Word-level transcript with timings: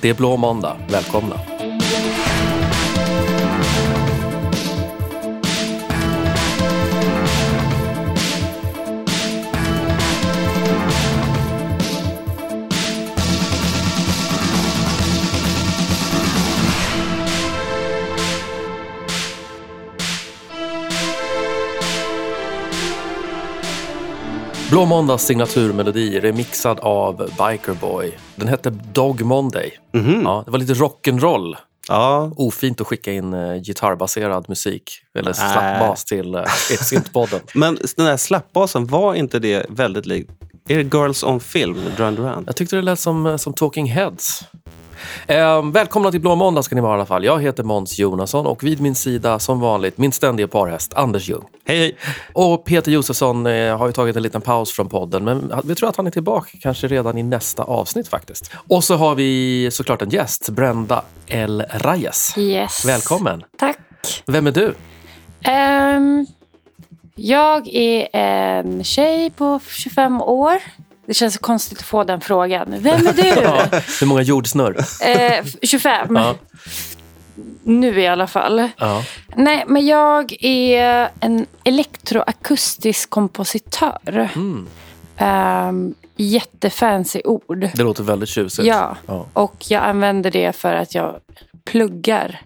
Det 0.00 0.08
är 0.08 0.14
blå 0.14 0.36
måndag. 0.36 0.76
Välkomna. 0.90 1.55
Blå 24.76 24.84
måndags 24.84 25.24
signaturmelodi 25.24 26.20
remixad 26.20 26.78
av 26.80 27.16
Biker 27.16 27.80
Boy. 27.80 28.18
Den 28.34 28.48
hette 28.48 28.70
Dog 28.70 29.20
Monday. 29.20 29.78
Ja, 30.24 30.42
det 30.44 30.50
var 30.50 30.58
lite 30.58 30.74
rock'n'roll. 30.74 31.56
Ja, 31.88 32.32
Ofint 32.36 32.80
att 32.80 32.86
skicka 32.86 33.12
in 33.12 33.34
uh, 33.34 33.62
gitarrbaserad 33.62 34.48
musik 34.48 34.90
eller 35.18 35.32
slappbas 35.32 36.04
till 36.04 36.34
uh, 36.34 36.44
syntpodden. 36.82 37.40
men 37.54 37.78
den 37.96 38.06
där 38.06 38.16
slappbasen, 38.16 38.86
var 38.86 39.14
inte 39.14 39.38
det 39.38 39.66
väldigt 39.68 40.06
likt? 40.06 40.30
Är 40.68 40.76
det 40.84 40.96
Girls 40.96 41.24
on 41.24 41.40
Film 41.40 41.78
Duran 41.96 42.14
Duran? 42.14 42.44
Jag 42.46 42.56
tyckte 42.56 42.76
det 42.76 42.82
lät 42.82 43.00
som, 43.00 43.26
eh, 43.26 43.36
som 43.36 43.52
Talking 43.52 43.86
Heads. 43.86 44.44
Eh, 45.26 45.70
välkomna 45.72 46.10
till 46.10 46.20
Blå 46.20 46.34
måndag 46.34 46.62
ska 46.62 46.74
ni 46.74 46.80
vara 46.80 46.92
i 46.92 46.94
alla 46.94 47.06
fall. 47.06 47.24
Jag 47.24 47.42
heter 47.42 47.62
Måns 47.62 47.98
Jonasson 47.98 48.46
och 48.46 48.64
vid 48.64 48.80
min 48.80 48.94
sida 48.94 49.38
som 49.38 49.60
vanligt 49.60 49.98
min 49.98 50.12
ständiga 50.12 50.48
parhäst 50.48 50.94
Anders 50.94 51.28
Ljung. 51.28 51.44
Hej, 51.64 51.78
hej! 51.78 51.96
Och 52.32 52.64
Peter 52.64 52.92
Josefsson 52.92 53.46
eh, 53.46 53.78
har 53.78 53.86
ju 53.86 53.92
tagit 53.92 54.16
en 54.16 54.22
liten 54.22 54.40
paus 54.40 54.72
från 54.72 54.88
podden 54.88 55.24
men 55.24 55.52
vi 55.64 55.74
tror 55.74 55.88
att 55.88 55.96
han 55.96 56.06
är 56.06 56.10
tillbaka 56.10 56.58
kanske 56.60 56.88
redan 56.88 57.18
i 57.18 57.22
nästa 57.22 57.62
avsnitt 57.62 58.08
faktiskt. 58.08 58.50
Och 58.68 58.84
så 58.84 58.96
har 58.96 59.14
vi 59.14 59.68
såklart 59.72 60.02
en 60.02 60.10
gäst, 60.10 60.48
Brenda 60.48 61.02
L. 61.26 61.64
Reyes. 61.70 62.38
Yes. 62.38 62.84
Välkommen! 62.84 63.42
Tack. 63.58 63.78
Vem 64.26 64.46
är 64.46 64.52
du? 64.52 64.74
Ehm, 65.42 66.26
jag 67.14 67.68
är 67.68 68.08
en 68.12 68.84
tjej 68.84 69.30
på 69.30 69.60
25 69.68 70.20
år. 70.22 70.58
Det 71.06 71.14
känns 71.14 71.34
så 71.34 71.40
konstigt 71.40 71.78
att 71.78 71.84
få 71.84 72.04
den 72.04 72.20
frågan. 72.20 72.74
Vem 72.78 73.06
är 73.06 73.12
du? 73.12 73.76
Hur 74.00 74.06
många 74.06 74.22
jordsnurr? 74.22 74.76
eh, 75.04 75.44
25. 75.62 76.16
Ja. 76.16 76.34
Nu 77.62 78.00
i 78.00 78.06
alla 78.06 78.26
fall. 78.26 78.68
Ja. 78.78 79.02
Nej, 79.36 79.64
men 79.66 79.86
jag 79.86 80.36
är 80.44 81.08
en 81.20 81.46
elektroakustisk 81.64 83.10
kompositör. 83.10 84.30
Mm. 84.36 84.66
Um, 85.68 85.94
jättefancy 86.16 87.20
ord. 87.24 87.68
Det 87.74 87.82
låter 87.82 88.02
väldigt 88.02 88.28
tjusigt. 88.28 88.68
Ja, 88.68 88.96
Ja. 89.06 89.26
och 89.32 89.64
jag 89.68 89.82
använder 89.84 90.30
det 90.30 90.52
för 90.56 90.74
att 90.74 90.94
jag 90.94 91.16
pluggar 91.64 92.40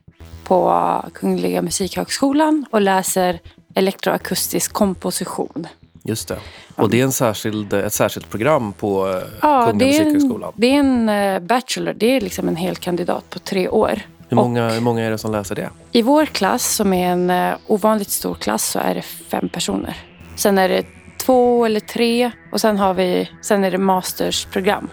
på 0.45 1.05
Kungliga 1.15 1.63
Musikhögskolan 1.63 2.67
och 2.71 2.81
läser 2.81 3.41
elektroakustisk 3.75 4.73
komposition. 4.73 5.67
Just 6.03 6.29
det. 6.29 6.39
Och 6.75 6.91
det 6.91 7.01
är 7.01 7.05
en 7.05 7.13
särskild, 7.13 7.73
ett 7.73 7.93
särskilt 7.93 8.31
program 8.31 8.73
på 8.73 9.09
eh, 9.09 9.15
Ja, 9.43 9.67
Kungliga 9.67 9.93
det 9.93 10.05
Musikhögskolan. 10.05 10.53
det 10.57 10.67
är 10.67 10.75
en 10.79 11.09
eh, 11.09 11.39
bachelor. 11.41 11.95
Det 11.97 12.17
är 12.17 12.21
liksom 12.21 12.49
en 12.49 12.57
hel 12.57 12.77
kandidat 12.77 13.31
på 13.31 13.39
tre 13.39 13.69
år. 13.69 14.01
Hur 14.29 14.37
många, 14.37 14.69
hur 14.71 14.81
många 14.81 15.05
är 15.05 15.11
det 15.11 15.19
som 15.19 15.33
läser 15.33 15.55
det? 15.55 15.71
I 15.93 16.03
vår 16.03 16.27
klass, 16.27 16.75
som 16.75 16.93
är 16.93 17.09
en 17.13 17.31
eh, 17.31 17.55
ovanligt 17.67 18.11
stor 18.11 18.35
klass, 18.35 18.65
så 18.71 18.79
är 18.79 18.95
det 18.95 19.03
fem 19.03 19.49
personer. 19.49 19.97
Sen 20.37 20.59
är 20.59 20.69
det 20.69 20.85
två 21.21 21.65
eller 21.65 21.81
tre 21.81 22.31
och 22.53 22.61
sen, 22.61 22.79
har 22.79 22.95
vi, 22.95 23.31
sen 23.43 23.65
är 23.65 23.71
det 23.71 23.79
mastersprogram. 23.79 24.89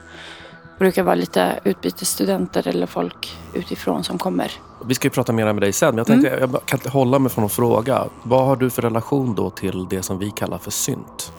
Brukar 0.79 1.03
vara 1.03 1.15
lite 1.15 1.59
utbytesstudenter 1.63 2.67
eller 2.67 2.85
folk 2.85 3.37
utifrån 3.53 4.03
som 4.03 4.17
kommer. 4.17 4.51
Vi 4.85 4.95
ska 4.95 5.05
ju 5.05 5.09
prata 5.09 5.33
mer 5.33 5.45
med 5.53 5.63
dig 5.63 5.73
sen, 5.73 5.89
men 5.89 5.97
jag 5.97 6.07
tänkte 6.07 6.37
jag 6.39 6.49
bara 6.49 6.61
kan 6.65 6.79
inte 6.79 6.89
hålla 6.89 7.19
mig 7.19 7.31
från 7.31 7.45
att 7.45 7.51
fråga. 7.51 8.03
Vad 8.23 8.45
har 8.45 8.55
du 8.55 8.69
för 8.69 8.81
relation 8.81 9.35
då 9.35 9.49
till 9.49 9.87
det 9.89 10.01
som 10.03 10.19
vi 10.19 10.31
kallar 10.31 10.57
för 10.57 10.71
synt? 10.71 11.31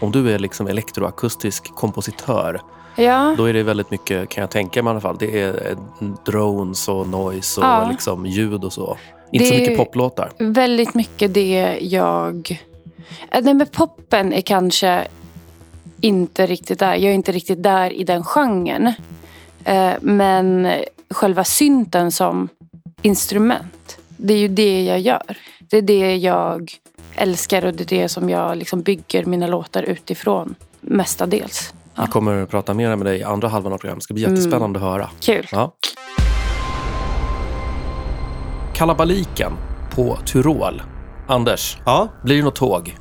Om 0.00 0.12
du 0.12 0.30
är 0.34 0.38
liksom 0.38 0.66
elektroakustisk 0.66 1.74
kompositör, 1.74 2.60
Ja, 2.96 3.34
då 3.36 3.44
är 3.44 3.52
det 3.52 3.62
väldigt 3.62 3.90
mycket, 3.90 4.28
kan 4.28 4.40
jag 4.42 4.50
tänka 4.50 4.82
mig 4.82 4.90
i 4.90 4.92
alla 4.92 5.00
fall, 5.00 5.16
det 5.18 5.40
är 5.42 5.70
eh, 5.70 6.08
drones 6.26 6.88
och 6.88 7.08
noise 7.08 7.60
och 7.60 7.66
Ja. 7.66 7.88
liksom 7.90 8.26
ljud 8.26 8.64
och 8.64 8.72
så. 8.72 8.96
Inte 9.32 9.46
så 9.46 9.54
Det- 9.54 9.60
mycket 9.60 9.78
poplåtar. 9.78 10.30
väldigt 10.38 10.94
mycket 10.94 11.34
det 11.34 11.78
jag... 11.82 12.58
Eh, 13.30 13.40
Nej, 13.42 13.54
men 13.54 13.66
poppen 13.72 14.32
är 14.32 14.40
kanske 14.40 15.08
inte 16.00 16.46
riktigt 16.46 16.78
där. 16.78 16.94
Jag 16.94 17.04
är 17.10 17.14
inte 17.14 17.32
riktigt 17.32 17.62
där 17.62 17.92
i 17.92 18.04
den 18.04 18.24
genren. 18.24 18.92
Eh, 19.64 19.92
Men 20.00 20.72
själva 21.10 21.44
synten 21.44 22.12
som 22.12 22.48
instrument, 23.02 23.98
det 24.16 24.34
är 24.34 24.38
ju 24.38 24.48
det 24.48 24.84
jag 24.84 25.00
gör. 25.00 25.36
Det 25.70 25.76
är 25.78 25.82
det 25.82 26.16
jag 26.16 26.72
älskar 27.14 27.64
och 27.64 27.74
det 27.74 27.84
är 27.92 28.00
det 28.02 28.08
som 28.08 28.30
jag 28.30 28.56
liksom 28.56 28.82
bygger 28.82 29.24
mina 29.24 29.46
låtar 29.46 29.82
utifrån 29.82 30.54
mestadels. 30.80 31.74
Ja. 31.94 32.02
Vi 32.06 32.10
kommer 32.10 32.42
att 32.42 32.50
prata 32.50 32.74
mer 32.74 32.96
med 32.96 33.06
dig 33.06 33.18
i 33.18 33.22
andra 33.22 33.48
halvan 33.48 33.72
av 33.72 33.78
programmet. 33.78 34.00
Det 34.00 34.04
ska 34.04 34.14
bli 34.14 34.22
jättespännande 34.22 34.78
att 34.78 34.84
höra. 34.84 35.10
Kul. 35.20 35.46
Ja. 35.52 35.72
Kalabaliken 38.74 39.52
på 39.94 40.18
Tyrol. 40.26 40.82
Anders, 41.28 41.78
Ja. 41.84 42.08
blir 42.24 42.36
det 42.36 42.42
något 42.42 42.56
tåg? 42.56 42.96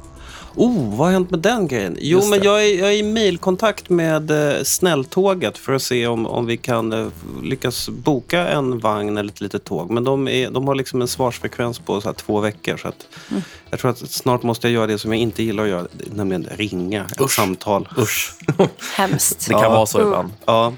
Oh, 0.58 0.98
vad 0.98 1.08
har 1.08 1.12
hänt 1.14 1.32
med 1.32 1.40
den 1.40 1.68
grejen? 1.68 1.98
Jo, 2.00 2.18
Just 2.18 2.30
men 2.30 2.40
det. 2.40 2.46
jag 2.46 2.66
är, 2.66 2.80
jag 2.80 2.88
är 2.94 2.98
i 2.98 3.04
mailkontakt 3.04 3.90
med 3.90 4.32
eh, 4.58 4.64
Snälltåget 4.64 5.58
för 5.58 5.74
att 5.74 5.82
se 5.82 6.08
om, 6.08 6.28
om 6.28 6.46
vi 6.46 6.58
kan 6.58 6.94
eh, 6.94 7.08
lyckas 7.44 7.90
boka 7.90 8.48
en 8.48 8.80
vagn 8.80 9.18
eller 9.18 9.30
ett 9.34 9.42
litet 9.42 9.64
tåg. 9.64 9.90
Men 9.92 10.04
de, 10.04 10.28
är, 10.28 10.50
de 10.52 10.68
har 10.68 10.76
liksom 10.76 11.02
en 11.02 11.08
svarsfrekvens 11.08 11.80
på 11.80 12.02
så 12.02 12.08
här 12.10 12.14
två 12.14 12.40
veckor. 12.40 12.78
Så 12.78 12.88
att 12.88 13.06
Mm. 13.32 13.44
Jag 13.70 13.80
tror 13.80 13.92
att 13.92 13.98
snart 14.12 14.44
måste 14.44 14.68
jag 14.68 14.74
göra 14.74 14.88
det 14.88 14.98
som 14.98 15.12
jag 15.14 15.22
inte 15.22 15.44
gillar 15.44 15.64
att 15.64 15.70
göra, 15.70 15.88
nämligen 16.14 16.48
ringa 16.56 17.06
ett 17.12 17.22
Usch. 17.22 17.32
samtal. 17.36 17.88
Usch, 17.98 18.34
Hemskt. 18.96 19.48
det 19.48 19.54
kan 19.54 19.62
Ja. 19.64 19.70
vara 19.70 19.86
så 19.86 20.02
ibland. 20.02 20.30
Ja, 20.46 20.74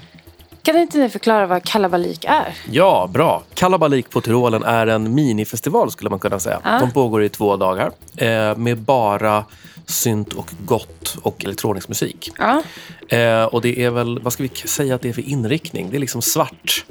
Kan 0.62 0.76
inte 0.78 0.98
ni 0.98 1.08
förklara 1.08 1.46
vad 1.46 1.62
kalabalik 1.64 2.24
är? 2.24 2.54
Ja, 2.70 3.10
bra. 3.12 3.42
Kalabalik 3.54 4.10
på 4.10 4.20
Tyrolen 4.20 4.62
är 4.62 4.86
en 4.86 5.14
minifestival 5.14 5.90
skulle 5.90 6.10
man 6.10 6.18
kunna 6.18 6.38
säga. 6.40 6.60
Ja. 6.64 6.78
De 6.80 6.90
pågår 6.92 7.22
i 7.22 7.28
två 7.28 7.56
dagar 7.56 7.90
eh, 8.16 8.56
med 8.56 8.78
bara 8.78 9.44
synt 9.90 10.32
och 10.32 10.50
gott 10.64 11.16
och 11.22 11.44
elektronisk 11.44 11.88
musik. 11.88 12.30
Ja. 12.38 12.62
Eh, 13.08 13.44
och 13.44 13.62
det 13.62 13.84
är 13.84 13.90
väl, 13.90 14.18
vad 14.18 14.32
ska 14.32 14.42
vi 14.42 14.48
säga 14.48 14.94
att 14.94 15.02
det 15.02 15.08
är 15.08 15.12
för 15.12 15.28
inriktning? 15.28 15.90
Det 15.90 15.96
är 15.96 16.00
liksom 16.00 16.22
svart. 16.22 16.84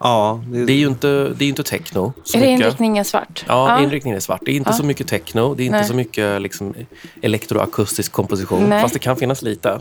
Ja 0.00 0.44
det, 0.52 0.64
Det 0.64 0.72
är 0.72 0.76
ju 0.76 0.86
inte, 0.86 1.34
det 1.38 1.44
är 1.44 1.48
inte 1.48 1.62
techno 1.62 2.12
så 2.24 2.38
Är 2.38 2.44
inriktningen 2.44 3.04
svart? 3.04 3.44
Ja, 3.48 3.82
inriktningen 3.82 4.16
är 4.16 4.20
svart. 4.20 4.40
Det 4.44 4.50
är 4.52 4.56
inte 4.56 4.70
Ja. 4.70 4.76
så 4.76 4.84
mycket 4.84 5.08
techno, 5.08 5.54
det 5.54 5.62
är 5.62 5.64
inte 5.64 5.78
Nej. 5.78 5.88
så 5.88 5.94
mycket 5.94 6.42
liksom, 6.42 6.74
elektroakustisk 7.22 8.12
komposition. 8.12 8.68
Nej. 8.68 8.82
Fast 8.82 8.94
det 8.94 9.00
kan 9.00 9.16
finnas 9.16 9.42
lite. 9.42 9.78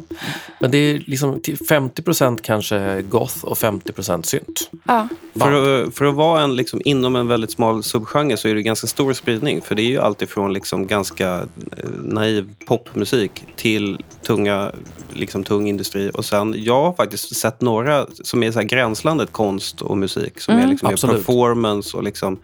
Men 0.59 0.71
det 0.71 0.77
är 0.77 1.03
liksom 1.07 1.41
till 1.41 1.55
50% 1.55 2.39
kanske 2.41 3.01
goth 3.01 3.45
och 3.45 3.57
50 3.57 4.23
synt. 4.23 4.69
Ja. 4.83 5.07
För 5.39 5.83
att, 5.83 5.95
för 5.95 6.05
att 6.05 6.15
vara 6.15 6.41
en, 6.41 6.55
liksom, 6.55 6.81
inom 6.85 7.15
en 7.15 7.27
väldigt 7.27 7.51
smal 7.51 7.83
subgenre 7.83 8.37
så 8.37 8.47
är 8.47 8.55
det 8.55 8.61
ganska 8.61 8.87
stor 8.87 9.13
spridning. 9.13 9.61
För 9.61 9.75
det 9.75 9.81
är 9.81 9.89
ju 9.89 9.99
alltifrån 9.99 10.53
liksom 10.53 10.87
ganska 10.87 11.33
eh, 11.77 11.89
naiv 12.03 12.49
popmusik 12.65 13.43
till 13.55 13.99
tunga, 14.21 14.71
liksom, 15.13 15.43
tung 15.43 15.67
industri. 15.67 16.11
Och 16.13 16.25
sen, 16.25 16.55
jag 16.57 16.81
har 16.83 16.93
faktiskt 16.93 17.35
sett 17.35 17.61
några 17.61 18.05
som 18.23 18.43
är 18.43 18.51
så 18.51 18.59
här 18.59 18.65
gränslandet 18.65 19.31
konst 19.31 19.81
och 19.81 19.97
musik. 19.97 20.08
Som 20.41 20.57
är 20.57 20.67
liksom 20.67 21.09
performance 21.09 21.97
och 21.97 22.03
liksom... 22.03 22.39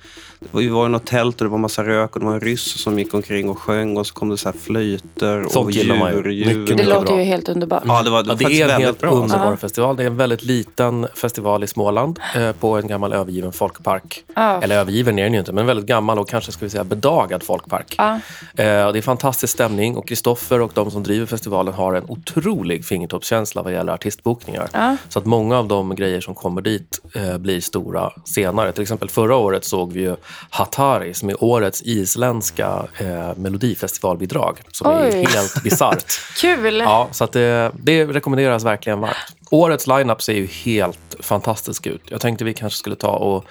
Vi 0.51 0.67
var 0.67 0.85
i 0.85 0.89
något 0.89 1.05
tält 1.05 1.41
och 1.41 1.45
det 1.45 1.51
var 1.51 1.57
massa 1.57 1.83
rök 1.83 2.13
och 2.13 2.19
det 2.19 2.25
var 2.25 2.33
en 2.33 2.39
ryss 2.41 2.81
som 2.83 2.99
gick 2.99 3.13
omkring 3.13 3.49
och 3.49 3.59
sjöng 3.59 3.97
och 3.97 4.07
så 4.07 4.13
kom 4.13 4.29
det 4.29 4.37
så 4.37 4.49
här 4.49 4.57
flöjter 4.57 5.57
och 5.57 5.71
gillar 5.71 5.95
man 5.97 6.11
ju. 6.11 6.15
djur. 6.15 6.23
Mycket, 6.45 6.55
djur. 6.55 6.65
Det 6.65 6.73
mycket 6.73 6.87
låter 6.89 7.05
bra. 7.05 7.17
ju 7.19 7.23
helt 7.23 7.49
underbart. 7.49 7.83
Ja, 7.87 8.03
det 8.03 8.09
var, 8.09 8.23
det 8.23 8.29
Ja, 8.29 8.33
var 8.33 8.37
det 8.39 8.43
faktiskt 8.43 8.61
är 8.61 8.63
en 8.63 8.67
väldigt 8.69 8.85
helt 8.85 8.99
bra. 8.99 9.09
alltså. 9.09 9.23
underbar 9.23 9.51
Ja. 9.51 9.57
festival. 9.57 9.95
Det 9.95 10.03
är 10.03 10.07
en 10.07 10.17
väldigt 10.17 10.43
liten 10.43 11.07
festival 11.15 11.63
i 11.63 11.67
Småland 11.67 12.19
eh, 12.35 12.51
på 12.51 12.77
en 12.77 12.87
gammal 12.87 13.13
övergiven 13.13 13.51
folkpark. 13.51 14.23
Ja. 14.35 14.61
Eller 14.61 14.75
övergiven 14.77 15.19
är 15.19 15.23
den 15.23 15.33
ju 15.33 15.39
inte, 15.39 15.51
men 15.53 15.65
väldigt 15.65 15.85
gammal 15.85 16.19
och 16.19 16.29
kanske 16.29 16.51
ska 16.51 16.65
vi 16.65 16.69
säga 16.69 16.83
bedagad 16.83 17.43
folkpark. 17.43 17.95
Ja. 17.97 18.19
Eh, 18.63 18.85
och 18.85 18.93
det 18.93 18.99
är 18.99 19.01
fantastisk 19.01 19.53
stämning 19.53 19.97
och 19.97 20.07
Kristoffer 20.07 20.61
och 20.61 20.71
de 20.73 20.91
som 20.91 21.03
driver 21.03 21.25
festivalen 21.25 21.73
har 21.73 21.93
en 21.93 22.05
otrolig 22.07 22.85
fingertoppskänsla 22.85 23.61
vad 23.61 23.73
gäller 23.73 23.93
artistbokningar. 23.93 24.69
Ja. 24.73 24.97
Så 25.09 25.19
att 25.19 25.25
många 25.25 25.57
av 25.59 25.67
de 25.67 25.95
grejer 25.95 26.21
som 26.21 26.35
kommer 26.35 26.61
dit 26.61 26.99
eh, 27.15 27.37
blir 27.37 27.61
stora 27.61 28.11
senare. 28.25 28.71
Till 28.71 28.81
exempel 28.81 29.09
förra 29.09 29.35
året 29.35 29.65
såg 29.65 29.93
vi 29.93 30.01
ju 30.01 30.15
Hatari 30.49 31.13
som 31.13 31.29
är 31.29 31.43
årets 31.43 31.81
isländska 31.81 32.87
eh, 32.97 33.35
melodifestivalbidrag. 33.35 34.61
Som 34.71 34.87
är 34.87 35.11
Oj. 35.11 35.25
helt 35.29 35.63
bisarrt. 35.63 36.19
Kul! 36.41 36.77
Ja, 36.77 37.07
så 37.11 37.23
att 37.23 37.31
det, 37.31 37.71
det 37.73 38.05
rekommenderas 38.05 38.63
verkligen 38.63 38.99
varmt. 38.99 39.15
Årets 39.49 39.87
lineup 39.87 40.21
ser 40.21 40.33
ju 40.33 40.45
helt 40.45 41.15
fantastisk 41.19 41.87
ut. 41.87 42.01
Jag 42.05 42.21
tänkte 42.21 42.45
vi 42.45 42.53
kanske 42.53 42.79
skulle 42.79 42.95
ta 42.95 43.11
och 43.11 43.45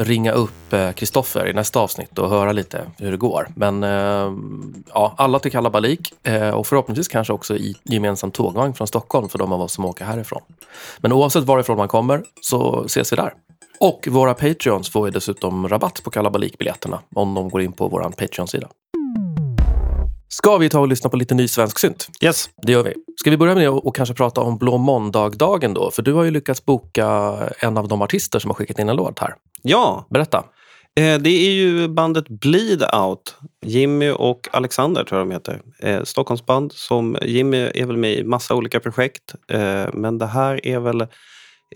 ringa 0.00 0.32
upp 0.32 0.74
Kristoffer 0.94 1.46
i 1.46 1.52
nästa 1.52 1.80
avsnitt 1.80 2.18
och 2.18 2.30
höra 2.30 2.52
lite 2.52 2.84
hur 2.98 3.10
det 3.10 3.16
går. 3.16 3.48
Men 3.54 3.82
eh, 3.82 4.32
ja, 4.94 5.14
alla 5.16 5.38
till 5.38 5.52
Kalabalik 5.52 6.12
eh, 6.22 6.50
och 6.50 6.66
förhoppningsvis 6.66 7.08
kanske 7.08 7.32
också 7.32 7.56
i 7.56 7.74
gemensam 7.84 8.30
tågvagn 8.30 8.74
från 8.74 8.86
Stockholm 8.86 9.28
för 9.28 9.38
de 9.38 9.52
av 9.52 9.60
oss 9.60 9.72
som 9.72 9.84
åker 9.84 10.04
härifrån. 10.04 10.42
Men 10.98 11.12
oavsett 11.12 11.44
varifrån 11.44 11.76
man 11.76 11.88
kommer 11.88 12.22
så 12.40 12.84
ses 12.84 13.12
vi 13.12 13.16
där. 13.16 13.32
Och 13.84 14.08
våra 14.10 14.34
Patreons 14.34 14.90
får 14.90 15.06
ju 15.08 15.12
dessutom 15.12 15.68
rabatt 15.68 16.02
på 16.04 16.10
Kalabalik-biljetterna 16.10 17.00
om 17.14 17.34
de 17.34 17.48
går 17.48 17.62
in 17.62 17.72
på 17.72 17.88
vår 17.88 18.02
Patreon-sida. 18.02 18.68
Ska 20.28 20.56
vi 20.56 20.68
ta 20.68 20.80
och 20.80 20.88
lyssna 20.88 21.10
på 21.10 21.16
lite 21.16 21.34
ny 21.34 21.48
svensk 21.48 21.78
synt? 21.78 22.08
Yes. 22.22 22.50
Det 22.62 22.72
gör 22.72 22.82
vi. 22.82 22.94
Ska 23.20 23.30
vi 23.30 23.36
börja 23.36 23.54
med 23.54 23.68
att 23.68 23.94
kanske 23.94 24.14
prata 24.14 24.40
om 24.40 24.58
Blå 24.58 24.78
måndag-dagen 24.78 25.74
då? 25.74 25.90
För 25.90 26.02
du 26.02 26.12
har 26.12 26.24
ju 26.24 26.30
lyckats 26.30 26.64
boka 26.64 27.08
en 27.58 27.78
av 27.78 27.88
de 27.88 28.02
artister 28.02 28.38
som 28.38 28.50
har 28.50 28.54
skickat 28.54 28.78
in 28.78 28.88
en 28.88 28.96
låt 28.96 29.18
här. 29.18 29.34
Ja, 29.62 30.06
Berätta. 30.10 30.38
eh, 30.96 31.18
det 31.18 31.30
är 31.30 31.50
ju 31.52 31.88
bandet 31.88 32.28
Bleed 32.28 32.82
Out. 32.94 33.36
Jimmy 33.66 34.10
och 34.10 34.48
Alexander 34.52 35.04
tror 35.04 35.20
jag 35.20 35.28
de 35.28 35.32
heter. 35.34 35.60
Eh, 35.78 36.02
Stockholmsband. 36.04 36.72
Som, 36.72 37.16
Jimmy 37.22 37.70
är 37.74 37.86
väl 37.86 37.96
med 37.96 38.12
i 38.12 38.24
massa 38.24 38.54
olika 38.54 38.80
projekt. 38.80 39.34
Eh, 39.52 39.86
men 39.92 40.18
det 40.18 40.26
här 40.26 40.66
är 40.66 40.80
väl 40.80 41.06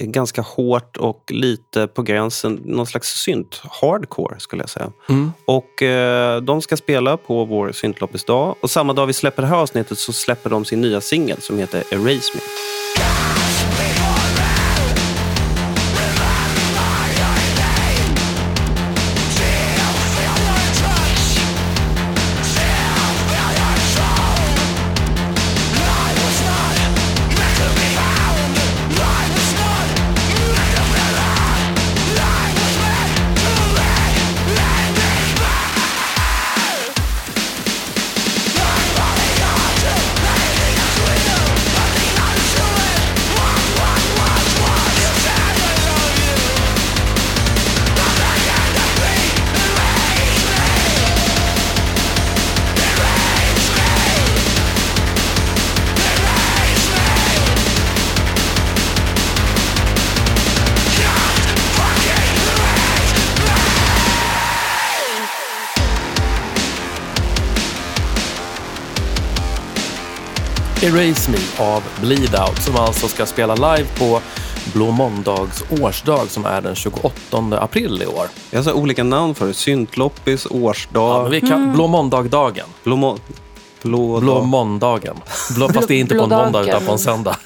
ganska 0.01 0.43
hårt 0.43 0.97
och 0.97 1.23
lite 1.29 1.87
på 1.87 2.03
gränsen, 2.03 2.61
någon 2.65 2.87
slags 2.87 3.09
synt 3.09 3.63
hardcore 3.81 4.41
skulle 4.41 4.63
jag 4.63 4.71
säga. 4.71 4.93
Mm. 5.09 5.33
Och 5.45 5.83
eh, 5.83 6.41
de 6.41 6.63
ska 6.63 6.77
spela 6.77 7.17
på 7.17 7.45
vår 7.45 7.73
syntloppisdag 7.73 8.55
och 8.61 8.71
samma 8.71 8.93
dag 8.93 9.07
vi 9.07 9.13
släpper 9.13 9.43
det 9.43 9.49
här 9.49 9.57
avsnittet 9.57 9.99
så 9.99 10.13
släpper 10.13 10.51
de 10.51 10.65
sin 10.65 10.81
nya 10.81 11.01
singel 11.01 11.41
som 11.41 11.59
heter 11.59 11.85
Erase 11.91 12.33
Me. 12.35 12.41
Erase 70.83 71.31
Me 71.31 71.39
av 71.59 71.83
Bleed 72.01 72.35
Out 72.49 72.63
som 72.63 72.77
alltså 72.77 73.09
ska 73.09 73.27
spela 73.27 73.55
live 73.55 73.89
på 73.99 74.21
Blå 74.73 74.91
måndags 74.91 75.65
årsdag 75.83 76.31
som 76.31 76.45
är 76.45 76.61
den 76.61 76.75
28 76.75 77.59
april 77.59 78.03
i 78.03 78.07
år. 78.07 78.27
Jag 78.51 78.59
har 78.59 78.65
så 78.65 78.73
olika 78.73 79.05
namn 79.05 79.35
för 79.35 79.47
det. 79.47 79.55
Syntloppis, 79.55 80.47
Ja, 80.51 80.57
årsdag, 80.57 81.23
men 81.23 81.31
vi 81.31 81.41
kan, 81.41 81.73
Blå 81.73 81.87
måndag-dagen. 81.87 82.67
blå, 82.85 82.97
må- 82.97 83.19
blå, 83.83 84.21
Blå 84.21 84.35
dag. 84.35 84.45
måndagen. 84.47 85.17
Blå, 85.57 85.69
fast 85.69 85.89
det 85.89 85.95
är 85.95 85.99
inte 85.99 86.15
på 86.15 86.23
en 86.25 86.29
måndag 86.31 86.63
utan 86.63 86.85
på 86.87 86.93
en 86.93 86.99
söndag. 86.99 87.37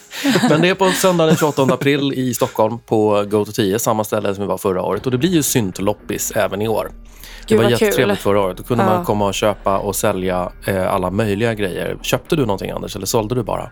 Men 0.50 0.60
det 0.60 0.68
är 0.68 0.74
på 0.74 0.84
en 0.84 0.92
söndag 0.92 1.26
den 1.26 1.36
28 1.36 1.62
april 1.62 2.12
i 2.16 2.34
Stockholm 2.34 2.78
på 2.86 3.24
Go 3.30 3.44
to 3.44 3.52
10, 3.52 3.78
samma 3.78 4.04
ställe 4.04 4.34
som 4.34 4.42
vi 4.44 4.48
var 4.48 4.58
förra 4.58 4.82
året. 4.82 5.04
Och 5.06 5.12
det 5.12 5.18
blir 5.18 5.30
ju 5.30 5.42
syntloppis 5.42 6.30
även 6.30 6.62
i 6.62 6.68
år. 6.68 6.90
Det 7.48 7.56
var 7.56 7.70
jättetrevligt 7.70 8.18
förra 8.18 8.40
året. 8.40 8.56
Då 8.56 8.62
kunde 8.62 8.84
Ja. 8.84 8.90
man 8.90 9.04
komma 9.04 9.26
och 9.26 9.34
köpa 9.34 9.78
och 9.78 9.96
sälja 9.96 10.52
eh, 10.66 10.94
alla 10.94 11.10
möjliga 11.10 11.54
grejer. 11.54 11.98
Köpte 12.02 12.36
du 12.36 12.42
någonting 12.46 12.70
Anders 12.70 12.96
eller 12.96 13.06
sålde 13.06 13.34
du 13.34 13.42
bara? 13.42 13.70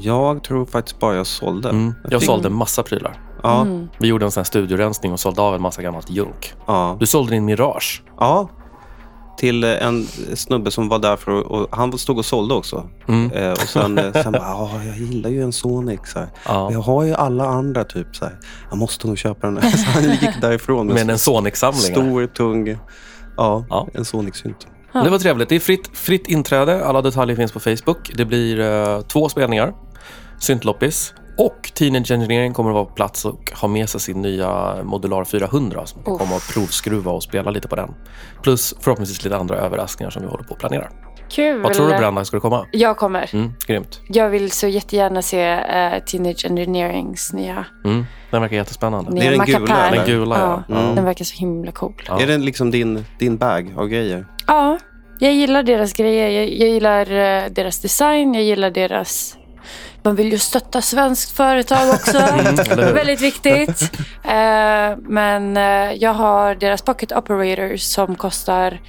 Jag 0.00 0.44
tror 0.44 0.66
faktiskt 0.66 0.98
bara 0.98 1.16
jag 1.16 1.26
sålde. 1.26 1.68
Mm. 1.68 1.94
Jag 2.10 2.20
fick- 2.20 2.26
sålde 2.26 2.50
massa 2.50 2.82
prylar. 2.82 3.20
Ja, 3.42 3.60
Mm. 3.60 3.88
Vi 3.98 4.08
gjorde 4.08 4.24
en 4.24 4.30
sån 4.30 4.40
här 4.40 4.44
studiorensning 4.44 5.12
och 5.12 5.20
sålde 5.20 5.42
av 5.42 5.54
en 5.54 5.62
massa 5.62 5.82
gammalt 5.82 6.10
junk. 6.10 6.54
ja. 6.66 6.96
Du 7.00 7.06
sålde 7.06 7.32
din 7.32 7.44
Mirage. 7.44 8.02
ja. 8.20 8.48
Till 9.38 9.64
eh, 9.64 9.86
en 9.86 10.06
snubbe 10.34 10.70
som 10.70 10.88
var 10.88 10.98
där 10.98 11.16
för 11.16 11.40
att- 11.40 11.46
och 11.46 11.68
han 11.76 11.98
stod 11.98 12.18
och 12.18 12.24
sålde 12.24 12.54
också. 12.54 12.88
Mm. 13.08 13.30
Eh, 13.32 13.52
och 13.52 13.58
sen, 13.58 13.98
eh, 13.98 14.12
sen 14.22 14.32
bara, 14.32 14.42
ja, 14.42 14.70
jag 14.86 14.96
gillar 14.98 15.30
ju 15.30 15.42
en 15.42 15.52
Sonic. 15.52 16.00
Så. 16.04 16.18
Ja. 16.46 16.72
Jag 16.72 16.80
har 16.80 17.04
ju 17.04 17.14
alla 17.14 17.46
andra 17.46 17.84
typ. 17.84 18.16
Så 18.16 18.24
här. 18.24 18.34
Jag 18.70 18.78
måste 18.78 19.06
nog 19.06 19.18
köpa 19.18 19.46
den. 19.46 19.62
Så 19.72 19.90
han 19.90 20.02
gick 20.10 20.40
därifrån 20.40 20.86
med 20.86 20.94
Med 20.96 21.10
en 21.10 21.18
Sonic-samling. 21.18 21.80
stor, 21.92 22.26
tung, 22.26 22.78
ja, 23.36 23.64
Ja. 23.68 23.88
en 23.94 24.04
Sonic-synt. 24.04 24.66
Det 24.92 25.10
var 25.10 25.18
trevligt. 25.18 25.48
Det 25.48 25.54
är 25.54 25.60
fritt, 25.60 25.90
fritt 25.96 26.26
inträde. 26.28 26.84
Alla 26.84 27.02
detaljer 27.02 27.36
finns 27.36 27.52
på 27.52 27.60
Facebook. 27.60 28.10
Det 28.16 28.24
blir 28.24 28.60
eh, 28.60 29.00
två 29.00 29.28
spelningar. 29.28 29.72
Syntloppis. 30.40 31.14
Och 31.38 31.70
Teenage 31.74 32.10
Engineering 32.10 32.52
kommer 32.52 32.70
att 32.70 32.74
vara 32.74 32.84
på 32.84 32.94
plats 32.94 33.24
och 33.24 33.52
ha 33.60 33.68
med 33.68 33.88
sig 33.88 34.00
sin 34.00 34.22
nya 34.22 34.76
Modular 34.84 35.24
400 35.24 35.86
som 35.86 36.00
Oh. 36.04 36.18
kommer 36.18 36.36
att 36.36 36.48
provskruva 36.54 37.12
och 37.12 37.22
spela 37.22 37.50
lite 37.50 37.68
på 37.68 37.76
den. 37.76 37.94
Plus 38.42 38.74
förhoppningsvis 38.80 39.24
lite 39.24 39.36
andra 39.36 39.56
överraskningar 39.56 40.10
som 40.10 40.22
vi 40.22 40.28
håller 40.28 40.44
på 40.44 40.54
att 40.54 40.60
planera. 40.60 40.88
Kul. 41.30 41.62
Vad 41.62 41.72
tror 41.72 41.88
du 41.88 41.98
Branda, 41.98 42.24
ska 42.24 42.36
du 42.36 42.40
komma? 42.40 42.66
Jag 42.72 42.96
kommer. 42.96 43.30
Mm, 43.34 43.52
grymt. 43.66 44.00
Jag 44.08 44.28
vill 44.30 44.50
så 44.50 44.66
jättegärna 44.68 45.22
se 45.22 45.42
eh, 45.50 45.98
Teenage 46.04 46.44
Engineerings 46.46 47.32
nya, 47.32 47.64
Mm, 47.84 48.04
den 48.30 48.40
verkar 48.42 48.56
jättespännande. 48.56 49.10
nya 49.10 49.24
är 49.24 49.30
den 49.36 49.46
gula, 49.46 49.58
mackapär. 49.58 49.88
eller? 49.88 49.96
Den 49.96 50.06
gula, 50.06 50.38
ja. 50.38 50.62
ja. 50.68 50.88
Ja. 50.88 50.94
Den 50.94 51.04
verkar 51.04 51.24
så 51.24 51.34
himla 51.38 51.72
cool. 51.72 51.94
Ja. 52.08 52.20
Är 52.20 52.26
det 52.26 52.38
liksom 52.38 52.70
din, 52.70 53.04
din 53.18 53.36
bag 53.36 53.74
av 53.76 53.88
grejer? 53.88 54.26
Ja, 54.46 54.78
jag 55.18 55.32
gillar 55.32 55.62
deras 55.62 55.92
grejer. 55.92 56.28
Jag, 56.30 56.44
jag 56.52 56.68
gillar 56.68 57.12
eh, 57.12 57.50
deras 57.50 57.80
design. 57.80 58.34
Jag 58.34 58.42
gillar 58.44 58.70
deras... 58.70 59.36
Man 60.04 60.14
vill 60.16 60.32
ju 60.32 60.38
stötta 60.38 60.82
svenskt 60.82 61.30
företag 61.36 61.88
också. 61.94 62.18
hur? 62.18 62.92
Väldigt 62.94 63.20
viktigt. 63.20 63.92
Eh, 64.24 64.96
men 64.98 65.56
eh, 65.56 65.92
jag 65.92 66.14
har 66.14 66.54
deras 66.54 66.82
Pocket 66.82 67.12
Operator 67.12 67.76
som 67.76 68.14
kostar 68.14 68.80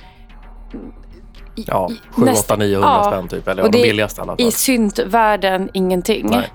Ja, 1.56 1.90
i- 1.92 2.00
7, 2.16 2.26
nästa- 2.26 2.54
8, 2.54 2.64
900 2.64 2.90
ja. 3.04 3.12
spänn 3.12 3.28
typ. 3.28 3.48
Eller 3.48 3.64
Och 3.64 3.72
de 3.72 3.82
billigaste 3.82 4.22
i 4.22 4.24
alla 4.24 4.38
fall. 4.38 4.48
i 4.48 4.52
syntvärlden 4.52 5.70
ingenting. 5.74 6.28
Nej. 6.30 6.50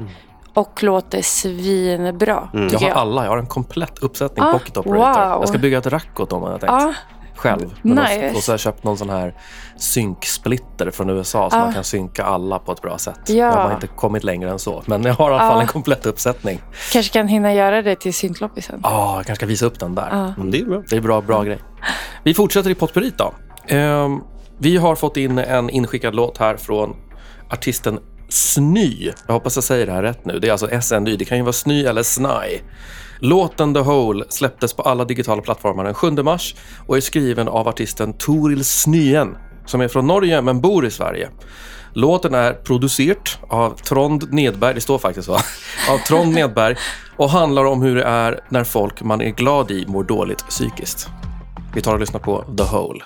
Och 0.54 0.82
låter 0.82 1.22
svinbra, 1.22 2.48
Mm. 2.54 2.68
Jag 2.72 2.80
har 2.80 2.88
jag. 2.88 2.96
alla. 2.96 3.24
Jag 3.24 3.30
har 3.30 3.38
en 3.38 3.46
komplett 3.46 3.98
uppsättning 3.98 4.44
Ah, 4.44 4.52
Pocket 4.52 4.76
Operator. 4.76 4.96
wow. 5.30 5.40
Jag 5.40 5.48
ska 5.48 5.58
bygga 5.58 5.78
ett 5.78 5.86
rack 5.86 6.20
åt 6.20 6.30
dem 6.30 6.42
har 6.42 6.50
jag 6.50 6.60
tänkt. 6.60 6.72
Ja, 6.72 6.94
själv. 7.40 7.74
Men 7.82 8.04
Nice. 8.04 8.30
och, 8.30 8.36
och 8.36 8.42
så 8.42 8.50
har 8.50 8.54
jag 8.54 8.60
köpt 8.60 8.84
någon 8.84 8.98
sån 8.98 9.10
här 9.10 9.34
synksplitter 9.76 10.90
från 10.90 11.10
USA 11.10 11.50
så 11.50 11.56
Ah. 11.56 11.64
man 11.64 11.74
kan 11.74 11.84
synka 11.84 12.24
alla 12.24 12.58
på 12.58 12.72
ett 12.72 12.82
bra 12.82 12.98
sätt. 12.98 13.20
Ja. 13.26 13.34
Jag 13.34 13.52
har 13.52 13.74
inte 13.74 13.86
kommit 13.86 14.24
längre 14.24 14.50
än 14.50 14.58
så. 14.58 14.82
Men 14.86 15.02
jag 15.02 15.14
har 15.14 15.30
i 15.30 15.34
alla 15.34 15.38
fall 15.38 15.58
Ah. 15.58 15.60
en 15.60 15.66
komplett 15.66 16.06
uppsättning. 16.06 16.60
kanske 16.92 17.12
kan 17.12 17.28
hinna 17.28 17.54
göra 17.54 17.82
det 17.82 17.96
till 17.96 18.14
syntloppisen. 18.14 18.80
Ja, 18.82 19.16
jag 19.16 19.26
kanske 19.26 19.34
ska 19.34 19.46
visa 19.46 19.66
upp 19.66 19.78
den 19.80 19.94
där. 19.94 20.08
Ja. 20.10 20.34
Mm, 20.36 20.50
det 20.50 20.60
är 20.60 20.64
bra. 20.64 20.82
Det 20.90 20.96
är 20.96 21.00
bra, 21.00 21.20
bra 21.20 21.42
grej. 21.42 21.58
Vi 22.24 22.34
fortsätter 22.34 22.70
i 22.70 22.74
potpurrit 22.74 23.18
då. 23.18 23.34
Ehm, 23.66 24.20
vi 24.58 24.76
har 24.76 24.94
fått 24.96 25.16
in 25.16 25.38
en 25.38 25.70
inskickad 25.70 26.14
låt 26.14 26.38
här 26.38 26.56
från 26.56 26.96
artisten 27.50 27.98
Sny. 28.28 29.10
Jag 29.26 29.34
hoppas 29.34 29.56
jag 29.56 29.64
säger 29.64 29.86
det 29.86 29.92
här 29.92 30.02
rätt 30.02 30.24
nu. 30.24 30.38
Det 30.38 30.48
är 30.48 30.52
alltså 30.52 30.80
SNY. 30.82 31.16
Det 31.16 31.24
kan 31.24 31.36
ju 31.38 31.42
vara 31.44 31.52
Sny 31.52 31.84
eller 31.84 32.02
Snai. 32.02 32.60
Låten 33.22 33.74
The 33.74 33.80
Hole 33.80 34.24
släpptes 34.28 34.74
på 34.74 34.82
alla 34.82 35.04
digitala 35.04 35.42
plattformar 35.42 35.84
den 35.84 35.94
7 35.94 36.10
mars 36.10 36.54
och 36.86 36.96
är 36.96 37.00
skriven 37.00 37.48
av 37.48 37.68
artisten 37.68 38.12
Toril 38.12 38.64
Snyen 38.64 39.36
som 39.66 39.80
är 39.80 39.88
från 39.88 40.06
Norge 40.06 40.42
men 40.42 40.60
bor 40.60 40.86
i 40.86 40.90
Sverige. 40.90 41.28
Låten 41.92 42.34
är 42.34 42.52
producerad 42.52 43.28
av 43.48 43.70
Trond 43.70 44.32
Nedberg, 44.32 44.74
det 44.74 44.80
står 44.80 44.98
faktiskt 44.98 45.26
så, 45.26 45.34
av 45.90 45.98
Trond 46.06 46.34
Nedberg 46.34 46.76
och 47.16 47.30
handlar 47.30 47.64
om 47.64 47.82
hur 47.82 47.96
det 47.96 48.04
är 48.04 48.40
när 48.48 48.64
folk 48.64 49.02
man 49.02 49.20
är 49.20 49.30
glad 49.30 49.70
i 49.70 49.86
mår 49.88 50.04
dåligt 50.04 50.48
psykiskt. 50.48 51.08
Vi 51.74 51.82
tar 51.82 51.94
och 51.94 52.00
lyssnar 52.00 52.20
på 52.20 52.44
The 52.58 52.64
Hole. 52.64 53.00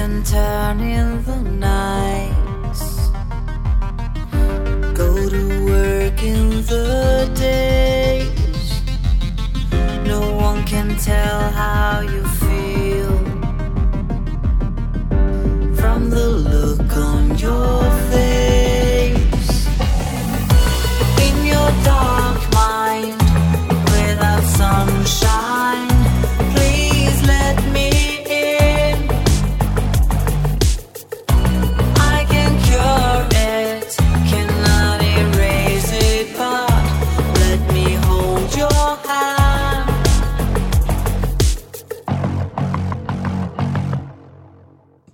and 0.00 0.24
turn 0.24 0.80
in 0.80 1.22
the 1.24 1.36
nights. 1.42 2.82
Go 4.94 5.28
to 5.28 5.44
work 5.66 6.22
in 6.22 6.48
the 6.72 7.30
days. 7.34 8.68
No 10.06 10.20
one 10.48 10.64
can 10.64 10.96
tell 10.96 11.40
how 11.50 12.00
you 12.00 12.22
feel 12.42 13.12
from 15.80 16.08
the 16.08 16.28
look 16.50 16.96
on 16.96 17.36
your 17.38 17.89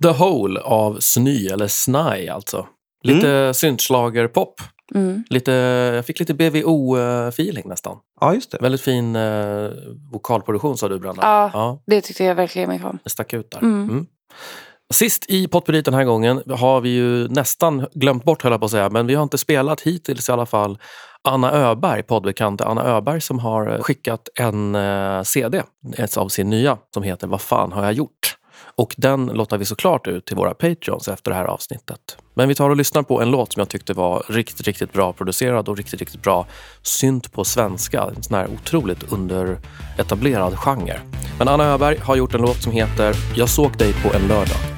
The 0.07 0.13
Hole 0.13 0.61
av 0.61 0.99
Sny, 0.99 1.47
eller 1.47 1.67
Snai 1.67 2.29
alltså. 2.29 2.67
Lite 3.03 3.29
mm. 3.31 3.53
syntschlagerpop. 3.53 4.61
Mm. 4.95 5.23
Lite, 5.29 5.51
jag 5.95 6.05
fick 6.05 6.19
lite 6.19 6.33
BVO-feeling 6.33 7.67
nästan. 7.67 7.97
Ja, 8.21 8.33
just 8.33 8.51
det. 8.51 8.57
Väldigt 8.61 8.81
fin 8.81 9.15
eh, 9.15 9.69
vokalproduktion 10.11 10.77
sa 10.77 10.87
du, 10.87 10.99
Branda. 10.99 11.21
Ja. 11.21 11.51
ja. 11.53 11.81
Det 11.85 12.01
tyckte 12.01 12.23
jag 12.23 12.35
verkligen 12.35 12.69
mycket 12.69 12.87
om. 12.87 12.99
Det 13.03 13.09
stack 13.09 13.33
ut 13.33 13.51
där. 13.51 13.59
Mm. 13.59 13.89
Mm. 13.89 14.05
Sist 14.93 15.25
i 15.29 15.47
potpurrit 15.47 15.85
den 15.85 15.93
här 15.93 16.03
gången 16.03 16.43
har 16.49 16.81
vi 16.81 16.89
ju 16.89 17.27
nästan 17.27 17.87
glömt 17.93 18.23
bort, 18.23 18.43
höll 18.43 18.51
jag 18.51 18.61
på 18.61 18.65
att 18.65 18.71
säga, 18.71 18.89
men 18.89 19.07
vi 19.07 19.15
har 19.15 19.23
inte 19.23 19.37
spelat 19.37 19.81
hittills 19.81 20.29
i 20.29 20.31
alla 20.31 20.45
fall 20.45 20.77
Anna 21.23 21.51
Öberg, 21.51 22.03
poddbekante 22.03 22.65
Anna 22.65 22.83
Öberg 22.83 23.21
som 23.21 23.39
har 23.39 23.81
skickat 23.81 24.29
en 24.39 24.75
eh, 24.75 25.23
CD 25.23 25.63
ett 25.97 26.17
av 26.17 26.29
sin 26.29 26.49
nya 26.49 26.77
som 26.93 27.03
heter 27.03 27.27
Vad 27.27 27.41
fan 27.41 27.71
har 27.71 27.83
jag 27.83 27.93
gjort? 27.93 28.37
Och 28.77 28.95
den 28.97 29.25
låter 29.25 29.57
vi 29.57 29.65
såklart 29.65 30.07
ut 30.07 30.25
till 30.25 30.35
våra 30.35 30.53
Patreons 30.53 31.07
efter 31.07 31.31
det 31.31 31.37
här 31.37 31.45
avsnittet. 31.45 32.17
Men 32.33 32.47
vi 32.47 32.55
tar 32.55 32.69
och 32.69 32.75
lyssnar 32.75 33.03
på 33.03 33.21
en 33.21 33.31
låt 33.31 33.53
som 33.53 33.59
jag 33.59 33.69
tyckte 33.69 33.93
var 33.93 34.25
riktigt, 34.29 34.67
riktigt 34.67 34.93
bra 34.93 35.13
producerad 35.13 35.69
och 35.69 35.77
riktigt, 35.77 35.99
riktigt 35.99 36.21
bra 36.21 36.47
synt 36.81 37.31
på 37.31 37.43
svenska. 37.43 38.03
En 38.15 38.23
sån 38.23 38.37
här 38.37 38.47
otroligt 38.47 39.11
underetablerad 39.11 40.57
genre. 40.57 40.99
Men 41.37 41.47
Anna 41.47 41.63
Öberg 41.63 41.97
har 41.97 42.15
gjort 42.15 42.33
en 42.33 42.41
låt 42.41 42.63
som 42.63 42.71
heter 42.71 43.15
Jag 43.35 43.49
såg 43.49 43.77
dig 43.77 43.93
på 43.93 44.13
en 44.13 44.27
lördag. 44.27 44.76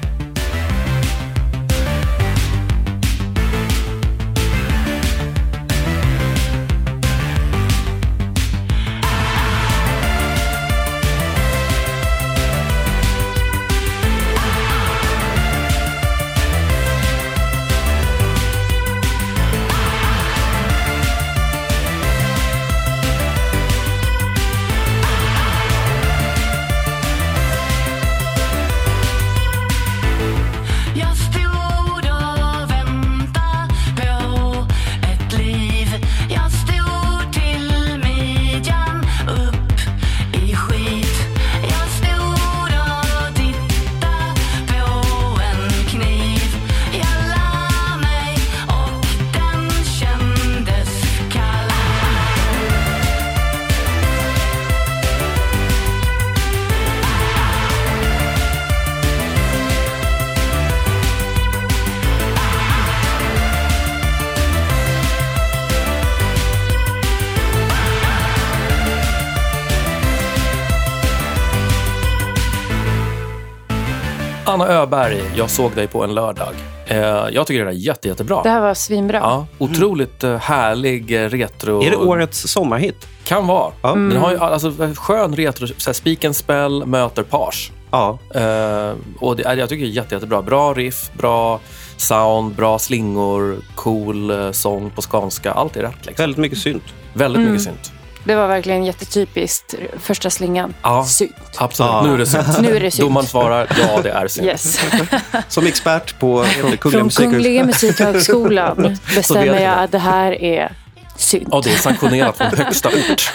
Jag 75.40 75.50
såg 75.50 75.72
dig 75.74 75.86
på 75.86 76.04
en 76.04 76.14
lördag. 76.14 76.48
Eh, 76.86 76.98
jag 77.32 77.46
tycker 77.46 77.64
det 77.64 77.70
är 77.70 77.74
jätte, 77.74 78.08
jättebra. 78.08 78.42
Det 78.42 78.48
här 78.50 78.60
var 78.60 78.74
svinbra. 78.74 79.18
Ja, 79.18 79.46
otroligt 79.58 80.24
eh, 80.24 80.36
härlig 80.36 81.24
eh, 81.24 81.28
retro. 81.28 81.82
Är 81.82 81.90
det 81.90 81.96
årets 81.96 82.48
sommarhit? 82.52 83.08
Kan 83.24 83.46
vara. 83.46 83.72
Ja. 83.82 83.88
Den 83.88 84.16
har 84.16 84.30
ju 84.30 84.38
alltså, 84.38 84.72
skön 84.96 85.36
retro, 85.36 85.66
så 85.66 85.74
här, 85.86 85.92
Speak 85.92 86.24
and 86.24 86.36
Spell 86.36 86.86
möter 86.86 87.22
Page. 87.22 87.72
Ja. 87.90 88.18
Eh, 88.34 88.92
och 89.20 89.36
det, 89.36 89.42
jag 89.42 89.68
tycker 89.68 89.84
det 89.84 89.90
är 89.90 89.94
jätte, 89.94 90.14
jättebra. 90.14 90.42
Bra 90.42 90.74
riff, 90.74 91.10
bra 91.18 91.60
sound, 91.96 92.54
bra 92.54 92.78
slingor, 92.78 93.56
cool 93.74 94.32
sång 94.52 94.90
på 94.90 95.02
skånska. 95.02 95.52
Allt 95.52 95.76
är 95.76 95.82
rätt. 95.82 96.06
Liksom. 96.06 96.22
Väldigt 96.22 96.38
mycket 96.38 96.58
synt. 96.58 96.84
Väldigt 97.14 97.38
Mm. 97.40 97.52
mycket 97.52 97.64
synt. 97.64 97.92
Det 98.24 98.34
var 98.34 98.48
verkligen 98.48 98.84
jättetypiskt. 98.84 99.74
Första 99.98 100.30
slingan. 100.30 100.74
Ja. 100.82 101.04
Synt. 101.04 101.32
Absolut. 101.56 101.90
Ja. 101.92 102.02
Nu 102.06 102.14
är 102.14 102.18
det 102.18 102.26
synt. 102.26 102.60
Nu 102.60 102.76
är 102.76 102.80
det 102.80 102.90
synt. 102.90 103.08
Domaren 103.08 103.26
svarar 103.26 103.68
ja, 103.80 104.00
det 104.02 104.10
är 104.10 104.28
synt. 104.28 104.46
Yes. 104.46 104.80
Som 105.48 105.66
expert 105.66 106.18
på 106.18 106.44
Kungliga 106.80 106.90
Från. 106.90 107.10
Kungliga 107.10 107.64
Musikhögskolan 107.64 108.96
bestämmer 109.14 109.60
jag 109.62 109.78
att 109.78 109.92
det 109.92 109.98
här 109.98 110.42
är 110.42 110.72
synt. 111.16 111.48
Ja, 111.50 111.60
det 111.64 111.72
är 111.72 111.76
sanktionerat 111.76 112.36
från 112.36 112.48
högsta 112.58 112.88
ort. 112.88 113.32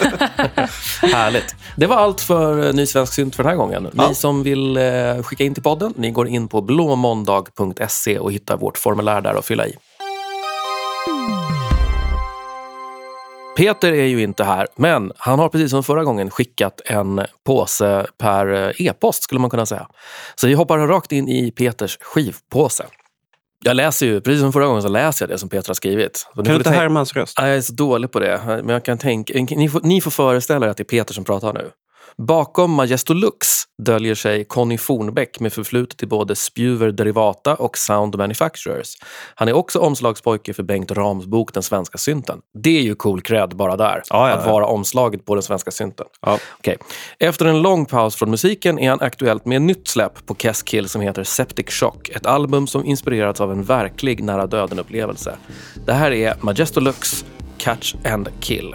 Härligt. 1.02 1.54
Det 1.76 1.86
var 1.86 1.96
allt 1.96 2.20
för 2.20 2.66
eh, 2.66 2.72
Ny 2.72 2.86
Svensk 2.86 3.12
Synt 3.14 3.36
för 3.36 3.42
den 3.42 3.50
här 3.50 3.56
gången. 3.56 3.82
Ni 3.82 3.90
Ja. 3.96 4.14
som 4.14 4.42
vill 4.42 4.76
eh, 4.76 4.82
skicka 5.22 5.44
in 5.44 5.54
till 5.54 5.62
podden, 5.62 5.94
ni 5.96 6.10
går 6.10 6.28
in 6.28 6.48
på 6.48 6.60
blåmåndag.se 6.62 8.18
och 8.18 8.32
hittar 8.32 8.56
vårt 8.56 8.78
formulär 8.78 9.20
där 9.20 9.34
att 9.34 9.46
fylla 9.46 9.66
i. 9.66 9.76
Peter 13.56 13.92
är 13.92 14.06
ju 14.06 14.22
inte 14.22 14.44
här, 14.44 14.66
men 14.76 15.12
han 15.16 15.38
har 15.38 15.48
precis 15.48 15.70
som 15.70 15.82
förra 15.82 16.04
gången 16.04 16.30
skickat 16.30 16.80
en 16.84 17.20
påse 17.46 18.06
per 18.18 18.52
eh, 18.52 18.86
e-post 18.86 19.22
skulle 19.22 19.40
man 19.40 19.50
kunna 19.50 19.66
säga. 19.66 19.88
Så 20.34 20.46
vi 20.46 20.54
hoppar 20.54 20.78
rakt 20.78 21.12
in 21.12 21.28
i 21.28 21.50
Peters 21.50 21.98
skivpåse. 22.00 22.86
Jag 23.64 23.76
läser 23.76 24.06
ju, 24.06 24.20
precis 24.20 24.40
som 24.40 24.52
förra 24.52 24.66
gången, 24.66 24.82
så 24.82 24.88
läser 24.88 25.26
jag 25.26 25.34
det 25.34 25.38
som 25.38 25.48
Peter 25.48 25.68
har 25.68 25.74
skrivit. 25.74 26.26
Kan 26.34 26.44
du 26.44 26.54
inte 26.54 26.70
hans 26.70 27.12
röst? 27.12 27.38
Nej, 27.38 27.48
Jag 27.48 27.56
är 27.56 27.60
så 27.60 27.72
dålig 27.72 28.10
på 28.10 28.20
det. 28.20 28.40
Men 28.46 28.68
jag 28.68 28.84
kan 28.84 28.98
tänka, 28.98 29.34
ni, 29.34 29.68
får, 29.68 29.80
ni 29.80 30.00
får 30.00 30.10
föreställa 30.10 30.66
er 30.66 30.70
att 30.70 30.76
det 30.76 30.82
är 30.82 30.84
Peter 30.84 31.14
som 31.14 31.24
pratar 31.24 31.52
nu. 31.52 31.70
Bakom 32.18 32.70
Majestolux 32.70 33.48
döljer 33.82 34.14
sig 34.14 34.44
Conny 34.44 34.78
Fornbäck 34.78 35.40
med 35.40 35.52
förflutet 35.52 36.02
i 36.02 36.06
både 36.06 36.36
Spjuver 36.36 36.92
Derivata 36.92 37.54
och 37.54 37.78
Sound 37.78 38.16
Manufacturers. 38.16 38.96
Han 39.34 39.48
är 39.48 39.52
också 39.52 39.78
omslagspojke 39.78 40.54
för 40.54 40.62
Bengt 40.62 40.90
Rams 40.90 41.26
bok 41.26 41.54
Den 41.54 41.62
svenska 41.62 41.98
synten. 41.98 42.40
Det 42.62 42.78
är 42.78 42.82
ju 42.82 42.94
cool 42.94 43.20
cred 43.20 43.56
bara 43.56 43.76
där, 43.76 44.02
Ja, 44.10 44.28
ja, 44.28 44.34
att 44.34 44.46
vara 44.46 44.66
omslaget 44.66 45.24
på 45.24 45.34
den 45.34 45.42
svenska 45.42 45.70
synten. 45.70 46.06
Ja. 46.20 46.38
Okej. 46.58 46.76
Efter 47.18 47.46
en 47.46 47.62
lång 47.62 47.86
paus 47.86 48.16
från 48.16 48.30
musiken 48.30 48.78
är 48.78 48.90
han 48.90 49.00
aktuellt 49.00 49.44
med 49.44 49.56
ett 49.56 49.62
nytt 49.62 49.88
släpp 49.88 50.26
på 50.26 50.34
Keskill 50.34 50.88
som 50.88 51.00
heter 51.00 51.24
Septic 51.24 51.70
Shock. 51.70 52.08
Ett 52.08 52.26
album 52.26 52.66
som 52.66 52.84
inspirerats 52.84 53.40
av 53.40 53.52
en 53.52 53.62
verklig 53.62 54.24
nära 54.24 54.46
döden-upplevelse. 54.46 55.36
Det 55.86 55.92
här 55.92 56.12
är 56.12 56.36
Majestolux 56.40 57.24
Catch 57.58 57.94
and 58.04 58.28
Kill. 58.40 58.74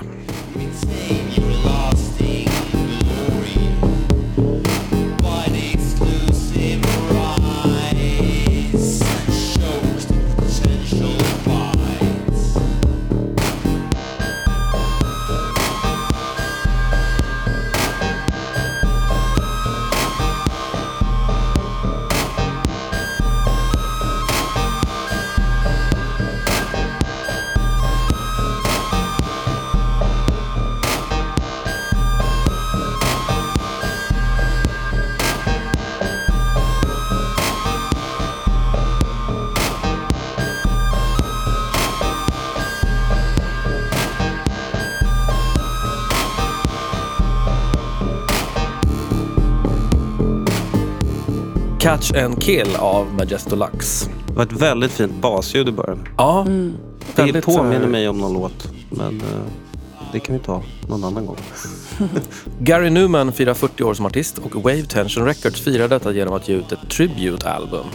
Catch 51.81 52.11
and 52.15 52.41
Kill 52.43 52.75
av 52.75 53.13
Majesto 53.13 53.55
Lux. 53.55 54.09
Det 54.27 54.33
var 54.33 54.43
ett 54.43 54.51
väldigt 54.51 54.91
fint 54.91 55.13
basljud 55.21 55.69
i 55.69 55.71
början. 55.71 56.07
Ja, 56.17 56.45
Det 57.15 57.21
väldigt 57.23 57.45
påminner 57.45 57.79
här- 57.79 57.87
mig 57.87 58.09
om 58.09 58.17
någon 58.17 58.33
låt. 58.33 58.71
Men 58.89 59.17
eh, 59.21 59.41
det 60.11 60.19
kan 60.19 60.35
vi 60.35 60.41
ta 60.41 60.63
någon 60.89 61.03
annan 61.03 61.25
gång. 61.25 61.37
Gary 62.59 62.89
Newman 62.89 63.31
firar 63.31 63.53
40 63.53 63.83
år 63.83 63.93
som 63.93 64.05
artist 64.05 64.37
och 64.37 64.55
Wave 64.55 64.83
Tension 64.83 65.25
Records 65.25 65.61
firar 65.61 65.87
detta 65.87 66.11
genom 66.11 66.33
att 66.33 66.49
ge 66.49 66.55
ut 66.55 66.71
ett 66.71 66.89
tribute-album. 66.89 67.85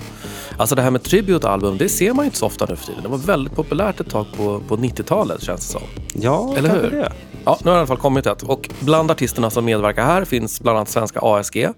Alltså 0.56 0.74
det 0.74 0.82
här 0.82 0.90
med 0.90 1.02
tribute-album, 1.02 1.76
det 1.78 1.88
ser 1.88 2.12
man 2.12 2.24
inte 2.24 2.36
så 2.36 2.46
ofta 2.46 2.66
nu 2.66 2.76
för 2.76 2.86
tiden. 2.86 3.02
Det 3.02 3.08
var 3.08 3.18
väldigt 3.18 3.54
populärt 3.54 4.00
ett 4.00 4.10
tag 4.10 4.26
på, 4.36 4.60
på 4.68 4.76
90-talet 4.76 5.42
känns 5.42 5.66
det 5.66 5.72
som. 5.72 5.82
Ja, 6.14 6.54
Eller 6.56 6.68
hur? 6.82 6.90
det. 6.90 7.12
Ja, 7.46 7.58
nu 7.64 7.70
har 7.70 7.76
det 7.76 7.78
i 7.78 7.80
alla 7.80 7.86
fall 7.86 7.96
kommit 7.96 8.26
ett. 8.26 8.42
Och 8.42 8.70
bland 8.80 9.10
artisterna 9.10 9.50
som 9.50 9.64
medverkar 9.64 10.04
här 10.04 10.24
finns 10.24 10.60
bland 10.60 10.78
annat 10.78 10.88
svenska 10.88 11.20
ASG, 11.22 11.68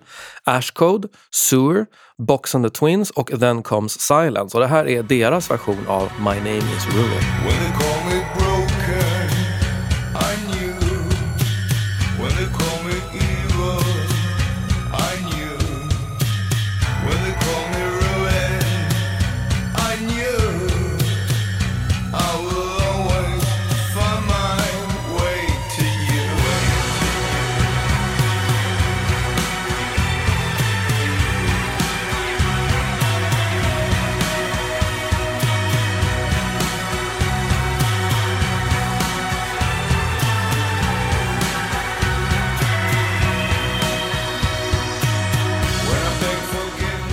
Ashcode, 0.45 1.09
Sewer, 1.35 1.87
Box 2.19 2.55
and 2.55 2.65
the 2.65 2.71
Twins 2.71 3.11
och 3.11 3.31
Then 3.41 3.63
Comes 3.63 4.01
Silence. 4.01 4.57
Och 4.57 4.61
det 4.61 4.67
här 4.67 4.89
är 4.89 5.03
deras 5.03 5.51
version 5.51 5.87
av 5.89 6.11
My 6.19 6.37
Name 6.37 6.57
Is 6.57 6.87
Ruin. 6.95 8.38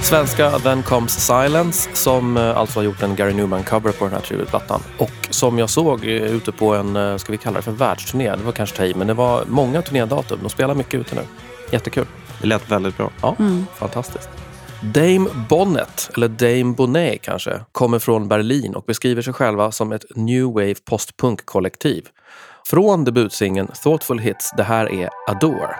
Svenska 0.06 0.60
Then 0.60 0.84
Comes 0.84 1.26
Silence 1.26 1.90
som 1.94 2.38
eh, 2.38 2.58
alltså 2.58 2.80
har 2.80 2.84
gjort 2.84 3.04
en 3.04 3.16
Gary 3.16 3.34
Newman-cover 3.34 3.92
på 3.92 4.06
den 4.06 4.14
här 4.14 4.22
tributplattan. 4.22 4.82
Och 4.98 5.12
som 5.30 5.60
jag 5.60 5.70
såg 5.70 6.04
eh, 6.04 6.10
ute 6.10 6.52
på 6.52 6.76
en, 6.76 6.96
eh, 6.96 7.18
ska 7.18 7.32
vi 7.32 7.38
kalla 7.38 7.56
det 7.56 7.62
för 7.62 7.72
världsturné, 7.72 8.36
det 8.36 8.44
var 8.44 8.52
kanske 8.52 8.78
ta 8.78 8.86
i, 8.86 8.94
men 8.94 9.08
det 9.08 9.14
var 9.14 9.46
många 9.48 9.82
turnédatum. 9.82 10.40
De 10.42 10.50
spelar 10.50 10.76
mycket 10.76 11.00
ute 11.00 11.16
nu. 11.16 11.22
Jättekul. 11.72 12.06
Det 12.42 12.48
lät 12.48 12.72
väldigt 12.72 12.98
bra. 12.98 13.10
Ja, 13.22 13.36
fantastiskt. 13.76 14.30
Dame 14.82 15.30
Bonnet, 15.50 16.10
eller 16.16 16.28
Dame 16.28 16.74
Bonnet 16.74 17.22
kanske, 17.22 17.60
kommer 17.72 18.00
från 18.00 18.28
Berlin 18.28 18.76
och 18.76 18.84
beskriver 18.84 19.22
sig 19.22 19.34
själva 19.34 19.72
som 19.72 19.92
ett 19.92 20.06
new 20.16 20.46
wave 20.46 20.76
postpunk-kollektiv. 20.90 22.06
Från 22.68 23.04
debutsingeln 23.04 23.68
Thoughtful 23.84 24.20
Hits, 24.20 24.52
det 24.58 24.64
här 24.64 24.92
är 24.92 25.10
Adore. 25.28 25.76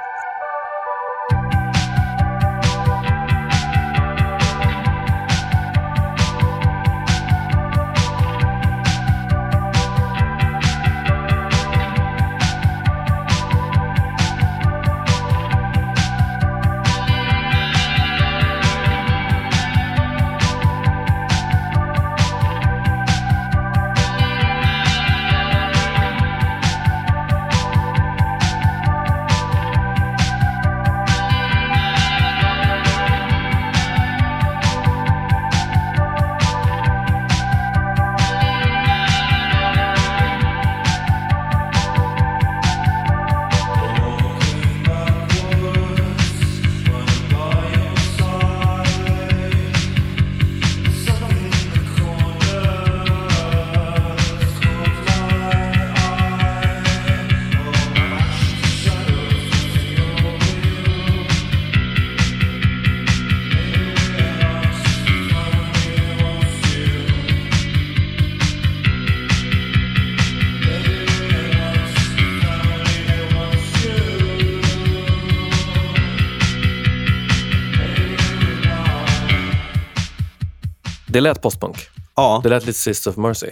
Det 81.16 81.22
lät 81.22 81.42
postpunk. 81.42 81.78
Ja, 82.16 82.40
Det 82.44 82.50
lät 82.50 82.66
lite 82.66 82.80
Sisters 82.80 83.08
of 83.08 83.18
Mercy. 83.18 83.48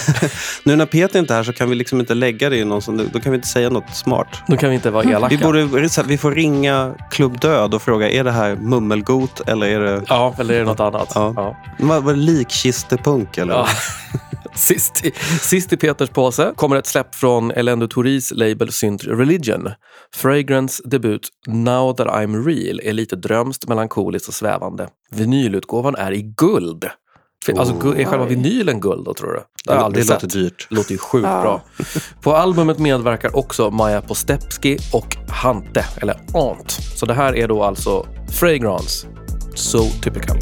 nu 0.64 0.76
när 0.76 0.86
Peter 0.86 1.18
inte 1.18 1.34
är 1.34 1.36
här 1.36 1.44
så 1.44 1.52
kan 1.52 1.70
vi 1.70 1.74
liksom 1.74 2.00
inte 2.00 2.14
lägga 2.14 2.50
det 2.50 2.56
i 2.56 2.64
någon 2.64 2.82
sån, 2.82 3.10
då 3.12 3.20
kan 3.20 3.32
vi 3.32 3.36
inte 3.36 3.48
säga 3.48 3.70
något 3.70 3.96
smart. 3.96 4.26
Nu 4.48 4.56
kan 4.56 4.68
vi 4.68 4.74
inte 4.74 4.90
vara 4.90 5.04
elaka. 5.04 5.36
Vi, 5.36 5.42
borde, 5.42 5.88
vi 6.06 6.18
får 6.18 6.32
ringa 6.32 6.94
Klubb 7.10 7.40
Död 7.40 7.74
och 7.74 7.82
fråga, 7.82 8.10
är 8.10 8.24
det 8.24 8.30
här 8.30 8.56
mummelgot 8.56 9.48
eller 9.48 9.66
är 9.66 9.80
det, 9.80 10.02
Ja, 10.08 10.34
eller 10.38 10.54
är 10.54 10.58
det 10.58 10.64
något 10.64 10.80
annat? 10.80 11.12
Ja. 11.14 11.32
Ja. 11.36 11.56
vad, 11.78 12.02
vad 12.02 12.16
likkistepunk? 12.16 13.38
Eller? 13.38 13.54
Ja. 13.54 13.66
Sist, 14.56 15.04
i, 15.04 15.12
sist 15.40 15.72
i 15.72 15.76
Peters 15.76 16.10
påse 16.10 16.52
kommer 16.56 16.76
ett 16.76 16.86
släpp 16.86 17.14
från 17.14 17.50
Elendo 17.50 17.88
Touris 17.88 18.30
label 18.34 18.72
Synth 18.72 19.06
Religion. 19.08 19.68
Fragrance 20.14 20.82
debut 20.84 21.28
Now 21.46 21.92
That 21.96 22.06
I'm 22.06 22.44
Real 22.46 22.80
är 22.82 22.92
lite 22.92 23.16
drömskt, 23.16 23.68
melankoliskt 23.68 24.28
och 24.28 24.34
svävande. 24.34 24.88
Vinylutgåvan 25.10 25.94
är 25.96 26.12
i 26.12 26.22
guld. 26.22 26.84
Alltså, 27.56 27.74
gu- 27.74 28.00
är 28.00 28.04
själva 28.04 28.24
vinylen 28.26 28.80
guld 28.80 29.04
då, 29.04 29.14
tror 29.14 29.32
du? 29.32 29.40
Det 29.64 29.70
har 29.72 29.74
jag 29.74 29.82
det 29.82 29.84
aldrig 29.86 30.06
låter 30.06 30.20
sett. 30.20 30.30
dyrt. 30.32 30.66
Det 30.70 30.74
låter 30.76 30.92
ju 30.92 30.98
sjukt 30.98 31.26
Ja. 31.26 31.40
bra. 31.42 31.62
På 32.22 32.34
albumet 32.36 32.78
medverkar 32.78 33.36
också 33.36 33.70
Maja 33.70 34.00
Postepski 34.02 34.78
och 34.92 35.16
Hante, 35.28 35.84
eller 36.02 36.20
Ant. 36.34 36.70
Så 36.96 37.06
det 37.06 37.14
här 37.14 37.36
är 37.36 37.48
då 37.48 37.62
alltså 37.62 38.06
Fragrance, 38.32 39.06
So 39.54 39.82
Typical. 40.02 40.36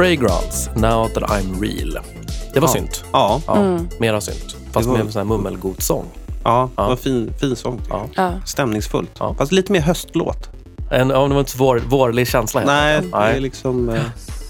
Fragrance, 0.00 0.70
Now 0.74 1.08
That 1.08 1.22
I'm 1.22 1.60
Real. 1.60 1.98
Det 2.54 2.60
var 2.60 2.68
Ja. 2.68 2.72
synt. 2.72 3.04
Ja, 3.12 3.40
Ja, 3.46 3.78
Mera 3.98 4.20
synt. 4.20 4.56
Fast 4.72 4.86
var- 4.88 4.96
med 4.96 5.06
en 5.06 5.12
sån 5.12 5.20
här 5.20 5.24
mummelgodsång. 5.24 6.04
ja, 6.44 6.70
Ja. 6.76 6.82
det 6.82 6.88
var 6.88 6.96
fin, 6.96 7.32
fin 7.40 7.56
sång. 7.56 7.80
Ja. 7.88 8.06
Ja. 8.14 8.32
Stämningsfullt. 8.46 9.10
Ja. 9.18 9.34
Fast 9.38 9.52
lite 9.52 9.72
mer 9.72 9.80
höstlåt. 9.80 10.48
En, 10.90 11.10
ja, 11.10 11.22
det 11.28 11.34
var 11.34 11.38
inte 11.40 11.50
så 11.50 11.58
vår, 11.58 11.82
vårlig 11.88 12.28
känsla. 12.28 12.62
Nej, 12.66 13.00
det 13.12 13.16
är 13.16 13.40
liksom... 13.40 13.88
Eh, 13.88 14.00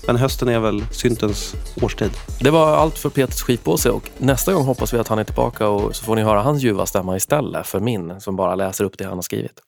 Men 0.07 0.17
hösten 0.17 0.49
är 0.49 0.59
väl 0.59 0.85
syntens 0.91 1.55
årstid. 1.83 2.11
Det 2.41 2.51
var 2.51 2.77
allt 2.77 2.99
för 2.99 3.09
Peters 3.09 3.43
skitpåse 3.43 3.91
och 3.91 4.11
nästa 4.19 4.53
gång 4.53 4.65
hoppas 4.65 4.95
vi 4.95 4.99
att 4.99 5.09
han 5.09 5.19
är 5.19 5.25
tillbaka 5.25 5.69
och 5.69 5.97
så 5.97 6.05
får 6.05 6.17
ni 6.17 6.23
höra 6.23 6.43
hans 6.43 6.63
ljuva 6.63 6.87
stämma 6.87 7.17
istället 7.17 7.67
för 7.67 7.81
min 7.81 8.21
som 8.21 8.37
bara 8.37 8.55
läser 8.55 8.85
upp 8.85 8.99
det 8.99 9.05
han 9.05 9.15
har 9.15 9.23
skrivit. 9.23 9.61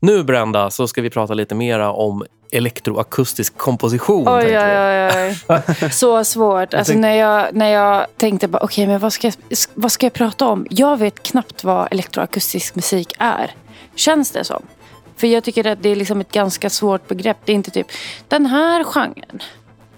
Nu 0.00 0.24
Brenda 0.24 0.70
så 0.70 0.88
ska 0.88 1.02
vi 1.02 1.10
prata 1.10 1.34
lite 1.34 1.54
mera 1.54 1.92
om 1.92 2.24
elektroakustisk 2.52 3.56
komposition. 3.56 4.28
Oj, 4.28 4.58
oj, 4.58 4.78
oj, 4.78 5.36
oj. 5.48 5.90
Så 5.92 6.24
svårt. 6.24 6.74
Alltså, 6.74 6.92
när, 6.92 7.14
jag, 7.14 7.54
när 7.54 7.68
jag 7.68 8.06
tänkte 8.16 8.48
bara, 8.48 8.62
okej, 8.62 8.86
men 8.86 8.98
vad 8.98 9.12
ska, 9.12 9.26
jag, 9.26 9.34
vad 9.74 9.92
ska 9.92 10.06
jag 10.06 10.12
prata 10.12 10.46
om? 10.46 10.66
Jag 10.70 10.96
vet 10.96 11.22
knappt 11.22 11.64
vad 11.64 11.88
elektroakustisk 11.90 12.74
musik 12.74 13.12
är. 13.18 13.54
Känns 13.94 14.30
det 14.30 14.44
som? 14.44 14.62
För 15.16 15.26
jag 15.26 15.44
tycker 15.44 15.66
att 15.66 15.82
det 15.82 15.88
är 15.88 15.96
liksom 15.96 16.20
ett 16.20 16.32
ganska 16.32 16.70
svårt 16.70 17.08
begrepp. 17.08 17.36
Det 17.44 17.52
är 17.52 17.56
inte 17.56 17.70
typ 17.70 17.86
den 18.28 18.46
här 18.46 18.84
genren. 18.84 19.42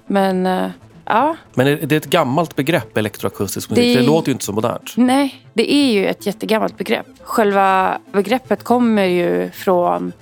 Men 0.06 0.46
eh, 0.46 0.70
ja, 1.08 1.36
Men 1.54 1.66
är 1.66 1.76
det 1.76 1.94
är 1.94 1.96
ett 1.96 2.06
gammalt 2.06 2.56
begrepp, 2.56 2.96
elektroakustisk 2.96 3.70
musik. 3.70 3.94
Det, 3.96 4.00
Det- 4.00 4.06
låter 4.06 4.28
ju 4.28 4.32
inte 4.32 4.44
så 4.44 4.52
modernt. 4.52 4.92
nej, 4.96 5.44
det 5.54 5.72
är 5.74 5.92
ju 5.92 6.06
ett 6.06 6.26
jättegammalt 6.26 6.76
begrepp. 6.78 7.06
Själva 7.22 7.98
begreppet 8.12 8.64
kommer 8.64 9.04
ju 9.04 9.50
från 9.50 10.12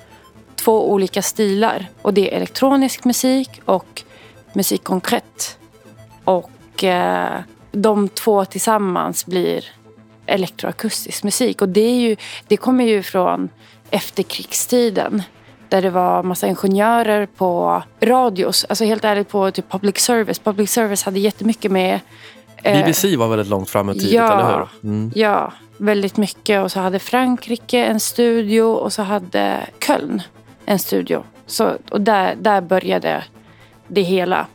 två 0.57 0.91
olika 0.93 1.23
stilar. 1.23 1.87
Och 2.03 2.15
det 2.15 2.33
är 2.33 2.37
elektronisk 2.37 3.05
musik 3.05 3.61
och 3.65 4.03
musik 4.53 4.85
konkret. 4.85 5.59
Och 6.25 6.85
eh, 6.85 7.41
de 7.73 8.09
två 8.09 8.45
tillsammans 8.45 9.27
blir 9.27 9.65
elektroakustisk 10.27 11.25
musik. 11.25 11.63
Och 11.63 11.69
det, 11.69 11.81
är 11.81 11.95
ju, 12.01 12.17
det 12.49 12.57
kommer 12.57 12.85
ju 12.85 13.03
från 13.03 13.49
efterkrigstiden. 13.91 15.23
Där 15.69 15.83
det 15.83 15.91
var 15.91 16.23
massa 16.23 16.47
ingenjörer 16.47 17.27
på 17.27 17.83
radios. 18.01 18.67
Alltså 18.69 18.85
helt 18.85 19.05
ärligt 19.05 19.29
på 19.29 19.51
typ 19.51 19.71
public 19.71 19.99
service. 19.99 20.39
Public 20.39 20.71
service 20.71 21.03
hade 21.03 21.19
jättemycket 21.19 21.73
med 21.73 22.01
eh, 22.57 22.79
BBC 22.79 23.17
var 23.17 23.29
väldigt 23.29 23.49
långt 23.49 23.71
framme 23.71 23.93
tidigt, 23.95 24.13
ja. 24.13 24.33
eller 24.33 24.59
hur? 24.59 24.91
Mm. 24.91 25.13
Ja, 25.15 25.53
väldigt 25.79 26.17
mycket. 26.17 26.63
Och 26.63 26.73
så 26.73 26.81
hade 26.81 26.99
Frankrike 26.99 27.85
en 27.85 28.01
studio 28.01 28.63
och 28.63 28.93
så 28.93 29.03
hade 29.03 29.61
Köln 29.87 30.23
en 30.67 30.79
studio. 30.79 31.25
Så, 31.47 31.73
och 31.91 32.01
där, 32.01 32.35
där 32.41 32.61
började 32.61 33.25
det 33.89 34.03
hela. 34.03 34.47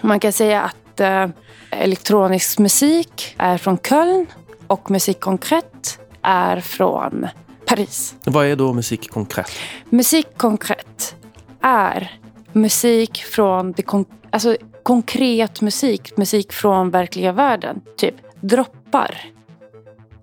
Man 0.00 0.20
kan 0.20 0.32
säga 0.32 0.62
att 0.62 1.00
eh, 1.00 1.26
elektronisk 1.70 2.58
musik 2.58 3.34
är 3.38 3.58
från 3.58 3.78
Köln 3.78 4.26
och 4.66 4.90
musik 4.90 5.20
konkret 5.20 5.98
är 6.22 6.60
från 6.60 7.28
Paris. 7.76 8.14
Vad 8.24 8.46
är 8.46 8.56
då 8.56 8.72
musik 8.72 9.10
konkret? 9.10 9.50
Musik 9.90 10.26
konkret 10.36 11.16
är 11.60 12.12
musik 12.52 13.18
från 13.18 13.72
det 13.72 13.82
kon- 13.82 14.04
alltså 14.30 14.56
konkret 14.82 15.60
musik, 15.60 16.16
musik 16.16 16.52
från 16.52 16.90
verkliga 16.90 17.32
världen. 17.32 17.80
Typ 17.96 18.14
droppar. 18.40 19.20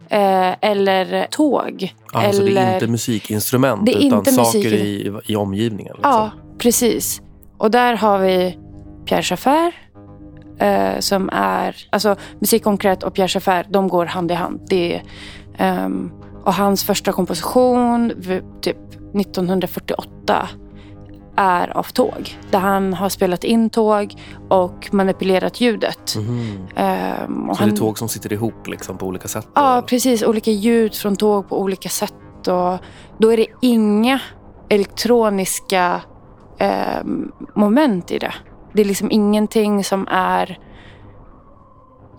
Eh, 0.09 0.53
eller 0.61 1.27
tåg. 1.31 1.93
Alltså 2.13 2.41
eller... 2.41 2.53
det 2.53 2.61
är 2.61 2.73
inte 2.73 2.87
musikinstrument 2.87 3.85
Det 3.85 3.91
är 3.91 4.07
utan 4.07 4.19
inte 4.19 4.31
saker 4.31 4.59
musik- 4.59 4.73
i, 4.73 5.13
i 5.25 5.35
omgivningen. 5.35 5.93
Liksom. 5.93 6.11
Ja, 6.11 6.31
precis. 6.57 7.21
Och 7.57 7.71
där 7.71 7.93
har 7.95 8.19
vi 8.19 8.57
Pierre 9.05 9.23
Schaeffer. 9.23 9.73
Eh, 10.59 10.99
som 10.99 11.29
är, 11.33 11.75
alltså 11.89 12.15
musik 12.39 12.63
konkret 12.63 13.03
och 13.03 13.13
Pierre 13.13 13.27
Schaeffer, 13.27 13.65
de 13.69 13.87
går 13.87 14.05
hand 14.05 14.31
i 14.31 14.33
hand. 14.33 14.61
Det 14.69 14.95
är, 14.95 15.03
ehm, 15.57 16.11
och 16.43 16.53
hans 16.53 16.83
första 16.83 17.11
komposition, 17.11 18.11
typ 18.61 18.77
1948, 19.19 20.49
är 21.35 21.77
av 21.77 21.83
tåg. 21.83 22.37
Där 22.51 22.59
han 22.59 22.93
har 22.93 23.09
spelat 23.09 23.43
in 23.43 23.69
tåg 23.69 24.15
och 24.49 24.89
manipulerat 24.91 25.61
ljudet. 25.61 26.15
Mhm. 26.17 26.67
Ehm, 26.75 27.49
och 27.49 27.57
Så 27.57 27.63
det 27.63 27.67
är 27.67 27.69
han- 27.69 27.77
tåg 27.77 27.97
som 27.97 28.09
sitter 28.09 28.33
ihop 28.33 28.67
liksom, 28.67 28.97
på 28.97 29.05
olika 29.05 29.27
sätt? 29.27 29.47
Ja, 29.55 29.71
eller? 29.71 29.81
precis. 29.81 30.23
Olika 30.23 30.51
ljud 30.51 30.95
från 30.95 31.15
tåg 31.15 31.49
på 31.49 31.59
olika 31.61 31.89
sätt. 31.89 32.13
Och 32.47 32.77
då 33.17 33.33
är 33.33 33.37
det 33.37 33.45
inga 33.61 34.19
elektroniska 34.69 36.01
eh, 36.57 37.03
moment 37.55 38.11
i 38.11 38.19
det. 38.19 38.33
Det 38.73 38.81
är 38.81 38.85
liksom 38.85 39.11
ingenting 39.11 39.83
som 39.83 40.07
är 40.11 40.57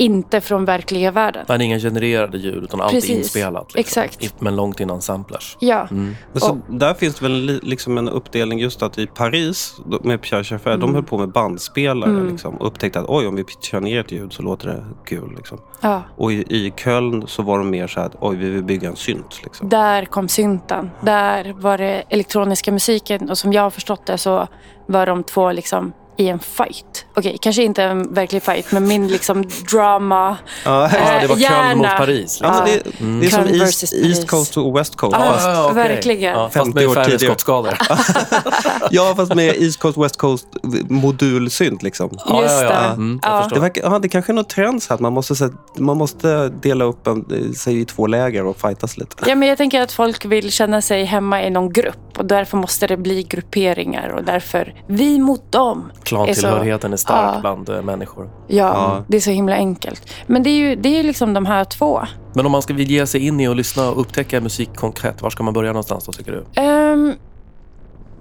inte 0.01 0.41
från 0.41 0.65
verkliga 0.65 1.11
världen. 1.11 1.45
Nej, 1.49 1.59
det 1.59 1.65
är 1.65 1.67
inga 1.67 1.79
genererade 1.79 2.39
ljud 2.39 2.65
utan 2.65 2.81
allt 2.81 2.93
är 2.93 2.97
Precis. 2.97 3.11
inspelat. 3.17 3.75
Liksom. 3.75 4.03
Exakt. 4.03 4.35
Men 4.41 4.57
långt 4.57 4.81
innan 4.81 5.03
samplers. 5.03 5.57
Ja, 5.61 5.87
Mm. 5.91 6.17
Men 6.33 6.41
så 6.41 6.51
Och- 6.51 6.57
där 6.69 6.95
finns 6.95 7.15
det 7.19 7.23
väl 7.23 7.33
li- 7.33 7.61
liksom 7.63 7.99
en 7.99 8.09
uppdelning 8.09 8.59
just 8.59 8.83
att 8.83 8.99
i 8.99 9.07
Paris 9.07 9.77
med 10.03 10.23
Pierre 10.23 10.45
Schaeffer, 10.45 10.71
Mm. 10.71 10.81
de 10.81 10.95
höll 10.95 11.05
på 11.05 11.19
med 11.19 11.29
bandspelare 11.33 12.31
liksom, 12.31 12.55
och 12.57 12.67
upptäckte 12.67 13.01
att 13.01 13.05
oj, 13.09 13.27
om 13.27 13.37
vi 13.37 13.45
pitchar 13.45 13.81
ner 13.81 14.01
ett 14.01 14.13
ljud 14.13 14.33
så 14.33 14.43
låter 14.43 14.69
det 14.69 14.85
kul. 15.07 15.35
Liksom. 15.37 15.59
ja. 15.81 16.03
Och 16.17 16.33
i, 16.33 16.37
i 16.37 16.73
Köln 16.77 17.27
så 17.27 17.43
var 17.43 17.59
de 17.59 17.71
mer 17.71 17.87
så 17.87 18.01
här 18.01 18.07
att 18.07 18.17
oj, 18.21 18.37
vi 18.37 18.51
vill 18.51 18.65
bygga 18.65 18.89
en 18.89 18.97
synt. 18.97 19.41
Liksom. 19.45 19.69
Där 19.69 20.05
kom 20.05 20.29
synten. 20.29 20.91
Där 21.01 21.53
var 21.59 21.79
det 21.79 22.03
elektroniska 22.09 22.73
musiken. 22.73 23.31
Och 23.31 23.39
som 23.39 23.53
jag 23.53 23.63
har 23.63 23.71
förstått 23.71 24.07
det 24.07 24.19
så 24.19 24.49
var 24.87 25.07
de 25.07 25.23
två 25.23 25.53
liksom 25.53 25.93
i 26.21 26.29
en 26.29 26.39
fight. 26.39 27.07
Okej, 27.17 27.37
kanske 27.41 27.63
inte 27.63 27.83
en 27.83 28.15
verklig 28.15 28.43
fight, 28.43 28.73
men 28.73 28.89
min 28.89 29.09
liksom 29.09 29.45
drama. 29.71 30.37
Ja, 30.65 30.91
Ja, 30.93 31.21
det 31.21 31.27
var 31.27 31.37
gärna. 31.37 31.57
Köln 31.69 31.79
mot 31.79 31.87
Paris. 31.97 32.39
ja, 32.43 32.65
men 32.65 32.65
Liksom. 32.75 32.91
det, 32.99 33.21
det 33.21 33.27
är 33.27 33.31
som 33.31 33.39
Köln 33.45 33.49
East, 33.55 33.63
versus 33.83 33.91
Paris. 33.91 34.07
East 34.19 34.29
Coast 34.31 34.57
och 34.57 34.79
West 34.79 34.97
Coast. 34.97 35.17
Ja, 35.19 35.33
Fast, 35.33 35.71
okej. 35.71 35.75
verkligen. 35.75 36.33
Ja, 36.33 36.45
fast 36.45 36.55
50 36.55 36.75
med 36.75 36.89
år 36.89 36.95
färre 36.95 37.05
tidigare. 37.05 37.25
skottskador. 37.33 37.79
ja, 38.91 39.15
fast 39.17 39.35
med 39.35 39.55
East 39.63 39.79
Coast 39.81 39.99
West 39.99 40.17
Coast 40.17 40.47
modulsynt. 40.89 41.83
Liksom. 41.83 42.11
Ja, 42.27 42.43
Just 42.43 42.55
ja, 42.55 42.63
ja. 42.63 42.69
det. 42.81 42.87
Mm, 42.87 43.21
jag 43.23 43.33
Ja. 43.33 43.43
förstår. 43.43 43.57
Det, 43.57 43.61
verkar, 43.61 43.83
ja, 43.83 43.99
det 43.99 44.09
kanske 44.09 44.33
är 44.33 44.35
något 44.35 44.49
trend 44.49 44.83
så 44.83 44.95
att 44.95 45.01
man 45.01 45.13
måste, 45.13 45.37
så 45.37 45.45
att 45.45 45.79
man 45.79 45.97
måste 45.97 46.49
dela 46.49 46.85
upp 46.85 47.07
en, 47.07 47.25
eh, 47.33 47.53
sig 47.53 47.81
i 47.81 47.85
två 47.85 48.07
läger 48.07 48.47
och 48.47 48.61
fightas 48.61 48.97
lite. 48.99 49.17
Ja, 49.27 49.35
men 49.35 49.49
jag 49.49 49.59
tänker 49.59 49.81
att 49.83 49.93
folk 49.93 50.25
vill 50.25 50.53
känna 50.53 50.83
sig 50.83 51.05
hemma 51.05 51.43
i 51.45 51.51
någon 51.51 51.73
grupp 51.73 51.97
och 52.19 52.25
därför 52.27 52.57
måste 52.57 52.87
det 52.87 52.97
bli 52.97 53.23
grupperingar 53.23 54.09
och 54.09 54.25
därför 54.25 54.75
vi 54.87 55.19
mot 55.19 55.53
dem. 55.53 55.91
Klantillhörigheten 56.17 56.93
är 56.93 56.97
stark 56.97 57.35
Ja. 57.35 57.41
bland 57.41 57.69
eh, 57.69 57.83
människor. 57.83 58.31
Ja, 58.47 58.57
Ja. 58.57 59.05
det 59.09 59.17
är 59.17 59.21
så 59.21 59.31
himla 59.31 59.55
enkelt. 59.55 60.11
Men 60.27 60.43
det 60.43 60.51
är 60.51 60.55
ju, 60.57 60.77
det 60.77 60.89
är 60.89 60.97
ju 60.97 61.03
liksom 61.03 61.35
de 61.35 61.47
här 61.47 61.65
två. 61.65 62.01
Men 62.35 62.47
om 62.47 62.53
man 62.53 62.63
ska 62.63 62.75
vilja 62.75 63.01
ge 63.01 63.07
sig 63.07 63.27
in 63.27 63.41
i 63.41 63.49
och 63.49 63.57
lyssna 63.57 63.91
och 63.91 64.01
upptäcka 64.01 64.41
musik 64.41 64.77
konkret, 64.77 65.23
var 65.23 65.31
ska 65.31 65.43
man 65.43 65.55
börja 65.55 65.73
någonstans 65.73 66.05
då 66.05 66.13
tycker 66.13 66.33
du? 66.33 66.61
Ehm, 66.63 67.15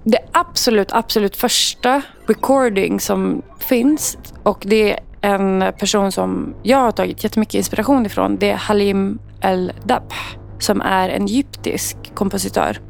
det 0.04 0.18
absolut, 0.32 0.92
absolut 0.92 1.36
första 1.36 2.02
recording 2.26 3.00
som 3.00 3.42
finns 3.58 4.18
och 4.42 4.62
det 4.66 4.92
är 4.92 5.00
en 5.20 5.64
person 5.78 6.12
som 6.12 6.54
jag 6.62 6.78
har 6.78 6.90
tagit 6.92 7.24
jättemycket 7.24 7.54
inspiration 7.54 8.06
ifrån. 8.06 8.36
Det 8.36 8.50
är 8.50 8.56
Halim 8.56 9.18
El-Dabh 9.40 10.14
som 10.58 10.80
är 10.80 11.08
en 11.08 11.24
egyptisk 11.24 11.96
kompositör. 12.14 12.80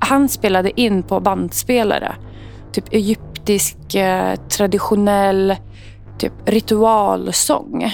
Han 0.00 0.28
spelade 0.28 0.80
in 0.80 1.02
på 1.02 1.20
bandspelare. 1.20 2.14
Typ 2.72 2.84
egyptisk 2.90 3.94
eh, 3.94 4.34
traditionell 4.34 5.56
typ 6.18 6.32
ritualsång. 6.44 7.92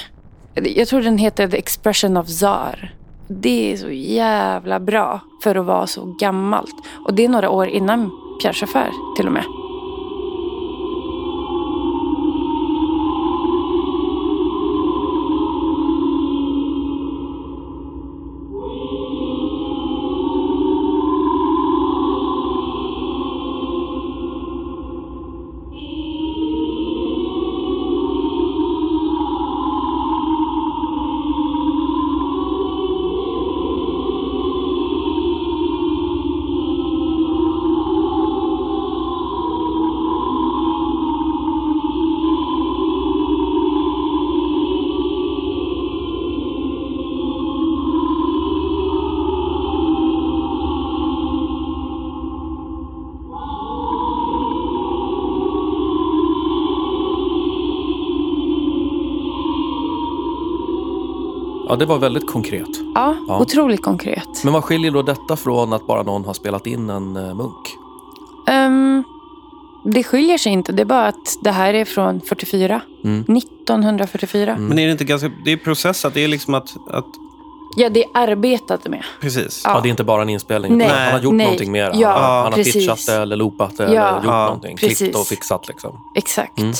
Jag 0.54 0.88
tror 0.88 1.02
den 1.02 1.18
heter 1.18 1.48
The 1.48 1.58
Expression 1.58 2.16
of 2.16 2.28
Zar. 2.28 2.94
Det 3.28 3.72
är 3.72 3.76
så 3.76 3.90
jävla 3.90 4.80
bra 4.80 5.20
för 5.42 5.54
att 5.54 5.66
vara 5.66 5.86
så 5.86 6.16
gammalt. 6.20 6.74
Och 7.06 7.14
det 7.14 7.24
är 7.24 7.28
några 7.28 7.50
år 7.50 7.66
innan 7.66 8.10
Pierre 8.42 8.54
Chauffeur, 8.54 9.16
till 9.16 9.26
och 9.26 9.32
med. 9.32 9.44
Ja, 61.68 61.76
det 61.76 61.86
var 61.86 61.98
väldigt 61.98 62.26
konkret. 62.30 62.68
Ja, 62.94 63.14
Ja. 63.28 63.40
otroligt 63.40 63.82
konkret. 63.82 64.44
Men 64.44 64.52
vad 64.52 64.64
skiljer 64.64 64.90
då 64.90 65.02
detta 65.02 65.36
från 65.36 65.72
att 65.72 65.86
bara 65.86 66.02
någon 66.02 66.24
har 66.24 66.34
spelat 66.34 66.66
in 66.66 66.90
en 66.90 67.16
eh, 67.16 67.34
munk? 67.34 67.66
Ehm, 68.48 69.04
det 69.84 70.02
skiljer 70.04 70.38
sig 70.38 70.52
inte. 70.52 70.72
Det 70.72 70.82
är 70.82 70.86
bara 70.86 71.06
att 71.06 71.38
det 71.42 71.50
här 71.50 71.74
är 71.74 71.84
från 71.84 72.20
44. 72.20 72.80
Mm. 73.04 73.36
1944. 73.36 74.56
Men 74.58 74.78
är 74.78 74.86
det 74.86 74.92
inte 74.92 75.04
ganska... 75.04 75.30
Det 75.44 75.52
är 75.52 75.56
processat. 75.56 76.14
Det 76.14 76.24
är 76.24 76.28
liksom 76.28 76.54
att... 76.54 76.76
att 76.90 77.06
Ja, 77.76 77.88
det 77.88 78.04
är 78.04 78.10
arbetat 78.14 78.86
med. 78.88 79.04
precis. 79.20 79.62
Ja. 79.64 79.70
Ja. 79.74 79.80
det 79.80 79.88
är 79.88 79.90
inte 79.90 80.04
bara 80.04 80.22
en 80.22 80.28
inspelning. 80.28 80.78
Nej, 80.78 80.88
han 80.88 81.12
har 81.12 81.20
gjort 81.20 81.34
nej. 81.34 81.46
någonting 81.46 81.72
mer. 81.72 81.90
Ja, 81.94 82.08
han, 82.10 82.22
har- 82.22 82.42
han 82.42 82.52
har 82.52 82.62
pitchat 82.64 83.06
det 83.06 83.14
eller 83.14 83.36
loopat 83.36 83.76
det 83.76 83.82
Ja. 83.84 83.88
eller 84.08 84.16
gjort 84.16 84.24
Ja, 84.24 84.44
någonting. 84.44 84.76
Klippt 84.76 84.98
precis. 84.98 85.16
och 85.16 85.26
fixat 85.26 85.68
liksom. 85.68 86.00
Exakt. 86.16 86.58
Mm. 86.58 86.74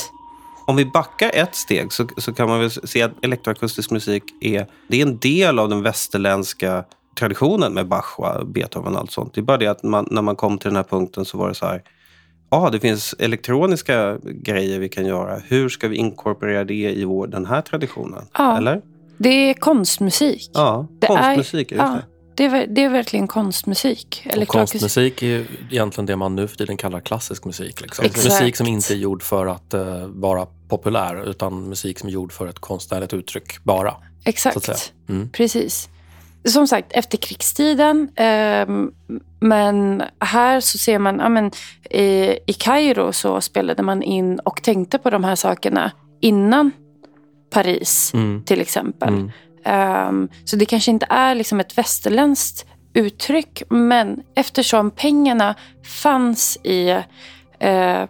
Om 0.67 0.75
vi 0.75 0.85
backar 0.85 1.31
ett 1.33 1.55
steg 1.55 1.93
så, 1.93 2.07
så 2.17 2.33
kan 2.33 2.49
man 2.49 2.59
väl 2.59 2.71
se 2.71 3.01
att 3.01 3.11
elektroakustisk 3.21 3.91
musik 3.91 4.23
är, 4.41 4.67
det 4.87 5.01
är 5.01 5.05
en 5.05 5.17
del 5.17 5.59
av 5.59 5.69
den 5.69 5.81
västerländska 5.81 6.83
traditionen 7.19 7.73
med 7.73 7.87
Bach, 7.87 8.19
och 8.19 8.47
Beethoven 8.47 8.93
och 8.93 8.99
allt 8.99 9.11
sånt. 9.11 9.33
Det 9.33 9.41
är 9.41 9.43
bara 9.43 9.57
det 9.57 9.67
att 9.67 9.83
man, 9.83 10.07
när 10.11 10.21
man 10.21 10.35
kom 10.35 10.57
till 10.57 10.69
den 10.69 10.75
här 10.75 10.83
punkten 10.83 11.25
så 11.25 11.37
var 11.37 11.49
det 11.49 11.55
så 11.55 11.65
här, 11.65 11.81
ja, 12.49 12.69
det 12.71 12.79
finns 12.79 13.15
elektroniska 13.19 14.17
grejer 14.23 14.79
vi 14.79 14.89
kan 14.89 15.05
göra. 15.05 15.37
Hur 15.47 15.69
ska 15.69 15.87
vi 15.87 15.95
inkorporera 15.95 16.63
det 16.63 16.91
i 16.91 17.05
vår, 17.05 17.27
den 17.27 17.45
här 17.45 17.61
traditionen? 17.61 18.25
Ja. 18.33 18.57
Eller? 18.57 18.81
Det 19.17 19.29
är 19.29 19.53
konstmusik. 19.53 20.49
Ja, 20.53 20.87
Det 20.99 21.07
konstmusik. 21.07 21.71
Är, 21.71 21.77
Ja, 21.77 21.83
det. 21.83 22.14
Det, 22.35 22.45
är, 22.45 22.67
det 22.67 22.83
är 22.83 22.89
verkligen 22.89 23.27
konstmusik. 23.27 24.21
Elektroakustik. 24.25 24.81
konstmusik 24.81 25.23
är 25.23 25.27
ju 25.27 25.45
egentligen 25.71 26.05
det 26.05 26.15
man 26.15 26.35
nu 26.35 26.47
för 26.47 26.57
tiden 26.57 26.77
kallar 26.77 26.99
klassisk 26.99 27.45
musik. 27.45 27.81
Liksom. 27.81 28.05
Musik 28.05 28.55
som 28.55 28.67
inte 28.67 28.93
är 28.93 28.97
gjord 28.97 29.23
för 29.23 29.45
att 29.47 29.73
eh, 29.73 30.05
vara 30.07 30.47
populär 30.69 31.29
utan 31.29 31.69
musik 31.69 31.99
som 31.99 32.09
är 32.09 32.13
gjord 32.13 32.33
för 32.33 32.47
ett 32.47 32.59
konstnärligt 32.59 33.13
uttryck 33.13 33.63
bara. 33.63 33.93
Exakt. 34.25 34.93
Mm. 35.09 35.29
Precis. 35.29 35.89
Som 36.45 36.67
sagt, 36.67 36.91
efterkrigstiden. 36.91 38.09
ehm, 38.15 38.91
men 39.39 40.03
här 40.19 40.59
så 40.59 40.77
ser 40.77 40.99
man, 40.99 41.19
ja, 41.19 41.29
men, 41.29 41.51
i, 41.89 42.37
i 42.45 42.53
Kairo 42.53 43.13
så 43.13 43.41
spelade 43.41 43.83
man 43.83 44.03
in 44.03 44.39
och 44.39 44.63
tänkte 44.63 44.97
på 44.97 45.09
de 45.09 45.23
här 45.23 45.35
sakerna 45.35 45.91
innan 46.21 46.71
Paris 47.49 48.11
Mm. 48.13 48.43
till 48.43 48.61
exempel. 48.61 49.09
Mm. 49.09 49.31
Ehm, 49.65 50.29
så 50.45 50.55
det 50.55 50.65
kanske 50.65 50.91
inte 50.91 51.07
är 51.09 51.35
liksom 51.35 51.59
ett 51.59 51.77
västerländskt 51.77 52.65
uttryck. 52.93 53.63
Men 53.69 54.23
eftersom 54.35 54.91
pengarna 54.91 55.55
fanns 56.01 56.57
i 56.63 56.89
eh, 57.59 58.05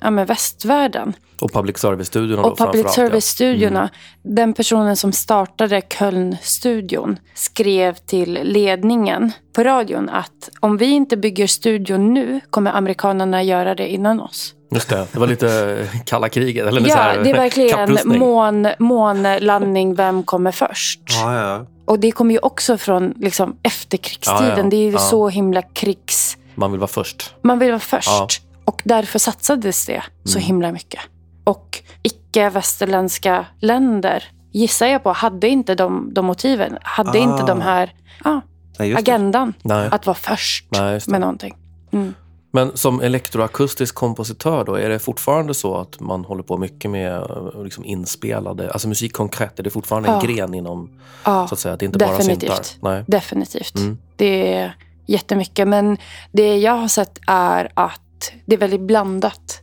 ja, 0.00 0.10
men 0.10 0.26
västvärlden 0.26 1.12
Och 1.40 1.52
public 1.52 1.78
service-studiorna 1.78 2.42
och 2.42 2.58
public 2.58 2.74
ja. 2.74 3.02
Mm. 3.02 3.10
service-studiorna. 3.10 3.90
Den 4.22 4.52
personen 4.54 4.96
som 4.96 5.12
startade 5.12 5.80
Köln-studion 5.80 7.18
skrev 7.34 7.94
till 7.94 8.38
ledningen 8.42 9.32
på 9.52 9.64
radion 9.64 10.08
att 10.08 10.50
om 10.60 10.76
vi 10.76 10.86
inte 10.86 11.16
bygger 11.16 11.46
studion 11.46 12.14
nu 12.14 12.40
kommer 12.50 12.72
amerikanerna 12.72 13.42
göra 13.42 13.74
det 13.74 13.88
innan 13.88 14.20
oss. 14.20 14.54
Just 14.70 14.88
det, 14.88 15.06
det 15.12 15.18
var 15.18 15.26
lite 15.26 15.88
kalla 16.04 16.28
kriget. 16.28 16.66
Eller 16.66 16.80
så 16.80 16.88
Ja, 16.88 16.94
här, 16.96 17.22
det 17.24 17.30
är 17.30 17.34
verkligen 17.34 17.98
mån, 18.18 18.68
månlandning, 18.78 19.94
vem 19.94 20.22
kommer 20.22 20.52
först? 20.52 21.00
Ja, 21.06 21.34
ja. 21.34 21.66
Och 21.84 21.98
det 21.98 22.10
kommer 22.12 22.32
ju 22.34 22.38
också 22.38 22.78
från 22.78 23.14
liksom, 23.16 23.56
efterkrigstiden. 23.62 24.44
Ja, 24.48 24.56
ja. 24.56 24.62
Det 24.62 24.76
är 24.76 24.84
ju 24.84 24.90
Ja. 24.92 24.98
så 24.98 25.28
himla 25.28 25.62
krigs... 25.62 26.36
Man 26.54 26.70
vill 26.70 26.80
vara 26.80 26.88
först. 26.88 27.34
Man 27.42 27.58
vill 27.58 27.68
vara 27.70 27.78
först. 27.80 28.08
Ja. 28.08 28.28
Och 28.64 28.82
därför 28.84 29.18
satsades 29.18 29.86
det 29.86 30.02
så 30.24 30.38
Mm. 30.38 30.46
himla 30.46 30.72
mycket. 30.72 31.00
Och 31.44 31.78
icke-västerländska 32.02 33.46
länder, 33.60 34.24
gissar 34.52 34.86
jag 34.86 35.02
på, 35.02 35.12
hade 35.12 35.48
inte 35.48 35.74
de, 35.74 36.14
de 36.14 36.26
motiven. 36.26 36.78
Hade 36.82 37.10
Ah. 37.18 37.22
inte 37.22 37.42
de 37.46 37.60
här 37.60 37.92
ja, 38.24 38.40
Nej, 38.78 38.94
agendan 38.94 39.54
Nej. 39.62 39.88
att 39.92 40.06
vara 40.06 40.14
först 40.14 40.66
Nej, 40.70 41.00
med 41.06 41.20
någonting. 41.20 41.56
Mm. 41.92 42.14
Men 42.58 42.76
som 42.76 43.00
elektroakustisk 43.00 43.94
kompositör 43.94 44.64
då, 44.64 44.74
är 44.74 44.88
det 44.88 44.98
fortfarande 44.98 45.54
så 45.54 45.76
att 45.76 46.00
man 46.00 46.24
håller 46.24 46.42
på 46.42 46.56
mycket 46.58 46.90
med 46.90 47.12
eh, 47.16 47.62
liksom 47.64 47.84
inspelade, 47.84 48.70
alltså 48.72 48.88
musik 48.88 49.12
konkret, 49.12 49.58
är 49.58 49.62
det 49.62 49.70
fortfarande 49.70 50.08
en 50.08 50.14
Ja. 50.14 50.20
gren 50.20 50.54
inom, 50.54 50.90
Ja, 51.24 51.48
så 51.48 51.54
att 51.54 51.58
säga, 51.58 51.76
det 51.76 51.84
är 51.84 51.86
inte 51.86 51.98
bara 51.98 52.10
definitivt. 52.16 52.64
syntar? 52.64 52.90
Nej. 52.90 53.04
definitivt. 53.06 53.76
Mm. 53.78 53.98
Det 54.16 54.54
är 54.54 54.76
jättemycket. 55.06 55.68
Men 55.68 55.96
det 56.32 56.56
jag 56.56 56.72
har 56.72 56.88
sett 56.88 57.18
är 57.26 57.68
att 57.74 58.32
det 58.46 58.54
är 58.54 58.58
väldigt 58.58 58.80
blandat. 58.80 59.60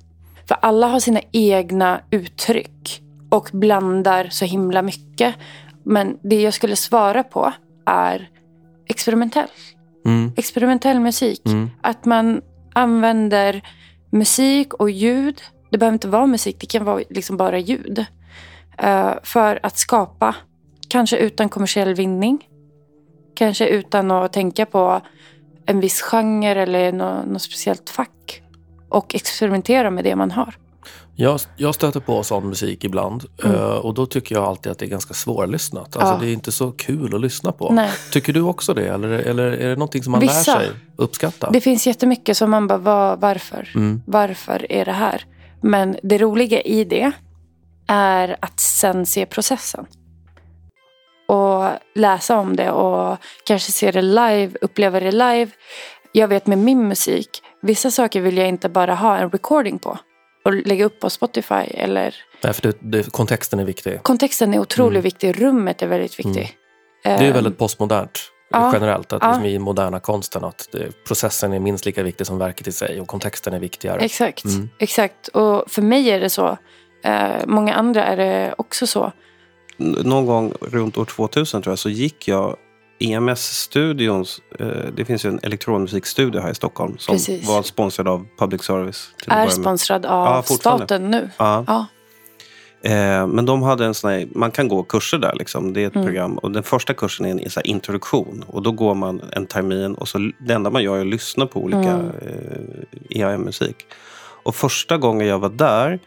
För 0.47 0.57
alla 0.61 0.87
har 0.87 0.99
sina 0.99 1.21
egna 1.31 2.01
uttryck 2.11 3.01
och 3.29 3.49
blandar 3.53 4.27
så 4.31 4.45
himla 4.45 4.81
mycket. 4.81 5.35
Men 5.83 6.17
det 6.23 6.41
jag 6.41 6.53
skulle 6.53 6.75
svara 6.75 7.23
på 7.23 7.53
är 7.85 8.29
experimentell. 8.87 9.47
Mm. 10.05 10.31
Experimentell 10.37 10.99
musik. 10.99 11.41
Mm. 11.45 11.69
Att 11.81 12.05
man 12.05 12.41
använder 12.75 13.61
musik 14.09 14.73
och 14.73 14.89
ljud. 14.89 15.41
Det 15.69 15.77
behöver 15.77 15.93
inte 15.93 16.07
vara 16.07 16.25
musik, 16.25 16.57
det 16.59 16.65
kan 16.65 16.85
vara 16.85 17.03
liksom 17.09 17.37
bara 17.37 17.59
ljud. 17.59 18.05
Eh, 18.77 19.13
för 19.23 19.59
att 19.63 19.77
skapa, 19.77 20.35
kanske 20.87 21.17
utan 21.17 21.49
kommersiell 21.49 21.93
vinning. 21.93 22.49
Kanske 23.35 23.67
utan 23.67 24.11
att 24.11 24.33
tänka 24.33 24.65
på 24.65 25.01
en 25.65 25.79
viss 25.79 26.01
genre 26.01 26.61
eller 26.61 26.91
något, 26.91 27.25
något 27.25 27.41
speciellt 27.41 27.89
fack. 27.89 28.41
Och 28.89 29.15
experimentera 29.15 29.91
med 29.91 30.03
det 30.03 30.15
man 30.15 30.31
har. 30.31 30.55
Jag, 31.17 31.39
jag 31.57 31.75
stöter 31.75 31.99
på 31.99 32.23
sån 32.23 32.49
musik 32.49 32.83
ibland 32.83 33.23
Mm. 33.43 33.55
eh, 33.55 33.61
och 33.61 33.93
då 33.93 34.05
tycker 34.05 34.35
jag 34.35 34.43
alltid 34.43 34.71
att 34.71 34.79
det 34.79 34.85
är 34.85 34.89
ganska 34.89 35.13
svårlyssnat. 35.13 35.95
Alltså, 35.97 36.13
Ja. 36.13 36.17
Det 36.21 36.27
är 36.27 36.33
inte 36.33 36.51
så 36.51 36.71
kul 36.71 37.15
att 37.15 37.21
lyssna 37.21 37.51
på. 37.51 37.71
Nej. 37.73 37.89
Tycker 38.11 38.33
du 38.33 38.41
också 38.41 38.73
det? 38.73 38.87
Eller, 38.87 39.09
eller 39.09 39.43
är 39.51 39.69
det 39.69 39.75
någonting 39.75 40.03
som 40.03 40.11
man 40.11 40.21
Vissa. 40.21 40.53
lär 40.59 40.65
sig 40.65 40.71
uppskatta? 40.95 41.49
Det 41.51 41.61
finns 41.61 41.87
jättemycket 41.87 42.37
som 42.37 42.51
man 42.51 42.67
bara, 42.67 42.77
var, 42.77 43.17
varför? 43.17 43.71
Mm. 43.75 44.01
Varför 44.07 44.71
är 44.71 44.85
det 44.85 44.91
här? 44.91 45.25
Men 45.61 45.97
det 46.03 46.17
roliga 46.17 46.61
i 46.61 46.83
det 46.83 47.11
är 47.87 48.37
att 48.39 48.59
sen 48.59 49.05
se 49.05 49.25
processen. 49.25 49.85
Och 51.27 51.69
läsa 51.95 52.37
om 52.37 52.55
det 52.55 52.71
och 52.71 53.17
kanske 53.45 53.71
se 53.71 53.91
det 53.91 54.01
live, 54.01 54.51
uppleva 54.61 54.99
det 54.99 55.11
live. 55.11 55.47
Jag 56.11 56.27
vet 56.27 56.47
med 56.47 56.57
min 56.57 56.87
musik, 56.87 57.29
vissa 57.61 57.91
saker 57.91 58.21
vill 58.21 58.37
jag 58.37 58.47
inte 58.47 58.69
bara 58.69 58.95
ha 58.95 59.17
en 59.17 59.29
recording 59.29 59.79
på 59.79 59.97
och 60.45 60.53
lägga 60.53 60.85
upp 60.85 60.99
på 60.99 61.09
Spotify. 61.09 61.53
Eller 61.55 62.15
Nej, 62.43 62.53
för 62.53 62.61
det, 62.61 62.77
det, 62.79 63.11
kontexten 63.11 63.59
är 63.59 63.65
viktig. 63.65 64.03
kontexten 64.03 64.53
är 64.53 64.59
otroligt 64.59 65.05
viktig, 65.05 65.41
rummet 65.41 65.81
är 65.81 65.87
väldigt 65.87 66.19
viktigt. 66.19 66.53
Det 67.03 67.09
är 67.09 67.21
Ehm, 67.27 67.33
väldigt 67.33 67.57
postmodernt 67.57 68.19
ja. 68.49 68.69
generellt. 68.73 69.13
Att 69.13 69.21
Ja. 69.23 69.29
liksom 69.29 69.45
I 69.45 69.59
moderna 69.59 69.99
konsten 69.99 70.43
att 70.43 70.69
det, 70.71 71.05
processen 71.07 71.53
är 71.53 71.59
minst 71.59 71.85
lika 71.85 72.03
viktig 72.03 72.27
som 72.27 72.37
verket 72.37 72.67
i 72.67 72.71
sig 72.71 73.01
och 73.01 73.07
kontexten 73.07 73.53
är 73.53 73.59
viktigare. 73.59 73.99
Exakt, 74.01 74.45
Mm. 74.45 74.69
exakt. 74.79 75.27
Och 75.27 75.71
för 75.71 75.81
mig 75.81 76.09
är 76.09 76.19
det 76.19 76.29
så. 76.29 76.57
Eh, 77.03 77.29
många 77.45 77.73
andra 77.73 78.05
är 78.05 78.17
det 78.17 78.55
också 78.57 78.87
så. 78.87 79.11
Någon 79.77 80.25
gång 80.25 80.53
runt 80.61 80.97
år 80.97 81.05
2000 81.05 81.61
tror 81.61 81.71
jag 81.71 81.79
så 81.79 81.89
gick 81.89 82.27
jag 82.27 82.57
EMS-studions, 82.99 84.41
eh, 84.59 84.67
det 84.97 85.05
finns 85.05 85.25
ju 85.25 85.29
en 85.29 85.39
elektronmusikstudio 85.43 86.41
här 86.41 86.51
i 86.51 86.55
Stockholm 86.55 86.97
som 86.97 87.15
Precis. 87.15 87.47
var 87.47 87.63
sponsrad 87.63 88.07
av 88.07 88.25
public 88.39 88.63
service. 88.63 89.09
Är 89.27 89.47
sponsrad 89.47 90.05
av 90.05 90.25
Ja, 90.27 90.43
staten 90.43 91.11
nu. 91.11 91.29
Ja. 91.37 91.63
Ja. 91.67 91.85
Eh, 92.89 93.27
men 93.27 93.45
de 93.45 93.61
hade 93.63 93.85
en 93.85 93.93
sån 93.93 94.09
här, 94.11 94.27
man 94.35 94.51
kan 94.51 94.67
gå 94.67 94.83
kurser 94.83 95.17
där 95.17 95.35
liksom. 95.39 95.73
Det 95.73 95.83
är 95.83 95.87
ett 95.87 95.95
Mm. 95.95 96.05
program. 96.07 96.37
Och 96.37 96.51
den 96.51 96.63
första 96.63 96.93
kursen 96.93 97.25
är 97.25 97.43
en 97.43 97.49
så 97.49 97.61
introduktion. 97.61 98.43
Och 98.47 98.61
då 98.61 98.71
går 98.71 98.93
man 98.95 99.21
en 99.31 99.45
termin 99.45 99.95
och 99.95 100.07
så 100.07 100.31
det 100.39 100.53
enda 100.53 100.69
man 100.69 100.83
gör 100.83 100.97
är 100.97 101.01
att 101.01 101.07
lyssna 101.07 101.45
på 101.45 101.59
olika 101.59 101.79
Mm. 101.91 102.05
eh, 102.21 103.19
EAM-musik. 103.21 103.75
Och 104.43 104.55
första 104.55 104.97
gången 104.97 105.27
jag 105.27 105.39
var 105.39 105.49
där 105.49 105.99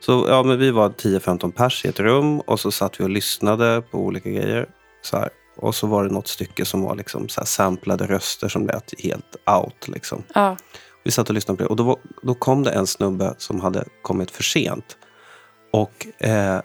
så 0.00 0.26
ja, 0.28 0.42
men 0.42 0.58
vi 0.58 0.70
var 0.70 0.88
10-15 0.88 1.52
pers 1.52 1.84
i 1.84 1.88
ett 1.88 2.00
rum 2.00 2.40
och 2.40 2.60
så 2.60 2.70
satt 2.70 3.00
vi 3.00 3.04
och 3.04 3.10
lyssnade 3.10 3.82
på 3.90 3.98
olika 3.98 4.30
grejer. 4.30 4.66
Så 5.02 5.16
här. 5.16 5.28
Och 5.60 5.74
så 5.74 5.86
var 5.86 6.04
det 6.04 6.10
något 6.10 6.28
stycke 6.28 6.64
som 6.64 6.82
var 6.82 6.94
liksom 6.94 7.28
så 7.28 7.40
här 7.40 7.46
samplade 7.46 8.06
röster 8.06 8.48
som 8.48 8.66
lät 8.66 9.00
helt 9.02 9.36
out. 9.46 9.88
Liksom. 9.88 10.22
Ja. 10.34 10.56
Vi 11.04 11.10
satt 11.10 11.28
och 11.28 11.34
lyssnade 11.34 11.56
på 11.56 11.62
det 11.62 11.68
och 11.68 11.76
då, 11.76 11.82
var, 11.82 11.96
då 12.22 12.34
kom 12.34 12.62
det 12.62 12.70
en 12.70 12.86
snubbe 12.86 13.34
som 13.38 13.60
hade 13.60 13.84
kommit 14.02 14.30
för 14.30 14.42
sent. 14.42 14.96
Och 15.72 16.06
eh, 16.18 16.60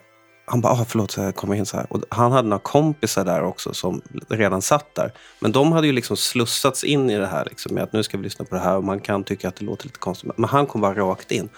han 0.47 0.61
bara, 0.61 0.73
ah, 0.73 0.85
förlåt, 0.87 1.17
jag 1.17 1.35
kommer 1.35 1.55
in 1.55 1.65
så 1.65 1.77
här. 1.77 1.85
Och 1.89 2.03
han 2.09 2.31
hade 2.31 2.47
några 2.47 2.61
kompisar 2.61 3.25
där 3.25 3.43
också 3.43 3.73
som 3.73 4.01
redan 4.29 4.61
satt 4.61 4.95
där. 4.95 5.11
Men 5.39 5.51
de 5.51 5.71
hade 5.71 5.87
ju 5.87 5.93
liksom 5.93 6.17
slussats 6.17 6.83
in 6.83 7.09
i 7.09 7.17
det 7.17 7.27
här 7.27 7.45
liksom, 7.45 7.73
med 7.73 7.83
att 7.83 7.93
nu 7.93 8.03
ska 8.03 8.17
vi 8.17 8.23
lyssna 8.23 8.45
på 8.45 8.55
det 8.55 8.61
här 8.61 8.77
och 8.77 8.83
man 8.83 8.99
kan 8.99 9.23
tycka 9.23 9.47
att 9.47 9.55
det 9.55 9.65
låter 9.65 9.85
lite 9.85 9.99
konstigt. 9.99 10.31
Men 10.37 10.49
han 10.49 10.67
kom 10.67 10.81
bara 10.81 10.93
rakt 10.93 11.31
in. 11.31 11.49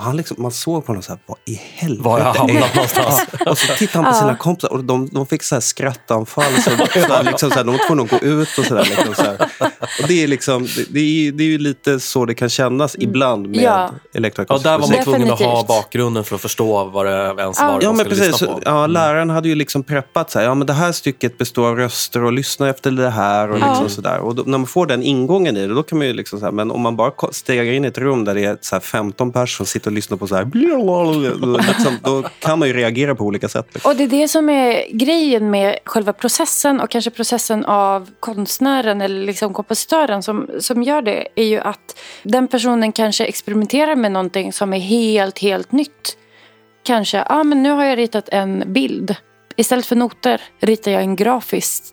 Och 0.00 0.06
han 0.06 0.16
liksom, 0.16 0.36
man 0.42 0.50
såg 0.50 0.84
på 0.86 0.90
honom 0.90 1.02
så 1.02 1.12
här, 1.12 1.20
vad 1.26 1.38
i 1.44 1.60
helvete 1.74 2.02
Var 2.04 2.18
jag 2.18 2.28
är 2.28 2.38
hamnat 2.38 2.56
det?" 2.72 2.74
någonstans? 2.74 3.26
Ja, 3.44 3.50
och 3.50 3.58
så 3.58 3.74
tittade 3.74 4.04
han 4.04 4.12
på 4.14 4.18
sina 4.20 4.36
kompisar 4.36 4.72
och 4.72 4.84
de, 4.84 5.08
de 5.08 5.26
fick 5.26 5.42
så 5.42 5.54
här 5.54 5.60
skrattanfall. 5.60 6.52
Så, 6.54 6.70
så 6.70 6.98
här, 7.12 7.22
liksom 7.24 7.50
så 7.50 7.56
här, 7.56 7.64
de 7.64 7.70
var 7.76 7.86
tvungna 7.86 8.02
att 8.02 8.10
gå 8.10 8.16
ut 8.18 8.58
och 8.58 8.64
sådär. 8.64 8.84
Liksom 8.84 9.14
så. 9.14 9.30
Och 10.02 10.08
det, 10.08 10.22
är 10.22 10.26
liksom, 10.28 10.62
det, 10.76 10.84
det, 10.90 11.00
är, 11.00 11.32
det 11.32 11.42
är 11.44 11.46
ju 11.48 11.58
lite 11.58 12.00
så 12.00 12.24
det 12.24 12.34
kan 12.34 12.48
kännas 12.48 12.96
ibland 12.98 13.48
med 13.48 13.60
Ja. 13.62 13.70
Ja, 13.70 13.90
elektroakustisk 14.18 14.64
där 14.64 14.72
var 14.72 14.78
man 14.80 14.88
musik. 14.90 15.04
tvungen 15.04 15.30
att 15.32 15.40
ha 15.40 15.64
bakgrunden 15.68 16.24
för 16.24 16.34
att 16.34 16.40
förstå 16.42 16.84
vad 16.84 17.06
det 17.06 17.34
ens 17.38 17.58
Ja. 17.60 17.66
var 17.66 17.80
Ja, 17.82 17.88
man 17.88 17.96
men 17.96 18.06
precis. 18.06 18.26
lyssna 18.26 18.38
Så, 18.38 18.46
på. 18.54 18.60
ja, 18.64 18.86
läraren 18.86 19.30
hade 19.30 19.48
ju 19.48 19.54
liksom 19.54 19.82
preppat 19.82 20.30
så 20.30 20.38
här, 20.38 20.46
ja, 20.46 20.54
men 20.54 20.66
det 20.66 20.72
här 20.72 20.92
stycket 20.92 21.38
består 21.38 21.68
av 21.68 21.76
röster 21.76 22.24
och 22.24 22.32
lyssna 22.32 22.68
efter 22.68 22.90
det 22.90 23.10
här. 23.10 23.50
Och 23.50 23.58
Ja. 23.58 23.66
liksom 23.70 23.88
så 23.88 24.00
där. 24.00 24.18
Och 24.18 24.34
då, 24.34 24.42
när 24.46 24.58
man 24.58 24.66
får 24.66 24.86
den 24.86 25.02
ingången 25.02 25.56
i 25.56 25.66
det, 25.66 25.74
då 25.74 25.82
kan 25.82 25.98
man 25.98 26.06
ju 26.06 26.12
liksom 26.12 26.38
så 26.38 26.44
här, 26.44 26.52
men 26.52 26.70
om 26.70 26.80
man 26.80 26.96
bara 26.96 27.12
stegar 27.32 27.64
in 27.64 27.84
i 27.84 27.88
ett 27.88 27.98
rum 27.98 28.24
där 28.24 28.34
det 28.34 28.44
är 28.44 28.58
så 28.60 28.74
här 28.74 28.80
15 28.80 29.32
personer 29.32 29.46
som 29.46 29.66
sitter 29.66 29.89
och 29.90 29.94
lyssnar 29.94 30.16
på 30.16 30.26
så 30.26 30.34
här, 30.34 30.44
liksom, 31.68 31.98
då 32.02 32.22
kan 32.38 32.58
man 32.58 32.68
ju 32.68 32.74
reagera 32.74 33.14
på 33.14 33.24
olika 33.24 33.48
sätt. 33.48 33.66
Liksom. 33.72 33.90
Och 33.90 33.96
det 33.96 34.04
är 34.04 34.08
det 34.08 34.28
som 34.28 34.48
är 34.48 34.92
grejen 34.92 35.50
med 35.50 35.78
själva 35.84 36.12
processen 36.12 36.80
och 36.80 36.90
kanske 36.90 37.10
processen 37.10 37.64
av 37.64 38.10
konstnären 38.20 39.00
eller 39.00 39.26
liksom 39.26 39.54
kompositören 39.54 40.22
som, 40.22 40.50
som 40.60 40.82
gör 40.82 41.02
det 41.02 41.28
är 41.36 41.44
ju 41.44 41.58
att 41.58 41.98
den 42.22 42.48
personen 42.48 42.92
kanske 42.92 43.24
experimenterar 43.24 43.96
med 43.96 44.12
någonting 44.12 44.52
som 44.52 44.72
är 44.72 44.78
helt, 44.78 45.38
helt 45.38 45.72
nytt. 45.72 46.16
Kanske, 46.82 47.16
ja 47.16 47.24
ah, 47.28 47.44
men 47.44 47.62
nu 47.62 47.70
har 47.70 47.84
jag 47.84 47.98
ritat 47.98 48.28
en 48.28 48.64
bild. 48.66 49.16
Istället 49.56 49.86
för 49.86 49.96
noter 49.96 50.40
ritar 50.60 50.90
jag 50.90 51.02
en 51.02 51.16
grafisk 51.16 51.84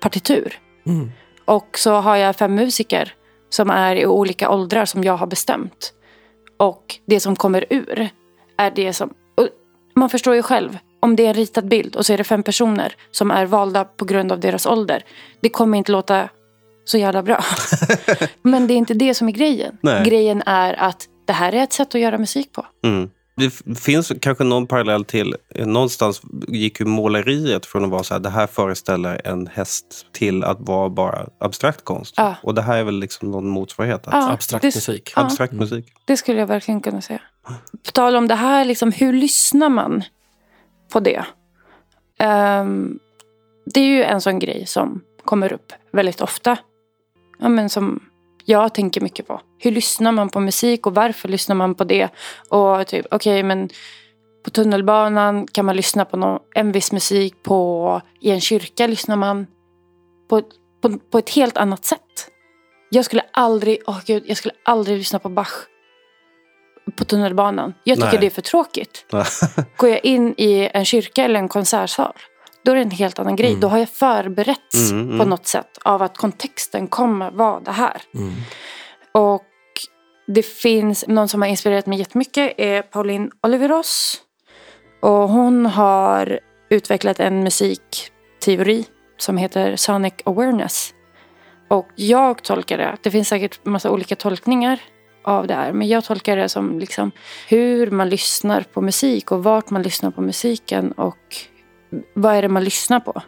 partitur. 0.00 0.58
Mm. 0.86 1.10
Och 1.44 1.78
så 1.78 1.92
har 1.92 2.16
jag 2.16 2.36
fem 2.36 2.54
musiker 2.54 3.14
som 3.50 3.70
är 3.70 3.96
i 3.96 4.06
olika 4.06 4.50
åldrar 4.50 4.84
som 4.84 5.04
jag 5.04 5.16
har 5.16 5.26
bestämt. 5.26 5.92
Och 6.62 6.98
det 7.06 7.20
som 7.20 7.36
kommer 7.36 7.64
ur 7.70 8.08
är 8.56 8.70
det 8.70 8.92
som... 8.92 9.14
Man 9.94 10.10
förstår 10.10 10.34
ju 10.34 10.42
själv. 10.42 10.78
Om 11.00 11.16
det 11.16 11.24
är 11.24 11.28
en 11.28 11.34
ritad 11.34 11.68
bild 11.68 11.96
och 11.96 12.06
så 12.06 12.12
är 12.12 12.18
det 12.18 12.24
fem 12.24 12.42
personer 12.42 12.94
som 13.10 13.30
är 13.30 13.46
valda 13.46 13.84
på 13.84 14.04
grund 14.04 14.32
av 14.32 14.40
deras 14.40 14.66
ålder. 14.66 15.04
Det 15.40 15.48
kommer 15.48 15.78
inte 15.78 15.92
låta 15.92 16.28
så 16.84 16.98
jävla 16.98 17.22
bra. 17.22 17.44
Men 18.42 18.66
det 18.66 18.74
är 18.74 18.76
inte 18.76 18.94
det 18.94 19.14
som 19.14 19.28
är 19.28 19.32
grejen. 19.32 19.78
Nej. 19.80 20.04
Grejen 20.04 20.42
är 20.46 20.74
att 20.80 21.06
det 21.26 21.32
här 21.32 21.52
är 21.52 21.62
ett 21.62 21.72
sätt 21.72 21.94
att 21.94 22.00
göra 22.00 22.18
musik 22.18 22.52
på. 22.52 22.66
Mm. 22.84 23.10
Det 23.36 23.50
finns 23.78 24.12
kanske 24.20 24.44
någon 24.44 24.66
parallell 24.66 25.04
till, 25.04 25.36
någonstans 25.54 26.22
gick 26.48 26.80
ju 26.80 26.86
måleriet 26.86 27.66
från 27.66 27.84
att 27.84 27.90
vara 27.90 28.02
så 28.02 28.14
här, 28.14 28.20
det 28.20 28.30
här 28.30 28.46
föreställer 28.46 29.20
en 29.24 29.46
häst 29.46 30.06
till 30.12 30.44
att 30.44 30.56
vara 30.60 30.88
bara 30.88 31.26
abstrakt 31.40 31.84
konst. 31.84 32.14
Ja. 32.16 32.34
Och 32.42 32.54
det 32.54 32.62
här 32.62 32.78
är 32.78 32.84
väl 32.84 32.98
liksom 32.98 33.30
någon 33.30 33.48
motsvarighet. 33.48 34.06
Att 34.06 34.14
Ja, 34.14 34.30
Abstrakt 34.32 34.62
det- 34.62 34.76
musik. 34.76 35.12
Ja. 35.16 35.22
Abstrakt 35.22 35.52
musik. 35.52 35.92
Det 36.06 36.16
skulle 36.16 36.40
jag 36.40 36.46
verkligen 36.46 36.80
kunna 36.80 37.00
säga. 37.00 37.20
På 37.84 37.90
tal 37.92 38.16
om 38.16 38.28
det 38.28 38.34
här, 38.34 38.64
liksom, 38.64 38.92
hur 38.92 39.12
lyssnar 39.12 39.68
man 39.68 40.02
på 40.92 41.00
det? 41.00 41.24
Ehm, 42.18 42.98
det 43.74 43.80
är 43.80 43.84
ju 43.84 44.02
en 44.04 44.20
sån 44.20 44.38
grej 44.38 44.66
som 44.66 45.00
kommer 45.24 45.52
upp 45.52 45.72
väldigt 45.92 46.20
ofta. 46.20 46.56
Ja, 47.38 47.48
men 47.48 47.68
som 47.70 48.00
jag 48.44 48.74
tänker 48.74 49.00
mycket 49.00 49.26
på. 49.26 49.40
Hur 49.62 49.70
lyssnar 49.70 50.12
man 50.12 50.28
på 50.28 50.40
musik 50.40 50.86
och 50.86 50.94
varför 50.94 51.28
lyssnar 51.28 51.56
man 51.56 51.74
på 51.74 51.84
det? 51.84 52.08
Och 52.48 52.86
typ, 52.86 53.06
okej, 53.10 53.42
men 53.42 53.68
på 54.44 54.50
tunnelbanan 54.50 55.46
kan 55.46 55.64
man 55.64 55.76
lyssna 55.76 56.04
på 56.04 56.16
någon, 56.16 56.38
en 56.54 56.72
viss 56.72 56.92
musik. 56.92 57.42
På, 57.42 58.00
I 58.20 58.30
en 58.30 58.40
kyrka 58.40 58.86
lyssnar 58.86 59.16
man 59.16 59.46
på, 60.30 60.42
på, 60.82 60.98
på 61.10 61.18
ett 61.18 61.30
helt 61.30 61.56
annat 61.56 61.84
sätt. 61.84 62.28
Jag 62.90 63.04
skulle 63.04 63.22
aldrig, 63.32 63.78
åh 63.86 64.00
gud, 64.06 64.24
jag 64.26 64.36
skulle 64.36 64.54
aldrig 64.64 64.98
lyssna 64.98 65.18
på 65.18 65.28
Bach 65.28 65.52
på 66.96 67.04
tunnelbanan. 67.04 67.74
Jag 67.84 67.96
tycker 67.96 68.10
Nej. 68.10 68.20
det 68.20 68.26
är 68.26 68.30
för 68.30 68.42
tråkigt. 68.42 69.06
Går 69.76 69.90
jag 69.90 70.04
in 70.04 70.34
i 70.36 70.70
en 70.74 70.84
kyrka 70.84 71.24
eller 71.24 71.40
en 71.40 71.48
konsertsal, 71.48 72.12
då 72.64 72.72
är 72.72 72.76
det 72.76 72.82
en 72.82 72.90
helt 72.90 73.18
annan 73.18 73.36
grej. 73.36 73.56
Då 73.60 73.68
har 73.68 73.78
jag 73.78 73.88
förberetts 73.88 74.90
Mm, 74.90 75.06
mm. 75.06 75.18
på 75.18 75.24
något 75.24 75.46
sätt 75.46 75.78
av 75.82 76.02
att 76.02 76.16
kontexten 76.16 76.88
kommer 76.88 77.30
vara 77.30 77.60
det 77.60 77.72
här. 77.72 78.02
Mm. 78.14 78.32
Och 79.12 79.42
det 80.26 80.42
finns 80.42 81.04
någon 81.08 81.28
som 81.28 81.42
har 81.42 81.48
inspirerat 81.48 81.86
mig 81.86 81.98
jättemycket 81.98 82.54
är 82.56 82.82
Pauline 82.82 83.30
Oliveros. 83.42 84.22
Och 85.00 85.28
hon 85.28 85.66
har 85.66 86.40
utvecklat 86.70 87.20
en 87.20 87.44
musikteori 87.44 88.86
som 89.18 89.36
heter 89.36 89.76
Sonic 89.76 90.14
Awareness. 90.24 90.94
Och 91.68 91.88
jag 91.94 92.42
tolkar 92.42 92.78
det, 92.78 92.96
det 93.02 93.10
finns 93.10 93.28
säkert 93.28 93.64
massa 93.64 93.90
olika 93.90 94.16
tolkningar 94.16 94.80
av 95.24 95.46
det 95.46 95.54
här. 95.54 95.72
Men 95.72 95.88
jag 95.88 96.04
tolkar 96.04 96.36
det 96.36 96.48
som 96.48 96.78
liksom 96.78 97.10
hur 97.48 97.90
man 97.90 98.08
lyssnar 98.08 98.60
på 98.62 98.80
musik 98.80 99.32
och 99.32 99.44
vart 99.44 99.70
man 99.70 99.82
lyssnar 99.82 100.10
på 100.10 100.20
musiken 100.20 100.92
och 100.92 101.36
vad 102.14 102.34
är 102.34 102.42
det 102.42 102.48
man 102.48 102.64
lyssnar 102.64 103.00
på. 103.00 103.22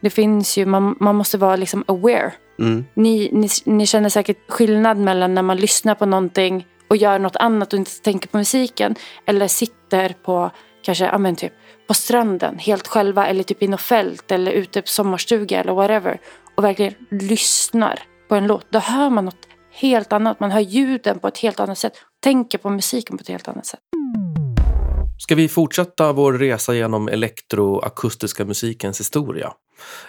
Det 0.00 0.10
finns 0.10 0.58
ju, 0.58 0.66
man, 0.66 0.96
man 1.00 1.16
måste 1.16 1.38
vara 1.38 1.56
liksom 1.56 1.84
aware. 1.88 2.32
Mm. 2.58 2.84
Ni, 2.94 3.30
ni, 3.32 3.48
ni 3.64 3.86
känner 3.86 4.08
säkert 4.08 4.50
skillnad 4.50 4.98
mellan 4.98 5.34
när 5.34 5.42
man 5.42 5.56
lyssnar 5.56 5.94
på 5.94 6.06
någonting 6.06 6.66
och 6.88 6.96
gör 6.96 7.18
något 7.18 7.36
annat 7.36 7.72
och 7.72 7.78
inte 7.78 8.00
tänker 8.00 8.28
på 8.28 8.36
musiken. 8.36 8.94
Eller 9.26 9.48
sitter 9.48 10.14
på, 10.24 10.50
kanske, 10.82 11.04
ja 11.04 11.18
men 11.18 11.36
typ, 11.36 11.52
på 11.88 11.94
stranden 11.94 12.58
helt 12.58 12.86
själva 12.86 13.26
eller 13.26 13.42
typ 13.42 13.62
i 13.62 13.68
något 13.68 13.80
fält 13.80 14.32
eller 14.32 14.52
ute 14.52 14.82
på 14.82 14.88
sommarstuga 14.88 15.60
eller 15.60 15.72
whatever. 15.72 16.20
Och 16.54 16.64
verkligen 16.64 16.94
lyssnar 17.10 18.02
på 18.28 18.34
en 18.34 18.46
låt. 18.46 18.66
Då 18.70 18.78
hör 18.78 19.10
man 19.10 19.24
något 19.24 19.48
helt 19.72 20.12
annat. 20.12 20.40
Man 20.40 20.50
hör 20.50 20.60
ljuden 20.60 21.18
på 21.18 21.28
ett 21.28 21.38
helt 21.38 21.60
annat 21.60 21.78
sätt. 21.78 21.92
Tänker 22.22 22.58
på 22.58 22.70
musiken 22.70 23.18
på 23.18 23.22
ett 23.22 23.28
helt 23.28 23.48
annat 23.48 23.66
sätt. 23.66 23.80
Ska 25.18 25.34
vi 25.34 25.48
fortsätta 25.48 26.12
vår 26.12 26.32
resa 26.32 26.74
genom 26.74 27.08
elektroakustiska 27.08 28.44
musikens 28.44 29.00
historia? 29.00 29.52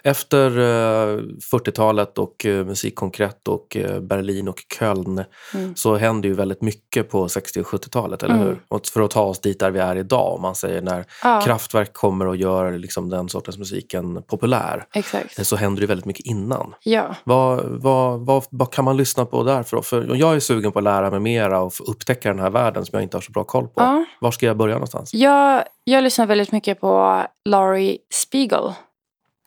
Efter 0.04 0.58
eh, 0.60 1.18
40-talet 1.52 2.18
och 2.18 2.46
eh, 2.46 2.66
musik 2.66 2.96
konkret 2.96 3.48
och 3.48 3.78
eh, 3.78 4.00
Berlin 4.00 4.48
och 4.48 4.60
Köln 4.80 5.24
Mm. 5.54 5.76
så 5.76 5.96
hände 5.96 6.28
ju 6.28 6.34
väldigt 6.34 6.62
mycket 6.62 7.10
på 7.10 7.30
60 7.30 7.60
och 7.62 7.66
70-talet, 7.68 8.24
eller 8.24 8.36
Mm. 8.36 8.48
hur? 8.48 8.62
Och 8.68 8.86
för 8.88 9.02
att 9.02 9.12
ta 9.12 9.22
oss 9.22 9.40
dit 9.40 9.60
där 9.60 9.72
vi 9.72 9.80
är 9.80 9.96
idag, 9.96 10.36
om 10.36 10.42
man 10.42 10.56
säger 10.56 10.82
när 10.82 11.06
Ja, 11.24 11.42
Kraftwerk 11.46 11.94
kommer 11.94 12.28
och 12.28 12.36
gör 12.36 12.72
liksom 12.78 13.10
den 13.10 13.30
sortens 13.30 13.58
musiken 13.58 14.24
populär, 14.24 14.86
exakt. 14.94 15.48
så 15.48 15.56
händer 15.56 15.82
det 15.82 15.88
väldigt 15.88 16.06
mycket 16.06 16.26
innan. 16.26 16.74
Ja. 16.84 17.16
Vad, 17.24 17.62
vad, 17.66 18.20
vad, 18.26 18.44
vad 18.50 18.72
kan 18.74 18.86
man 18.86 18.98
lyssna 18.98 19.26
på 19.26 19.44
där? 19.44 19.64
För, 19.64 19.82
för 19.82 20.16
jag 20.16 20.36
är 20.36 20.40
sugen 20.40 20.72
på 20.72 20.80
att 20.80 20.84
lära 20.84 21.12
mig 21.12 21.20
mera 21.20 21.62
och 21.62 21.74
upptäcka 21.88 22.30
den 22.30 22.40
här 22.40 22.50
världen 22.50 22.86
som 22.86 22.96
jag 22.98 23.04
inte 23.04 23.18
har 23.18 23.22
så 23.22 23.32
bra 23.32 23.44
koll 23.44 23.68
på. 23.68 23.74
Ja. 23.82 24.06
Var 24.22 24.32
ska 24.32 24.46
jag 24.46 24.58
börja 24.58 24.74
någonstans? 24.76 25.14
Jag, 25.14 25.64
jag 25.84 26.04
lyssnar 26.04 26.26
väldigt 26.26 26.52
mycket 26.52 26.80
på 26.82 27.24
Laurie 27.50 27.98
Spiegel. 28.14 28.74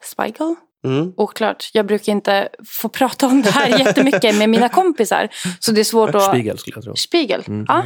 Spiegel? 0.05 0.55
Mm. 0.85 1.13
Oklart. 1.17 1.71
Jag 1.73 1.87
brukar 1.87 2.13
inte 2.13 2.49
få 2.67 2.89
prata 2.89 3.27
om 3.27 3.43
det 3.43 3.51
här 3.51 3.69
jättemycket 3.79 4.35
med 4.39 4.51
mina 4.51 4.69
kompisar. 4.69 5.29
Så 5.61 5.73
det 5.73 5.81
är 5.81 5.85
svårt 5.85 6.15
att... 6.15 6.23
Spiegel 6.23 6.59
skulle 6.59 6.77
jag 6.77 6.85
tro. 6.85 6.97
Spiegel. 6.97 7.43
Mm. 7.49 7.65
Ja. 7.69 7.85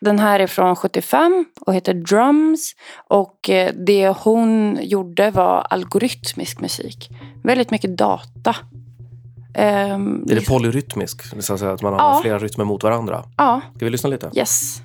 Den 0.00 0.18
här 0.18 0.40
är 0.40 0.46
från 0.46 0.76
75 0.76 1.44
och 1.66 1.74
heter 1.74 1.94
Drums. 1.94 2.72
Och 3.08 3.50
eh, 3.50 3.72
det 3.86 4.08
hon 4.08 4.78
gjorde 4.82 5.30
var 5.30 5.60
algoritmisk 5.70 6.60
musik. 6.60 7.10
Väldigt 7.44 7.70
mycket 7.70 7.98
data. 7.98 8.56
Ehm, 9.54 10.22
Är 10.30 10.34
det 10.34 10.46
polyrytmisk? 10.46 11.22
Det 11.34 11.42
att 11.72 11.82
man 11.82 11.92
har 11.92 12.00
Ja. 12.00 12.18
flera 12.22 12.38
rytmer 12.38 12.64
mot 12.64 12.82
varandra. 12.82 13.24
Ja, 13.36 13.60
Ska 13.76 13.84
vi 13.84 13.90
lyssna 13.90 14.10
lite? 14.10 14.30
yes. 14.34 14.82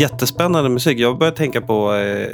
Jättespännande 0.00 0.70
musik. 0.70 0.98
Jag 0.98 1.18
börjar 1.18 1.32
tänka 1.32 1.60
på 1.60 1.94
eh, 1.94 2.26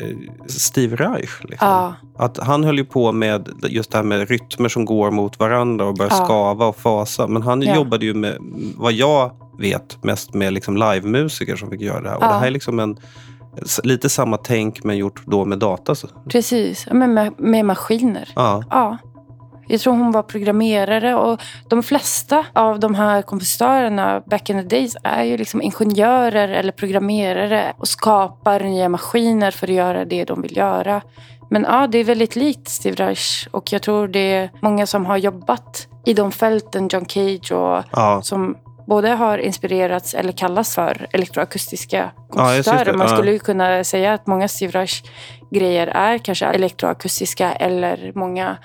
Steve 0.46 0.96
Reich. 0.96 1.30
Liksom. 1.44 1.68
Ja, 1.68 1.94
Att 2.18 2.38
han 2.38 2.64
höll 2.64 2.78
ju 2.78 2.84
på 2.84 3.12
med 3.12 3.48
just 3.68 3.90
det 3.90 3.98
här 3.98 4.02
med 4.04 4.28
rytmer 4.28 4.68
som 4.68 4.84
går 4.84 5.10
mot 5.10 5.38
varandra 5.38 5.84
och 5.86 5.94
börjar 5.94 6.12
Ja. 6.18 6.24
skava 6.24 6.66
och 6.66 6.76
fasa. 6.76 7.26
Men 7.26 7.42
han 7.42 7.62
Ja. 7.62 7.74
jobbade 7.76 8.06
ju 8.06 8.14
med 8.14 8.36
vad 8.76 8.92
jag 8.92 9.30
vet 9.58 10.04
mest 10.04 10.34
med 10.34 10.52
liksom 10.52 10.76
livemusiker 10.76 11.56
som 11.56 11.70
fick 11.70 11.80
göra 11.80 12.00
det 12.00 12.08
här. 12.08 12.16
Och 12.16 12.22
det 12.22 12.38
här 12.38 12.46
är 12.46 12.50
liksom 12.50 12.78
en, 12.80 12.96
lite 13.82 14.08
samma 14.08 14.36
tänk 14.36 14.84
men 14.84 14.96
gjort 14.96 15.22
då 15.26 15.44
med 15.44 15.58
data. 15.58 15.94
Precis, 16.28 16.86
men 16.92 17.14
med, 17.14 17.32
med 17.38 17.64
maskiner. 17.64 18.28
Ja. 18.36 18.64
Ja. 18.70 18.98
Jag 19.68 19.80
tror 19.80 19.92
hon 19.92 20.12
var 20.12 20.22
programmerare 20.22 21.14
och 21.14 21.40
de 21.68 21.82
flesta 21.82 22.44
av 22.52 22.80
de 22.80 22.94
här 22.94 23.22
kompositörerna 23.22 24.20
back 24.26 24.50
in 24.50 24.68
the 24.68 24.76
days 24.76 24.96
är 25.02 25.24
ju 25.24 25.36
liksom 25.36 25.62
ingenjörer 25.62 26.48
eller 26.48 26.72
programmerare 26.72 27.72
och 27.78 27.88
skapar 27.88 28.60
nya 28.60 28.88
maskiner 28.88 29.50
för 29.50 29.66
att 29.66 29.74
göra 29.74 30.04
det 30.04 30.24
de 30.24 30.42
vill 30.42 30.56
göra. 30.56 31.02
Men 31.50 31.62
ja, 31.62 31.86
det 31.86 31.98
är 31.98 32.04
väldigt 32.04 32.36
likt 32.36 32.68
Steve 32.68 32.96
Reich 32.96 33.48
och 33.50 33.72
jag 33.72 33.82
tror 33.82 34.08
det 34.08 34.32
är 34.34 34.50
många 34.62 34.86
som 34.86 35.06
har 35.06 35.16
jobbat 35.16 35.88
i 36.06 36.14
de 36.14 36.32
fälten, 36.32 36.88
John 36.92 37.06
Cage 37.08 37.52
och 37.52 37.84
Ja. 37.92 38.20
som 38.22 38.56
både 38.86 39.08
har 39.10 39.38
inspirerats 39.38 40.14
eller 40.14 40.32
kallas 40.32 40.74
för 40.74 41.06
elektroakustiska 41.12 42.10
Ja, 42.16 42.24
kompositörer. 42.30 42.84
det. 42.84 42.92
Man 42.92 43.06
Ja. 43.10 43.16
skulle 43.16 43.32
ju 43.32 43.38
kunna 43.38 43.84
säga 43.84 44.12
att 44.14 44.26
många 44.26 44.48
Steve 44.48 44.72
Reich 44.72 45.02
grejer 45.50 45.86
är 45.86 46.18
kanske 46.18 46.46
elektroakustiska 46.46 47.52
eller 47.52 48.12
många 48.14 48.56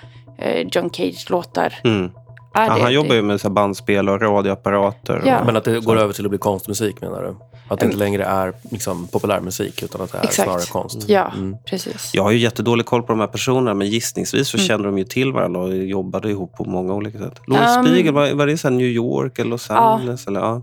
eh, 0.42 0.66
John 0.72 0.90
Cage-låtar 0.90 1.74
Mm. 1.84 2.10
Ja, 2.54 2.60
det. 2.74 2.82
han 2.82 2.92
jobbar 2.92 3.14
ju 3.14 3.22
med 3.22 3.40
så 3.40 3.48
här 3.48 3.54
bandspel 3.54 4.08
och 4.08 4.20
radioapparater. 4.22 5.22
Ja. 5.26 5.40
Och, 5.40 5.46
Men 5.46 5.56
att 5.56 5.64
det 5.64 5.80
går 5.80 5.96
över 5.96 6.12
till 6.12 6.24
att 6.24 6.30
bli 6.30 6.38
konstmusik 6.38 7.00
menar 7.00 7.22
du? 7.22 7.36
Att 7.68 7.80
det 7.80 7.86
inte 7.86 7.98
längre 7.98 8.24
är 8.24 8.52
liksom, 8.70 9.06
populärmusik 9.08 9.82
utan 9.82 10.00
att 10.00 10.12
det 10.12 10.18
är 10.18 10.22
Exakt. 10.24 10.48
snarare 10.48 10.64
konst? 10.72 11.08
Ja, 11.08 11.32
Mm. 11.36 11.56
precis. 11.66 12.10
Jag 12.14 12.22
har 12.22 12.30
ju 12.30 12.38
jättedålig 12.38 12.86
koll 12.86 13.02
på 13.02 13.12
de 13.12 13.20
här 13.20 13.26
personerna 13.26 13.74
men 13.74 13.86
gissningsvis 13.88 14.48
så 14.48 14.56
Mm. 14.56 14.66
kände 14.68 14.88
de 14.88 14.98
ju 14.98 15.04
till 15.04 15.32
varandra 15.32 15.60
och 15.60 15.76
jobbade 15.76 16.30
ihop 16.30 16.52
på 16.56 16.64
många 16.64 16.94
olika 16.94 17.18
sätt. 17.18 17.40
Louis 17.46 17.76
Um, 17.78 17.84
Spiegel, 17.86 18.14
var, 18.14 18.32
var 18.34 18.46
det 18.46 18.58
så 18.58 18.68
här 18.68 18.74
New 18.76 18.86
York 18.86 19.38
eller 19.38 19.50
Los 19.50 19.66
Ja. 19.70 19.76
Angeles? 19.76 20.26
Eller, 20.26 20.40
ja. 20.40 20.62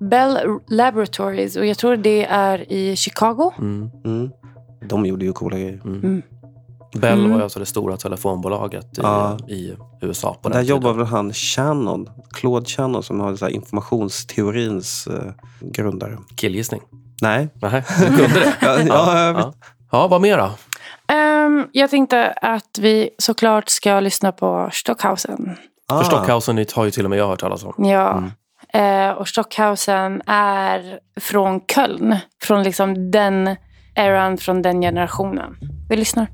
Bell 0.00 0.38
Laboratories 0.68 1.56
och 1.56 1.66
jag 1.66 1.78
tror 1.78 1.96
det 1.96 2.24
är 2.24 2.72
i 2.72 2.96
Chicago. 2.96 3.52
Mm. 3.58 3.90
Mm. 4.04 4.30
De 4.88 5.06
gjorde 5.06 5.24
ju 5.24 5.32
coola 5.32 5.56
grejer. 5.58 5.80
Mm. 6.94 7.00
Bell 7.00 7.18
Mm. 7.18 7.30
var 7.30 7.38
ju 7.38 7.42
alltså 7.44 7.58
det 7.58 7.66
stora 7.66 7.96
telefonbolaget 7.96 8.84
i, 8.84 9.00
Ja. 9.02 9.38
i 9.48 9.74
USA 10.02 10.36
på 10.42 10.48
Där 10.48 10.56
den 10.56 10.66
jobbar 10.66 10.90
tiden. 10.92 10.98
väl 10.98 11.06
han 11.06 11.32
Shannon, 11.32 12.08
Claude 12.34 12.66
Shannon 12.66 13.02
som 13.02 13.20
har 13.20 13.36
så 13.36 13.44
här 13.44 13.52
informationsteorins 13.52 15.06
eh, 15.06 15.32
grundare. 15.60 16.18
Killgissning? 16.36 16.80
Nej. 17.22 17.48
Nej, 17.62 17.84
du 17.98 18.06
kunde 18.06 18.40
det? 18.40 18.54
Ja, 18.60 18.78
ja, 18.86 19.24
jag 19.26 19.34
vet. 19.34 19.42
ja. 19.44 19.52
ja, 19.92 20.08
vad 20.08 20.20
mera? 20.20 20.50
Ehm, 21.08 21.66
jag 21.72 21.90
tänkte 21.90 22.30
att 22.32 22.78
vi 22.80 23.10
såklart 23.18 23.68
ska 23.68 24.00
lyssna 24.00 24.32
på 24.32 24.68
Stockhausen. 24.72 25.56
Ah. 25.88 25.98
För 25.98 26.04
Stockhausen 26.04 26.64
har 26.74 26.84
ju 26.84 26.90
till 26.90 27.04
och 27.04 27.10
med 27.10 27.18
jag 27.18 27.26
hört 27.28 27.40
talas 27.40 27.64
om. 27.64 27.74
Ja. 27.84 28.22
Eh, 28.80 29.10
och 29.10 29.28
Stockhausen 29.28 30.22
är 30.26 30.98
från 31.20 31.60
Köln. 31.74 32.16
Från 32.42 32.62
liksom 32.62 33.10
den 33.10 33.56
eran, 33.94 34.38
från 34.38 34.62
den 34.62 34.80
generationen. 34.80 35.56
Vi 35.88 35.96
lyssnar. 35.96 36.26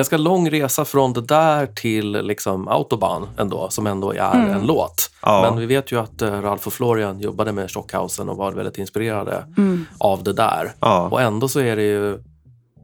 Ganska 0.00 0.16
lång 0.16 0.50
resa 0.50 0.84
från 0.84 1.12
det 1.12 1.20
där 1.20 1.66
till 1.66 2.12
liksom 2.12 2.68
Autobahn 2.68 3.26
ändå, 3.38 3.68
som 3.70 3.86
ändå 3.86 4.12
är 4.12 4.34
en 4.54 4.66
låt. 4.66 5.10
Ja. 5.22 5.42
Men 5.50 5.60
vi 5.60 5.66
vet 5.66 5.92
ju 5.92 6.00
att 6.00 6.22
uh, 6.22 6.40
Ralf 6.42 6.66
och 6.66 6.72
Florian 6.72 7.20
jobbade 7.20 7.52
med 7.52 7.70
Stockhausen 7.70 8.28
och 8.28 8.36
var 8.36 8.52
väldigt 8.52 8.78
inspirerade 8.78 9.44
Mm. 9.56 9.86
av 9.98 10.22
det 10.24 10.32
där. 10.32 10.72
Ja. 10.80 11.08
Och 11.10 11.20
ändå 11.22 11.48
så 11.48 11.60
är 11.60 11.76
det 11.76 11.82
ju 11.82 12.18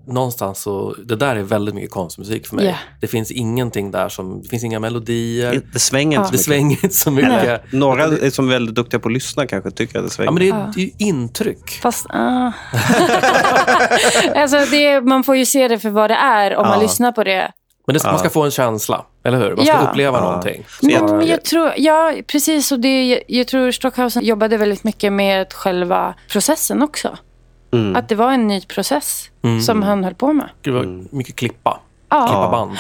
någonstans 0.07 0.61
så, 0.63 0.95
det 1.05 1.17
där 1.17 1.37
är 1.37 1.43
väldigt 1.43 1.75
mycket 1.75 1.91
konstmusik 1.91 2.47
för 2.47 2.57
mig. 2.57 2.67
Ja. 2.67 2.75
Det 3.01 3.07
finns 3.07 3.31
ingenting 3.31 3.91
där 3.91 4.09
som, 4.09 4.43
det 4.43 4.49
finns 4.49 4.65
inga 4.65 4.81
melodier. 4.81 5.63
Det 5.73 5.79
svänger 5.79 6.19
inte 6.21 6.33
Det 6.33 6.39
så 6.39 6.51
mycket. 6.51 6.61
svänger 6.61 6.85
inte 6.85 6.97
så 6.97 7.11
mycket. 7.11 7.73
Några 7.73 8.05
är 8.05 8.31
som 8.31 8.49
är 8.49 8.53
väldigt 8.53 8.75
duktiga 8.75 9.01
på 9.01 9.09
att 9.09 9.13
lyssna 9.15 9.47
kanske 9.47 9.71
tycker 9.71 9.99
att 9.99 10.05
det 10.05 10.11
svänger. 10.11 10.29
Ja, 10.29 10.33
men 10.33 10.41
det 10.43 10.49
är, 10.49 10.59
Ja. 10.61 10.73
det 10.75 10.81
är 10.81 10.85
ju 10.85 10.91
intryck. 10.99 11.71
Fast... 11.83 12.07
ah. 12.11 12.53
alltså 14.35 14.57
det, 14.71 15.01
man 15.01 15.25
får 15.25 15.37
ju 15.37 15.47
se 15.47 15.69
det 15.69 15.79
för 15.79 15.91
vad 15.91 16.11
det 16.11 16.15
är 16.15 16.57
om 16.57 16.67
man 16.69 16.77
Ja. 16.79 16.83
lyssnar 16.83 17.13
på 17.13 17.25
det. 17.25 17.53
Men 17.87 17.95
det, 17.95 18.05
man 18.05 18.19
ska 18.19 18.27
Ja. 18.27 18.31
få 18.31 18.43
en 18.43 18.51
känsla, 18.51 19.05
eller 19.25 19.39
hur? 19.39 19.57
Man 19.57 19.65
ska 19.67 19.75
Ja. 19.75 19.89
uppleva 19.91 20.19
Ja. 20.19 20.25
någonting. 20.25 20.65
Så 20.81 20.91
jag- 20.91 21.11
Men 21.11 21.27
jag 21.27 21.45
tror, 21.45 21.73
ja, 21.77 22.15
precis. 22.27 22.73
Och 22.73 22.81
det, 22.81 23.09
jag, 23.09 23.21
jag 23.29 23.47
tror 23.47 23.71
Stockhausen 23.71 24.25
jobbade 24.25 24.57
väldigt 24.57 24.85
mycket 24.85 25.13
med 25.13 25.53
själva 25.53 26.15
processen 26.33 26.83
också. 26.83 27.17
Mm. 27.71 27.97
Att 27.97 28.09
det 28.09 28.15
var 28.15 28.33
en 28.33 28.47
ny 28.47 28.61
process 28.61 29.31
Mm. 29.43 29.61
som 29.61 29.83
han 29.83 30.05
höll 30.05 30.15
på 30.15 30.33
med. 30.33 30.49
Det 30.61 30.71
var 30.71 31.05
mycket 31.17 31.37
klippa. 31.37 31.81
Ja. 32.09 32.27
Klippa 32.27 32.51
band. 32.51 32.77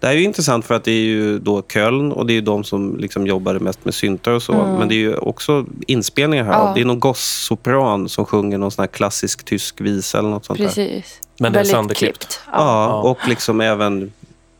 Det 0.00 0.06
här 0.06 0.14
är 0.14 0.18
ju 0.18 0.24
intressant 0.24 0.64
för 0.64 0.74
att 0.74 0.84
det 0.84 0.90
är 0.92 1.04
ju 1.04 1.38
då 1.38 1.62
Köln 1.62 2.12
och 2.12 2.26
det 2.26 2.32
är 2.32 2.34
ju 2.34 2.40
de 2.40 2.64
som 2.64 2.96
liksom 2.96 3.26
jobbade 3.26 3.60
mest 3.60 3.84
med 3.84 3.94
syntar 3.94 4.32
och 4.32 4.42
så. 4.42 4.52
Men 4.52 4.88
det 4.88 4.94
är 4.94 4.98
ju 4.98 5.14
också 5.14 5.66
inspelningar 5.86 6.44
här. 6.44 6.54
Mm. 6.54 6.66
Ja. 6.66 6.72
Det 6.74 6.80
är 6.80 6.84
någon 6.84 7.00
goss-sopran 7.00 8.08
som 8.08 8.24
sjunger 8.26 8.58
någon 8.58 8.70
sån 8.70 8.82
här 8.82 8.86
klassisk 8.86 9.44
tysk 9.44 9.80
visa 9.80 10.18
eller 10.18 10.28
något 10.28 10.44
sånt 10.44 10.58
där. 10.58 10.66
Precis. 10.66 11.20
Men 11.40 11.52
det 11.52 11.60
är 11.60 11.64
sönderklippt. 11.64 12.18
klippt. 12.18 12.40
Ja, 12.52 12.58
Ja. 12.88 13.10
och 13.10 13.28
liksom 13.28 13.60
även... 13.60 14.12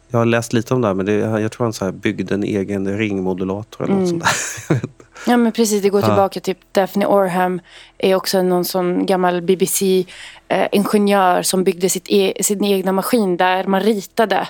Jag 0.09 0.19
har 0.19 0.27
läst 0.27 0.53
lite 0.53 0.75
om 0.75 0.81
det 0.81 0.87
här, 0.89 0.95
men 0.95 1.07
det, 1.07 1.13
jag 1.13 1.53
tror 1.53 1.65
han 1.65 1.73
så 1.73 1.85
här 1.85 1.93
byggde 1.93 2.35
en 2.35 2.45
egen 2.45 2.99
ringmodulator 2.99 3.85
eller 3.85 3.95
något 3.95 4.11
Mm. 4.11 4.21
sånt 4.21 4.25
där. 4.69 4.81
Ja, 5.27 5.37
men 5.37 5.53
precis. 5.53 5.83
Det 5.83 5.89
går 5.89 6.03
tillbaka 6.03 6.41
till 6.41 6.55
Daphne 6.73 7.07
Orham. 7.07 7.61
är 7.99 8.15
också 8.15 8.43
någon 8.43 8.65
sån 8.65 9.07
gammal 9.07 9.43
BBC-ingenjör 9.43 11.43
som 11.43 11.65
byggde 11.65 11.89
sitt 11.89 12.07
e- 12.11 12.33
sin 12.41 12.65
egna 12.65 12.93
maskin 12.93 13.37
där 13.37 13.65
man 13.65 13.81
ritade. 13.81 14.49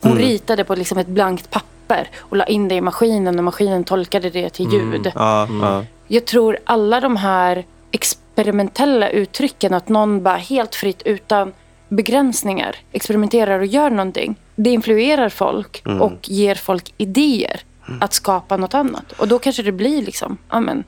Hon 0.00 0.12
Mm. 0.12 0.24
ritade 0.24 0.64
på 0.64 0.74
liksom 0.74 0.98
ett 0.98 1.06
blankt 1.06 1.50
papper 1.50 2.08
och 2.18 2.36
la 2.36 2.44
in 2.44 2.68
det 2.68 2.74
i 2.74 2.80
maskinen 2.80 3.38
och 3.38 3.44
maskinen 3.44 3.84
tolkade 3.84 4.30
det 4.30 4.50
till 4.50 4.72
ljud. 4.72 5.12
Ja, 5.14 5.48
ja. 5.62 5.84
Jag 6.08 6.24
tror 6.24 6.58
alla 6.64 7.00
de 7.00 7.16
här 7.16 7.64
experimentella 7.90 9.08
uttrycken, 9.10 9.74
att 9.74 9.88
någon 9.88 10.22
bara 10.22 10.36
helt 10.36 10.74
fritt 10.74 11.02
utan 11.04 11.52
begränsningar 11.88 12.76
experimenterar 12.92 13.58
och 13.60 13.66
gör 13.66 13.90
någonting. 13.90 14.36
Det 14.56 14.70
influerar 14.70 15.28
folk 15.28 15.82
Mm. 15.86 16.02
och 16.02 16.18
ger 16.28 16.54
folk 16.54 16.94
idéer 16.96 17.60
att 18.00 18.12
skapa 18.12 18.56
något 18.56 18.74
annat. 18.74 19.12
Och 19.12 19.28
då 19.28 19.38
kanske 19.38 19.62
det 19.62 19.72
blir 19.72 20.02
liksom, 20.02 20.38
ja 20.50 20.60
men, 20.60 20.84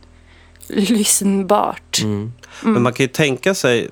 lyssnbart. 0.68 2.00
Mm. 2.02 2.32
Men 2.62 2.82
man 2.82 2.92
kan 2.92 3.04
ju 3.04 3.08
tänka 3.08 3.54
sig, 3.54 3.88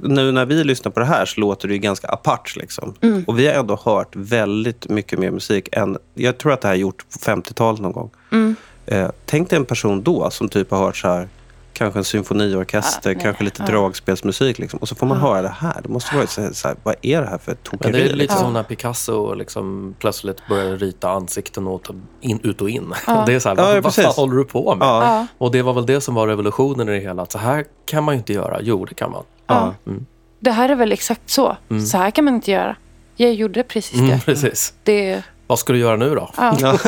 nu 0.00 0.32
när 0.32 0.46
vi 0.46 0.64
lyssnar 0.64 0.92
på 0.92 1.00
det 1.00 1.06
här 1.06 1.26
så 1.26 1.40
låter 1.40 1.68
det 1.68 1.74
ju 1.74 1.80
ganska 1.80 2.08
apart. 2.08 2.56
Liksom. 2.56 2.94
Mm. 3.00 3.24
Och 3.26 3.38
vi 3.38 3.46
har 3.46 3.54
ändå 3.54 3.78
hört 3.84 4.16
väldigt 4.16 4.88
mycket 4.88 5.18
mer 5.18 5.30
musik 5.30 5.68
än, 5.72 5.98
jag 6.14 6.38
tror 6.38 6.52
att 6.52 6.60
det 6.60 6.68
här 6.68 6.74
är 6.74 6.78
gjort 6.78 7.04
på 7.12 7.18
50-talet 7.18 7.80
någon 7.80 7.92
gång. 7.92 8.10
Mm. 8.32 8.56
Eh, 8.86 9.10
tänk 9.26 9.50
dig 9.50 9.56
en 9.56 9.64
person 9.64 10.02
då 10.02 10.30
som 10.30 10.48
typ 10.48 10.70
har 10.70 10.78
hört 10.78 10.96
så 10.96 11.08
här, 11.08 11.28
kanske 11.76 12.00
en 12.00 12.04
symfoniorkester, 12.04 13.14
nej. 13.14 13.22
kanske 13.22 13.44
lite 13.44 13.62
Ja. 13.62 13.66
dragspelsmusik. 13.72 14.58
Liksom. 14.58 14.78
Och 14.78 14.88
så 14.88 14.94
får 14.94 15.06
man 15.06 15.18
Ja. 15.18 15.26
höra 15.28 15.42
det 15.42 15.48
här. 15.58 15.80
Det 15.82 15.88
måste 15.88 16.16
vara 16.16 16.26
så 16.26 16.40
här, 16.42 16.52
så 16.52 16.68
här, 16.68 16.76
vad 16.82 16.94
är 17.02 17.20
det 17.20 17.26
här 17.28 17.38
för 17.38 17.54
tokeri? 17.54 17.92
det 17.92 17.98
är 17.98 18.02
lite 18.02 18.14
liksom? 18.16 18.38
som 18.40 18.52
när 18.52 18.62
Picasso 18.62 19.34
liksom 19.34 19.94
plötsligt 19.98 20.46
började 20.48 20.76
rita 20.76 21.10
ansikten 21.10 21.66
åt 21.66 21.90
in, 22.20 22.40
ut 22.42 22.60
och 22.60 22.70
in. 22.70 22.94
Ja. 23.06 23.22
Det 23.26 23.32
är 23.34 23.38
så 23.40 23.48
här, 23.48 23.56
Ja, 23.56 23.80
vad, 23.80 23.92
ja, 23.98 24.02
vad 24.06 24.14
håller 24.14 24.36
du 24.36 24.44
på 24.44 24.74
med? 24.74 24.86
Ja. 24.86 25.04
Ja, 25.04 25.26
Och 25.38 25.50
det 25.52 25.62
var 25.62 25.72
väl 25.72 25.86
det 25.86 26.00
som 26.00 26.14
var 26.14 26.26
revolutionen 26.28 26.88
i 26.88 26.92
det 26.92 26.98
hela. 26.98 27.22
Att 27.22 27.32
så 27.32 27.38
här 27.38 27.64
kan 27.86 28.04
man 28.04 28.14
ju 28.14 28.18
inte 28.18 28.32
göra. 28.32 28.58
Jo, 28.62 28.84
det 28.84 28.94
kan 28.94 29.10
man. 29.10 29.24
ja. 29.46 29.74
Mm. 29.86 30.06
Det 30.40 30.50
här 30.50 30.68
är 30.68 30.74
väl 30.74 30.92
exakt 30.92 31.30
så. 31.30 31.56
Mm. 31.70 31.86
Så 31.86 31.98
här 31.98 32.10
kan 32.10 32.24
man 32.24 32.34
inte 32.34 32.50
göra. 32.50 32.76
Jag 33.16 33.34
gjorde 33.34 33.62
precis 33.62 33.98
Mm, 34.00 34.10
det. 34.10 34.22
precis. 34.24 34.74
det 34.82 35.22
Vad 35.46 35.58
ska 35.58 35.72
du 35.72 35.78
göra 35.78 35.96
nu 35.96 36.14
då? 36.14 36.30
ja. 36.36 36.78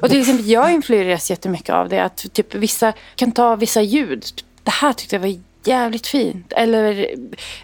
Och 0.00 0.08
till 0.10 0.20
exempel 0.20 0.48
jag 0.48 0.72
influeras 0.72 1.30
jättemycket 1.30 1.70
av 1.74 1.88
det. 1.88 2.04
Att 2.04 2.26
typ 2.32 2.54
vissa 2.54 2.92
kan 3.16 3.32
ta 3.32 3.56
vissa 3.56 3.82
ljud. 3.82 4.24
Det 4.62 4.70
här 4.70 4.92
tyckte 4.92 5.16
jag 5.16 5.20
var 5.20 5.34
jävligt 5.64 6.06
fint. 6.06 6.52
Eller 6.52 7.06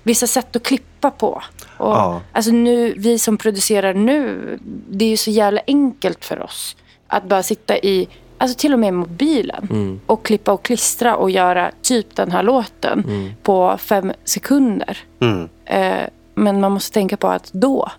vissa 0.03 0.27
sätt 0.27 0.57
att 0.57 0.63
klippa 0.63 1.11
på. 1.11 1.43
Och, 1.79 1.91
Ja. 1.97 2.21
Alltså 2.33 2.51
nu, 2.51 2.95
vi 2.97 3.19
som 3.19 3.37
producerar 3.37 3.95
nu, 3.95 4.59
det 4.91 5.05
är 5.05 5.09
ju 5.09 5.17
så 5.17 5.31
jävla 5.31 5.61
enkelt 5.67 6.25
för 6.25 6.43
oss. 6.43 6.77
Att 7.07 7.25
bara 7.25 7.43
sitta 7.43 7.79
i 7.79 8.09
alltså 8.39 8.57
till 8.59 8.73
och 8.73 8.79
med 8.79 8.95
mobilen. 8.95 9.69
Mm. 9.71 10.01
Och 10.07 10.25
klippa 10.25 10.53
och 10.53 10.63
klistra 10.65 11.17
och 11.17 11.31
göra 11.31 11.71
typ 11.83 12.17
den 12.17 12.31
här 12.33 12.43
låten 12.43 13.05
Mm. 13.09 13.31
på 13.43 13.77
fem 13.79 14.13
sekunder. 14.25 14.99
Mm. 15.21 15.49
Eh, 15.65 16.09
men 16.35 16.61
man 16.61 16.73
måste 16.73 16.95
tänka 16.95 17.17
på 17.17 17.29
att 17.29 17.51
då. 17.53 17.91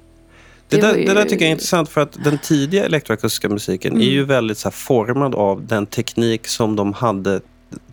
Det, 0.70 0.76
Det 0.76 0.82
där, 0.82 0.95
ju- 0.95 1.05
det 1.05 1.13
där 1.13 1.24
tycker 1.24 1.36
jag 1.45 1.47
är 1.47 1.51
intressant 1.51 1.89
för 1.89 2.01
att 2.01 2.18
den 2.24 2.38
tidiga 2.38 2.86
elektroakustiska 2.86 3.49
musiken 3.49 3.91
Mm. 3.91 4.01
är 4.07 4.11
ju 4.11 4.24
väldigt 4.24 4.57
så 4.57 4.68
här, 4.70 4.74
formad 4.74 5.36
av 5.36 5.66
den 5.68 5.86
teknik 5.86 6.47
som 6.47 6.76
de 6.76 6.93
hade 6.93 7.41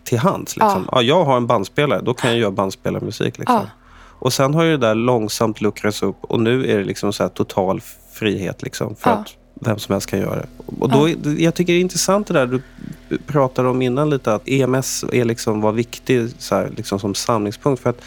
till 0.03 0.17
hands. 0.17 0.55
Liksom. 0.57 0.87
Ja. 0.91 1.01
jag 1.01 1.25
har 1.25 1.37
en 1.37 1.47
bandspelare, 1.47 2.01
då 2.01 2.13
kan 2.13 2.29
jag 2.29 2.39
göra 2.39 2.51
bandspelarmusik. 2.51 3.37
Liksom. 3.37 3.55
Ja. 3.55 3.65
Och 4.19 4.33
sen 4.33 4.53
har 4.53 4.63
ju 4.63 4.71
det 4.71 4.77
där 4.87 4.95
långsamt 4.95 5.61
luckrats 5.61 6.03
upp 6.03 6.17
och 6.21 6.39
nu 6.39 6.71
är 6.71 6.77
det 6.77 6.83
liksom 6.83 7.13
så 7.13 7.23
här 7.23 7.29
total 7.29 7.81
frihet 8.13 8.61
liksom, 8.63 8.95
för 8.95 9.09
Ja. 9.09 9.15
att 9.15 9.27
vem 9.61 9.79
som 9.79 9.93
helst 9.93 10.09
kan 10.09 10.19
göra 10.19 10.35
det. 10.35 10.47
Och 10.79 10.89
då, 10.89 11.09
Jag 11.37 11.55
tycker 11.55 11.73
det 11.73 11.79
är 11.79 11.81
intressant 11.81 12.27
det 12.27 12.33
där 12.33 12.47
du 13.09 13.17
pratade 13.17 13.69
om 13.69 13.81
innan 13.81 14.09
lite, 14.09 14.33
att 14.33 14.41
EMS 14.49 15.05
är 15.13 15.25
liksom, 15.25 15.61
var 15.61 15.71
viktig 15.71 16.29
så 16.37 16.55
här, 16.55 16.71
liksom 16.77 16.99
som 16.99 17.15
samlingspunkt. 17.15 17.81
För 17.83 17.89
att 17.89 18.01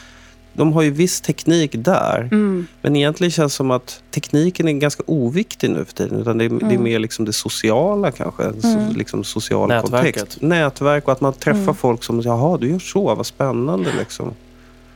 de 0.57 0.73
har 0.73 0.83
ju 0.83 0.91
viss 0.91 1.21
teknik 1.21 1.71
där, 1.75 2.29
Mm. 2.33 2.67
men 2.83 2.97
egentligen 2.97 3.31
känns 3.31 3.53
det 3.53 3.57
som 3.57 3.71
att 3.71 4.03
tekniken 4.11 4.69
är 4.69 4.73
ganska 4.73 5.03
oviktig 5.07 5.71
nu 5.71 5.85
för 5.85 5.93
tiden. 5.93 6.21
Utan 6.21 6.39
det 6.39 6.45
är, 6.45 6.49
det 6.49 6.75
är 6.75 6.79
mer 6.79 6.99
liksom 6.99 7.25
det 7.25 7.33
sociala 7.33 8.11
kanske. 8.11 8.43
Mm. 8.45 8.93
Liksom 8.97 9.25
social 9.25 9.69
Nätverket. 9.69 10.15
kontext. 10.17 10.43
Nätverk 10.43 11.07
och 11.07 11.13
att 11.13 11.21
man 11.21 11.33
träffar 11.33 11.61
Mm. 11.61 11.75
folk 11.75 12.05
som, 12.05 12.21
jaha 12.21 12.59
du 12.59 12.71
gör 12.71 12.79
så, 12.79 13.15
vad 13.15 13.27
spännande 13.27 13.91
liksom. 13.99 14.33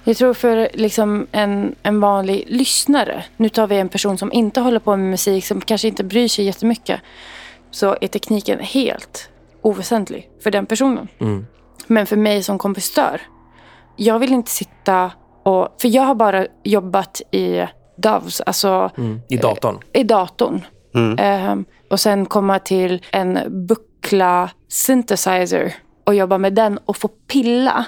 Jag 0.05 0.17
tror 0.17 0.35
för 0.35 0.69
liksom 0.75 1.27
en, 1.33 1.75
en 1.83 2.01
vanlig 2.01 2.45
lyssnare, 2.49 3.25
nu 3.37 3.49
tar 3.49 3.67
vi 3.67 3.77
en 3.77 3.89
person 3.89 4.19
som 4.19 4.33
inte 4.33 4.61
håller 4.61 4.79
på 4.81 4.97
med 4.97 5.11
musik, 5.11 5.47
som 5.47 5.61
kanske 5.61 5.89
inte 5.89 6.05
bryr 6.05 6.29
sig 6.29 6.45
jättemycket, 6.45 7.01
så 7.71 7.97
är 8.01 8.07
tekniken 8.09 8.59
helt 8.61 9.29
oväsentlig 9.63 10.29
för 10.43 10.51
den 10.51 10.67
personen. 10.67 11.09
Mm. 11.19 11.47
Men 11.87 12.07
för 12.07 12.17
mig 12.17 12.43
som 12.43 12.59
kompositör, 12.59 13.21
jag 13.97 14.19
vill 14.19 14.33
inte 14.33 14.51
sitta 14.51 15.11
och... 15.43 15.77
För 15.81 15.89
jag 15.89 16.03
har 16.03 16.15
bara 16.15 16.47
jobbat 16.65 17.21
i 17.31 17.67
DAVs, 17.97 18.41
alltså 18.41 18.91
Mm. 18.99 19.21
I 19.29 19.37
datorn. 19.37 19.79
i 19.93 20.03
datorn. 20.03 20.61
Mm. 20.95 21.17
Ehm, 21.19 21.65
och 21.91 22.01
sen 22.01 22.27
komma 22.27 22.59
till 22.59 23.03
en 23.13 23.39
buckla 23.67 24.51
synthesizer 24.69 25.75
och 26.07 26.15
jobba 26.15 26.39
med 26.39 26.55
den 26.55 26.79
och 26.85 26.97
få 26.97 27.09
pilla. 27.09 27.85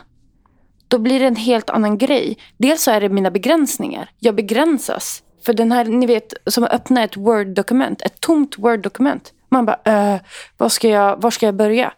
Då 0.88 0.98
blir 0.98 1.20
det 1.20 1.26
en 1.26 1.36
helt 1.36 1.70
annan 1.70 1.98
grej. 1.98 2.36
Dels 2.56 2.82
så 2.82 2.90
är 2.90 3.00
det 3.00 3.08
mina 3.08 3.30
begränsningar. 3.30 4.10
Jag 4.18 4.34
begränsas. 4.34 5.22
För 5.46 5.52
den 5.52 5.72
här, 5.72 5.84
ni 5.84 6.06
vet, 6.06 6.34
som 6.46 6.64
att 6.64 6.72
öppna 6.72 7.04
ett 7.04 7.16
Word-dokument. 7.16 8.02
Ett 8.02 8.20
tomt 8.20 8.58
Word-dokument. 8.58 9.32
Man 9.48 9.66
bara, 9.66 10.12
äh, 10.14 10.20
vad 10.58 10.72
ska 10.72 10.88
jag, 10.88 11.22
var 11.22 11.30
ska 11.30 11.46
jag 11.46 11.54
börja? 11.54 11.92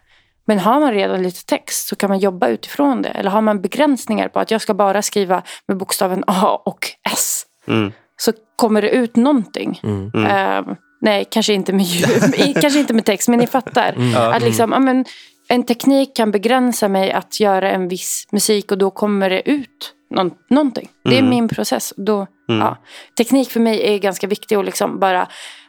Men 0.47 0.59
har 0.59 0.79
man 0.79 0.91
redan 0.93 1.23
lite 1.23 1.45
text 1.45 1.87
så 1.87 1.95
kan 1.95 2.09
man 2.09 2.19
jobba 2.19 2.47
utifrån 2.47 3.01
det. 3.01 3.09
Eller 3.09 3.31
har 3.31 3.41
man 3.41 3.61
begränsningar 3.61 4.27
på 4.27 4.39
att 4.39 4.51
jag 4.51 4.61
ska 4.61 4.73
bara 4.73 5.01
skriva 5.01 5.41
med 5.67 5.77
bokstaven 5.77 6.23
A 6.27 6.61
och 6.65 6.87
S 7.13 7.45
Mm. 7.67 7.91
så 8.17 8.31
kommer 8.55 8.81
det 8.81 8.89
ut 8.89 9.15
någonting. 9.15 9.79
Mm. 9.83 10.25
Ehm, 10.25 10.75
nej, 11.01 11.25
kanske 11.31 11.53
inte, 11.53 11.73
med 11.73 11.85
ljud, 11.85 12.57
kanske 12.61 12.79
inte 12.79 12.93
med 12.93 13.05
text, 13.05 13.27
men 13.29 13.39
ni 13.39 13.47
fattar. 13.47 13.93
Mm. 13.93 14.15
Att 14.33 14.41
liksom, 14.43 14.71
ja, 14.71 14.79
men, 14.79 15.05
en 15.47 15.63
teknik 15.63 16.15
kan 16.15 16.31
begränsa 16.31 16.87
mig 16.87 17.11
att 17.11 17.39
göra 17.39 17.71
en 17.71 17.87
viss 17.87 18.27
musik 18.31 18.71
och 18.71 18.77
då 18.77 18.91
kommer 18.91 19.29
det 19.29 19.49
ut 19.49 19.93
någon, 20.15 20.31
någonting. 20.49 20.89
Det 21.03 21.15
är 21.15 21.19
Mm. 21.19 21.29
min 21.29 21.47
process. 21.47 21.93
Då, 21.97 22.27
Mm. 22.49 22.61
ja. 22.61 22.77
Teknik 23.17 23.51
för 23.51 23.59
mig 23.59 23.93
är 23.93 23.97
ganska 23.97 24.27
viktig 24.27 24.57
och 24.57 24.63
liksom 24.65 24.99
bara 24.99 25.27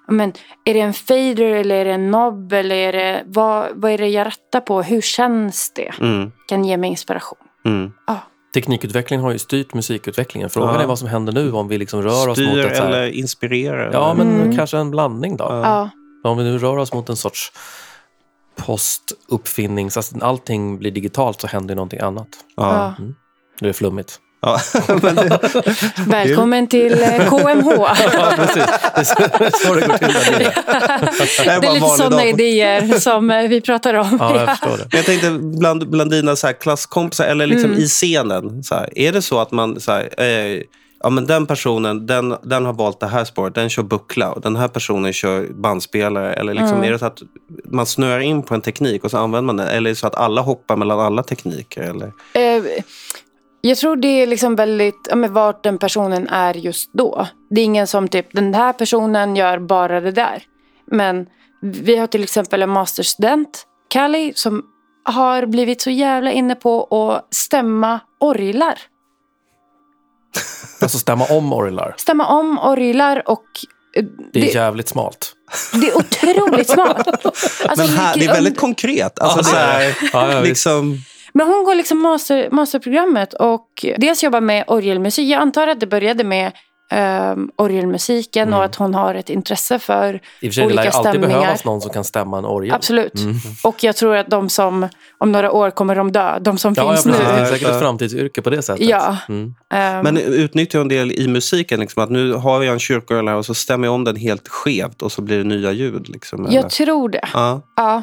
men, 0.09 0.33
är 0.65 0.75
det 0.75 0.81
en 0.81 0.93
fader 0.93 1.43
eller 1.43 1.75
är 1.75 1.85
det 1.85 1.93
en 1.93 2.09
knob 2.09 2.53
eller 2.53 2.77
är 2.77 2.93
det, 2.93 3.25
vad, 3.27 3.69
vad 3.75 3.91
är 3.93 3.99
det 3.99 4.09
jag 4.09 4.27
rattar 4.27 4.61
på? 4.61 4.83
Hur 4.83 5.01
känns 5.01 5.73
det? 5.75 5.93
Mm. 6.01 6.33
Kan 6.49 6.65
ge 6.65 6.77
mig 6.77 6.91
inspiration. 6.91 7.39
Mm. 7.65 7.93
Ja. 8.07 8.19
Teknikutvecklingen 8.55 9.25
har 9.25 9.33
ju 9.33 9.39
styrt 9.39 9.75
musikutvecklingen. 9.75 10.51
Frågan 10.51 10.75
Ja. 10.75 10.83
är 10.83 10.87
vad 10.87 10.99
som 10.99 11.09
händer 11.09 11.33
nu 11.33 11.53
om 11.53 11.69
vi 11.69 11.79
liksom 11.79 12.03
rör 12.03 12.29
oss 12.29 12.39
mot 12.39 12.49
Styr 12.49 12.63
så 12.75 12.83
här, 12.83 12.89
eller 12.89 13.07
inspirerar. 13.09 13.91
Ja, 13.93 14.13
eller? 14.13 14.25
men 14.25 14.41
Mm. 14.41 14.57
kanske 14.57 14.79
en 14.79 14.91
blandning 14.91 15.37
då. 15.37 15.45
Ja. 15.45 15.91
Om 16.25 16.39
vi 16.39 16.45
nu 16.45 16.59
rör 16.59 16.77
oss 16.77 16.93
mot 16.93 17.09
en 17.09 17.17
sorts 17.17 17.53
postuppfinnings... 18.57 19.97
Alltså 19.97 20.17
allting 20.21 20.79
blir 20.79 20.91
digitalt 20.91 21.41
så 21.41 21.47
händer 21.47 21.75
ju 21.75 21.77
någonting 21.77 22.01
annat. 22.01 22.29
Ja. 22.57 22.95
Ja. 22.99 23.05
Det 23.61 23.69
är 23.69 23.73
flummigt. 23.73 24.21
Ja. 24.47 24.61
det, 24.89 25.63
Välkommen 26.07 26.67
till 26.67 26.93
eh, 27.03 27.29
KMH. 27.29 27.71
Ja, 28.13 28.33
precis. 28.37 28.65
Det 28.95 29.45
är 29.45 29.51
så- 29.67 29.75
det 29.75 29.87
går 29.87 29.97
till. 29.99 30.09
det 31.45 31.51
är 31.51 31.61
Det 31.61 31.67
är 31.67 31.73
lite 31.75 31.87
sådana 31.89 32.25
idéer 32.25 32.99
som 33.01 33.31
eh, 33.31 33.49
vi 33.49 33.61
pratar 33.61 33.95
om. 33.95 34.17
Ja, 34.21 34.37
jag 34.41 34.49
förstår 34.59 34.77
det. 34.91 34.97
Jag 34.97 35.05
tänkte 35.07 35.31
bland, 35.31 35.91
bland 35.91 36.11
dina 36.11 36.37
så 36.37 36.47
här 36.47 36.55
klasskompisar, 36.55 37.25
eller 37.25 37.47
liksom 37.47 37.71
Mm. 37.71 37.83
i 37.83 37.87
scenen. 37.87 38.63
Så 38.63 38.75
här, 38.75 38.99
är 38.99 39.13
det 39.13 39.23
så 39.23 39.39
att 39.39 39.53
man... 39.53 39.81
Så 39.81 39.93
här, 39.93 40.09
eh, 40.21 40.63
ja, 41.03 41.11
men 41.11 41.27
den 41.27 41.47
personen 41.47 42.07
den, 42.07 42.37
den 42.43 42.65
har 42.65 42.73
valt 42.73 43.01
det 43.01 43.07
här 43.07 43.25
spåret, 43.25 43.55
den 43.55 43.69
kör 43.69 43.83
buckla 43.83 44.31
och 44.33 44.41
den 44.41 44.57
här 44.57 44.69
personen 44.69 45.13
kör 45.13 45.47
bandspelare. 45.63 46.33
Eller 46.35 46.55
liksom, 46.55 46.73
Mm. 46.77 46.85
Är 46.85 46.91
det 46.93 46.99
så 46.99 47.07
att 47.07 47.19
man 47.65 47.87
snöar 47.87 48.21
in 48.21 48.43
på 48.43 48.55
en 48.55 48.61
teknik 48.61 49.05
och 49.05 49.11
så 49.11 49.19
använder 49.19 49.47
man 49.47 49.57
den? 49.57 49.69
Eller 49.69 49.91
är 49.91 49.95
det 49.95 49.99
så 49.99 50.07
att 50.07 50.15
alla 50.15 50.41
hoppar 50.41 50.77
mellan 50.77 51.01
alla 51.01 51.23
tekniker? 51.23 51.83
Eller? 51.83 52.07
Eh, 52.33 52.63
Jag 53.61 53.79
tror 53.79 53.97
det 53.97 54.09
är 54.23 54.27
liksom 54.27 54.57
väldigt, 54.57 55.07
ja, 55.11 55.17
men 55.17 55.33
vart 55.33 55.63
den 55.65 55.79
personen 55.79 56.29
är 56.29 56.55
just 56.55 56.93
då. 56.93 57.27
Det 57.51 57.61
är 57.61 57.65
ingen 57.65 57.87
som 57.87 58.09
typ, 58.09 58.27
den 58.33 58.55
här 58.55 58.73
personen 58.73 59.37
gör 59.37 59.59
bara 59.59 60.01
det 60.01 60.11
där. 60.13 60.43
Men 60.91 61.27
vi 61.63 61.97
har 61.97 62.07
till 62.07 62.23
exempel 62.23 62.63
en 62.63 62.71
masterstudent, 62.71 63.65
Callie, 63.89 64.33
som 64.35 64.63
har 65.05 65.47
blivit 65.47 65.81
så 65.83 65.91
jävla 65.91 66.33
inne 66.33 66.55
på 66.55 66.85
att 66.85 67.35
stämma 67.35 68.01
orglar. 68.21 68.79
Alltså 70.83 70.99
stämma 70.99 71.25
om 71.25 71.53
orglar. 71.53 71.95
Stämma 71.99 72.27
om 72.27 72.59
orglar 72.59 73.23
och 73.27 73.43
eh, 73.97 74.05
Det 74.33 74.39
är 74.41 74.45
det, 74.47 74.53
jävligt 74.55 74.89
smalt. 74.89 75.33
det 75.73 75.89
är 75.89 75.97
otroligt 75.97 76.69
smart. 76.71 77.09
Alltså, 77.09 77.87
Men 77.87 77.89
här, 77.89 78.17
det 78.19 78.25
är 78.25 78.33
väldigt 78.33 78.59
konkret. 78.59 79.19
Alltså, 79.19 79.39
Ja, 79.39 79.45
så 79.45 79.57
här. 79.57 79.97
Ja, 80.13 80.41
liksom, 80.41 80.99
Men 81.37 81.47
hon 81.47 81.65
går 81.65 81.75
liksom 81.75 82.03
master, 82.03 82.49
masterprogrammet 82.51 83.35
och 83.35 83.85
dels 83.99 84.23
jobbar 84.25 84.41
med 84.41 84.65
orgelmusik. 84.67 85.29
Jag 85.29 85.41
antar 85.43 85.67
att 85.69 85.81
det 85.81 85.87
började 85.87 86.25
med 86.25 86.53
um, 87.33 87.51
orgelmusiken 87.57 88.53
och 88.55 88.65
att 88.65 88.75
hon 88.77 88.95
har 88.95 89.15
ett 89.15 89.31
intresse 89.31 89.79
för 89.79 90.15
I 90.15 90.19
och 90.19 90.21
för 90.41 90.51
sig, 90.51 90.67
det 90.67 90.75
lär 90.75 90.83
olika 90.83 90.91
alltid 90.99 91.11
stämningar. 91.13 91.39
behövas 91.41 91.65
någon 91.65 91.81
som 91.81 91.91
kan 91.91 92.05
stämma 92.05 92.39
en 92.39 92.45
orgel. 92.45 92.75
Absolut. 92.75 93.15
Mm. 93.19 93.35
Och 93.65 93.85
jag 93.85 93.97
tror 93.97 94.17
att 94.17 94.31
de 94.31 94.49
som 94.49 94.89
om 95.19 95.33
några 95.33 95.53
år 95.53 95.71
kommer 95.71 95.95
de 95.97 96.13
dö. 96.13 96.39
De 96.41 96.59
som 96.59 96.75
Ja, 96.77 96.83
ja, 96.85 96.91
finns. 96.93 97.05
Det 97.05 97.11
nu. 97.11 97.17
är 97.41 97.45
säkert 97.47 97.69
ett 97.69 97.79
framtidsyrke 97.81 98.43
på 98.43 98.51
det 98.51 98.63
sättet. 98.63 98.89
Ja. 98.89 99.17
Mm. 99.29 99.55
Ehm, 99.75 100.03
Men 100.03 100.17
utnyttjar 100.17 100.81
en 100.81 100.89
del 100.89 101.13
i 101.13 101.29
musiken. 101.29 101.81
Liksom, 101.81 102.03
att 102.03 102.11
nu 102.11 102.33
har 102.33 102.63
jag 102.63 102.73
en 102.73 102.79
kyrkorgel 102.79 103.29
här 103.29 103.37
och 103.37 103.47
så 103.47 103.55
stämmer 103.55 103.87
jag 103.87 103.95
om 103.95 104.05
den 104.05 104.17
helt 104.17 104.49
skevt 104.49 105.03
och 105.03 105.13
så 105.13 105.23
blir 105.23 105.39
det 105.39 105.45
nya 105.45 105.73
ljud. 105.73 106.09
Liksom, 106.09 106.45
eller? 106.47 106.55
jag 106.55 106.71
tror 106.71 107.09
det. 107.09 107.29
ja. 107.33 107.63
Ja. 107.77 108.03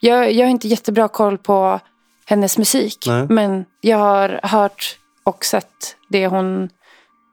Jag, 0.00 0.32
jag 0.32 0.46
har 0.46 0.50
inte 0.50 0.68
jättebra 0.68 1.08
koll 1.08 1.38
på 1.38 1.80
hennes 2.26 2.58
musik. 2.58 3.04
Nej. 3.06 3.26
Men 3.28 3.64
jag 3.80 3.98
har 3.98 4.40
hört 4.42 4.98
och 5.24 5.44
sett 5.44 5.96
det 6.08 6.26
hon 6.26 6.68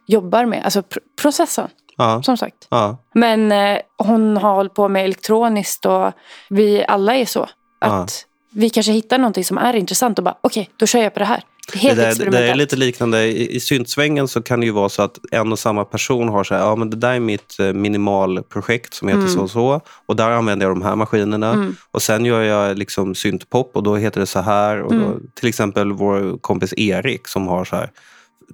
jobbar 0.08 0.46
med. 0.46 0.64
Alltså 0.66 0.80
pr- 0.82 0.98
processen, 1.22 1.68
Ja. 1.98 2.24
som 2.24 2.38
sagt. 2.38 2.68
Ja. 2.70 2.98
Men 3.14 3.52
eh, 3.52 3.80
hon 3.98 4.38
har 4.38 4.54
hållit 4.56 4.74
på 4.74 4.88
med 4.90 5.04
elektroniskt 5.06 5.86
och 5.86 6.12
vi 6.50 6.86
alla 6.88 7.16
är 7.16 7.26
så. 7.26 7.50
Att 7.82 8.26
vi 8.52 8.70
kanske 8.70 8.92
hittar 8.92 9.18
någonting 9.18 9.44
som 9.46 9.58
är 9.58 9.76
intressant 9.76 10.18
och 10.20 10.24
bara 10.26 10.38
okej, 10.42 10.70
då 10.78 10.86
kör 10.86 11.02
jag 11.04 11.14
på 11.14 11.20
det 11.20 11.26
här. 11.26 11.44
Det 11.74 11.80
är 11.90 11.96
Det, 11.96 12.04
helt 12.06 12.20
där, 12.20 12.32
det 12.32 12.50
är 12.50 12.56
lite 12.56 12.76
liknande. 12.76 13.24
I, 13.26 13.56
I 13.56 13.60
syntsvängen 13.60 14.28
så 14.28 14.42
kan 14.42 14.60
det 14.60 14.66
ju 14.66 14.72
vara 14.72 14.90
så 14.90 15.02
att 15.02 15.20
en 15.32 15.52
och 15.52 15.60
samma 15.60 15.86
person 15.86 16.30
har 16.30 16.44
så 16.44 16.54
här, 16.56 16.62
ja 16.62 16.76
men 16.76 16.90
det 16.90 16.98
där 16.98 17.14
är 17.14 17.20
mitt 17.20 17.60
eh, 17.60 17.74
minimalprojekt 17.74 18.94
som 18.94 19.08
heter 19.08 19.20
Mm. 19.22 19.34
så 19.34 19.42
och 19.42 19.50
så. 19.52 19.82
Och 20.06 20.16
där 20.16 20.30
använder 20.32 20.66
jag 20.66 20.76
de 20.76 20.82
här 20.82 20.96
maskinerna. 20.96 21.52
Mm. 21.54 21.76
Och 21.92 22.02
sen 22.02 22.26
gör 22.26 22.42
jag 22.42 22.78
liksom 22.78 23.16
syntpop 23.16 23.72
och 23.76 23.84
då 23.84 23.96
heter 23.96 24.20
det 24.20 24.26
så 24.26 24.40
här. 24.40 24.82
Och 24.82 24.92
då, 24.94 25.00
Mm. 25.06 25.28
Till 25.36 25.50
exempel 25.50 25.92
vår 25.94 26.38
kompis 26.38 26.74
Erik 26.78 27.28
som 27.28 27.48
har 27.48 27.66
så 27.66 27.76
här 27.76 27.90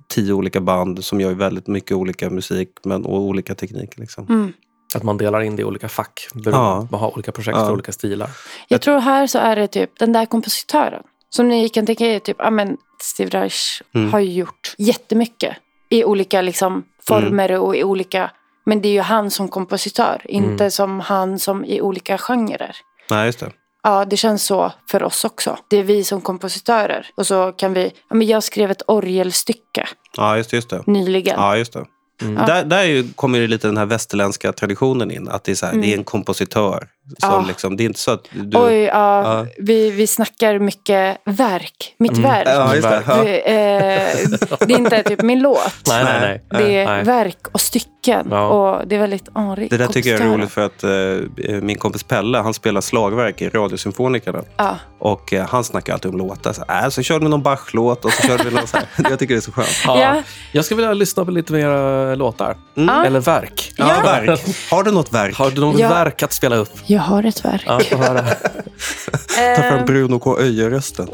tio 0.08 0.34
olika 0.34 0.62
band 0.62 1.04
som 1.06 1.22
gör 1.22 1.34
väldigt 1.34 1.68
mycket 1.68 1.92
olika 1.98 2.30
musik 2.30 2.70
men, 2.86 3.06
och 3.06 3.20
olika 3.22 3.56
tekniker. 3.56 4.00
Liksom. 4.02 4.26
Mm. 4.30 4.54
Att 4.96 5.04
man 5.04 5.18
delar 5.18 5.42
in 5.42 5.56
det 5.56 5.62
i 5.62 5.66
olika 5.66 5.90
fack. 5.90 6.28
Beroende, 6.34 6.58
Ja. 6.60 6.88
Man 6.92 7.00
har 7.00 7.14
olika 7.14 7.32
projekt 7.32 7.58
Ja. 7.58 7.66
för 7.66 7.74
olika 7.74 7.92
stilar. 7.92 8.30
Jag 8.68 8.82
tror 8.82 9.00
här 9.00 9.28
så 9.28 9.38
är 9.38 9.56
det 9.56 9.68
typ 9.68 10.00
den 10.00 10.12
där 10.14 10.26
kompositören. 10.26 11.04
Som 11.30 11.48
ni 11.48 11.70
kan 11.70 11.86
tänka 11.86 12.06
er, 12.06 12.20
typ, 12.20 12.38
ja, 12.40 12.50
men 12.50 12.78
Steve 13.02 13.30
Reich 13.30 13.82
Mm. 13.96 14.12
har 14.14 14.20
ju 14.20 14.32
gjort 14.34 14.74
jättemycket. 14.78 15.58
I 15.90 16.04
olika 16.04 16.42
liksom, 16.42 16.84
former 17.08 17.52
och 17.52 17.76
i 17.76 17.84
olika... 17.84 18.32
Men 18.66 18.82
det 18.82 18.88
är 18.88 18.94
ju 18.94 19.02
han 19.02 19.32
som 19.32 19.48
kompositör, 19.48 20.22
inte 20.26 20.64
Mm. 20.64 20.72
som 20.72 21.00
han 21.00 21.40
som 21.40 21.66
i 21.66 21.82
olika 21.82 22.18
genrer. 22.18 22.76
Nej, 23.10 23.26
just 23.26 23.40
det. 23.40 23.52
Ja, 23.84 24.06
det 24.06 24.18
känns 24.18 24.44
så 24.46 24.72
för 24.92 25.04
oss 25.04 25.26
också. 25.26 25.58
Det 25.70 25.78
är 25.78 25.84
vi 25.84 26.04
som 26.04 26.22
kompositörer. 26.22 27.08
Och 27.16 27.28
så 27.28 27.52
kan 27.52 27.74
vi... 27.74 27.92
Ja, 28.10 28.16
men 28.16 28.28
jag 28.28 28.44
skrev 28.44 28.72
ett 28.72 28.82
orgelstycke 28.88 29.88
Ja, 30.18 30.38
just, 30.38 30.54
just 30.54 30.70
det. 30.70 30.84
nyligen. 30.88 31.36
Ja, 31.38 31.58
just 31.58 31.74
det. 31.74 31.86
Mm. 32.22 32.36
Ja. 32.38 32.46
Där, 32.46 32.64
där 32.66 33.14
kommer 33.16 33.40
ju 33.40 33.48
lite 33.48 33.68
den 33.68 33.78
här 33.78 33.86
västerländska 33.86 34.54
traditionen 34.54 35.12
in. 35.12 35.28
Att 35.30 35.44
det 35.44 35.52
är, 35.52 35.56
så 35.56 35.66
här, 35.66 35.74
Mm. 35.74 35.82
det 35.86 35.94
är 35.94 35.98
en 35.98 36.04
kompositör 36.04 36.88
Som 37.18 37.30
Ja. 37.32 37.46
liksom, 37.48 37.78
det 37.78 37.84
är 37.84 37.86
inte 37.86 38.00
så 38.00 38.12
att 38.12 38.26
du... 38.32 38.58
Oj, 38.58 38.74
ja, 38.76 39.24
Ja. 39.24 39.46
Vi, 39.58 39.92
vi 39.92 40.08
snackar 40.08 40.60
mycket 40.60 41.18
verk. 41.26 41.96
Mitt 42.00 42.12
Mm. 42.12 42.24
verk. 42.24 42.48
Ja, 42.48 42.76
just 42.76 42.90
det. 42.90 43.04
Ja. 43.08 43.24
Eh, 43.26 44.58
det 44.68 44.74
är 44.74 44.78
inte 44.78 45.04
typ 45.04 45.22
min 45.22 45.40
låt. 45.40 45.72
Nej, 45.88 46.04
nej, 46.04 46.20
nej. 46.22 46.62
Det 46.62 46.78
är 46.78 46.86
Nej. 46.86 47.04
verk 47.04 47.38
och 47.52 47.62
stycken. 47.62 48.28
Ja. 48.32 48.48
Och 48.48 48.88
det 48.88 48.96
är 48.96 49.00
väldigt 49.00 49.30
anrikt. 49.34 49.72
Det 49.72 49.78
där 49.78 49.88
tycker 49.88 50.10
jag 50.10 50.20
är 50.22 50.26
roligt 50.26 50.52
för 50.52 50.62
att 50.66 50.84
eh, 50.84 51.62
min 51.62 51.78
kompis 51.78 52.04
Pelle, 52.04 52.38
han 52.38 52.54
spelar 52.54 52.82
slagverk 52.82 53.42
i 53.42 53.50
Radiosymfonikerna. 53.50 54.42
Ja. 54.58 54.76
Och 55.00 55.34
eh, 55.34 55.48
han 55.50 55.64
snackar 55.64 55.94
alltid 55.94 56.12
om 56.12 56.18
låtar. 56.18 56.54
Så, 56.54 56.64
äh, 56.84 56.90
så 56.90 57.02
körde 57.04 57.26
vi 57.26 57.30
någon 57.30 57.44
Bach-låt 57.44 58.06
och 58.06 58.12
så 58.12 58.28
körde 58.28 58.44
vi 58.44 58.56
någon 58.56 58.68
så 58.68 58.78
här. 58.78 58.86
Jag 59.10 59.20
tycker 59.20 59.34
det 59.34 59.40
är 59.40 59.42
så 59.42 59.52
skönt. 59.52 59.82
Ja. 59.86 60.00
Ja. 60.02 60.24
Jag 60.52 60.66
skulle 60.66 60.76
vilja 60.78 60.94
lyssna 60.94 61.26
på 61.26 61.32
lite 61.32 61.54
mer 61.54 62.16
låtar. 62.16 62.58
Ja. 62.74 63.06
Eller 63.06 63.20
verk. 63.20 63.72
Ja, 63.78 63.86
verk. 64.04 64.40
Har 64.72 64.84
du 64.84 64.92
något 64.92 65.14
verk? 65.14 65.36
Har 65.36 65.52
du 65.52 65.62
något 65.62 65.80
Ja. 65.80 65.90
verk 65.90 66.24
att 66.24 66.34
spela 66.34 66.56
upp? 66.56 66.70
Jag 67.00 67.04
har 67.04 67.24
ett 67.24 67.46
verk. 67.46 67.64
Ja, 67.66 67.80
få 67.80 67.98
höra. 67.98 68.22
Ta 69.56 69.62
fram 69.62 69.80
Eh, 69.80 69.86
Bruno 69.86 70.20
K. 70.20 70.40
Öje-rösten. 70.40 71.10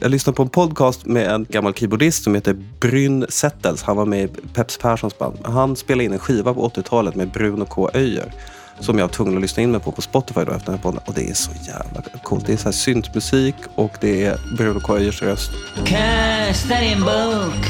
Jag 0.00 0.10
lyssnade 0.10 0.36
på 0.36 0.42
en 0.42 0.48
podcast 0.48 1.06
med 1.06 1.26
en 1.30 1.46
gammal 1.48 1.74
keyboardist 1.74 2.24
som 2.24 2.34
heter 2.34 2.56
Bryn 2.80 3.26
Settels. 3.28 3.82
Han 3.82 3.96
var 3.96 4.06
med 4.06 4.24
i 4.24 4.28
Peps 4.54 4.78
Perssons 4.78 5.18
band. 5.18 5.38
Han 5.44 5.76
spelade 5.76 6.04
in 6.04 6.12
en 6.12 6.18
skiva 6.18 6.54
på 6.54 6.68
80-talet 6.68 7.14
med 7.14 7.30
Bruno 7.30 7.64
K. 7.64 7.90
Öijer. 7.94 8.32
Som 8.80 8.98
jag 8.98 9.06
var 9.06 9.12
tvungen 9.12 9.36
att 9.36 9.42
lyssna 9.42 9.62
in 9.62 9.70
mig 9.70 9.80
på 9.80 9.92
på 9.92 10.02
Spotify 10.02 10.40
då 10.44 10.52
efter 10.52 10.66
den 10.66 10.74
här 10.74 10.82
podden. 10.82 11.00
Och 11.06 11.14
det 11.14 11.30
är 11.30 11.34
så 11.34 11.50
jävla 11.66 12.02
coolt. 12.22 12.46
Det 12.46 12.52
är 12.52 12.56
så 12.56 12.64
här 12.64 12.72
syntmusik 12.72 13.54
och 13.74 13.92
det 14.00 14.24
är 14.24 14.56
Bruno 14.56 14.80
K. 14.80 14.96
Öijers 14.96 15.22
röst. 15.22 15.50
Kasta 15.84 16.80
din 16.80 17.00
bok. 17.00 17.66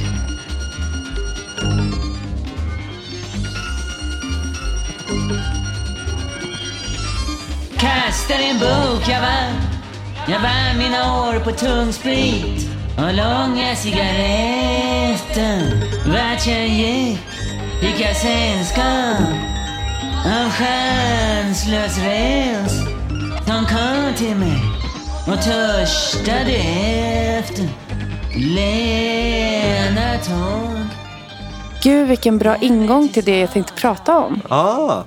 Kasta 7.81 8.37
din 8.37 8.59
bok, 8.59 9.09
jag 9.09 9.21
vann. 9.21 9.55
Jag 10.29 10.41
vann 10.41 10.79
mina 10.79 11.21
år 11.21 11.41
på 11.45 11.51
tung 11.51 11.93
sprit 11.93 12.69
och 12.97 13.15
långa 13.15 13.77
cigaretter. 13.77 15.61
Vart 16.07 16.47
jag 16.47 16.69
gick 16.69 17.19
fick 17.81 18.01
jag 18.01 18.17
sällskap 18.17 19.21
av 20.27 20.51
chanslös 20.51 21.99
res 21.99 22.79
som 23.47 23.67
kom 23.67 24.15
till 24.17 24.37
mig 24.37 24.63
och 25.27 25.43
törstade 25.43 26.57
efter 27.39 27.69
lena 28.37 30.19
tåg. 30.19 30.87
Gud, 31.83 32.09
vilken 32.09 32.39
bra 32.39 32.57
ingång 32.57 33.09
till 33.09 33.25
det 33.25 33.41
jag 33.41 33.53
tänkte 33.53 33.73
prata 33.73 34.19
om. 34.19 34.41
Ah, 34.49 35.03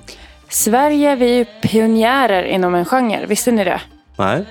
Sverige, 0.54 1.16
vi 1.16 1.30
är 1.30 1.34
ju 1.34 1.44
pionjärer 1.44 2.42
inom 2.42 2.74
en 2.74 2.84
genre. 2.84 3.26
Visste 3.26 3.52
ni 3.52 3.64
det? 3.64 3.80
nej. 4.16 4.44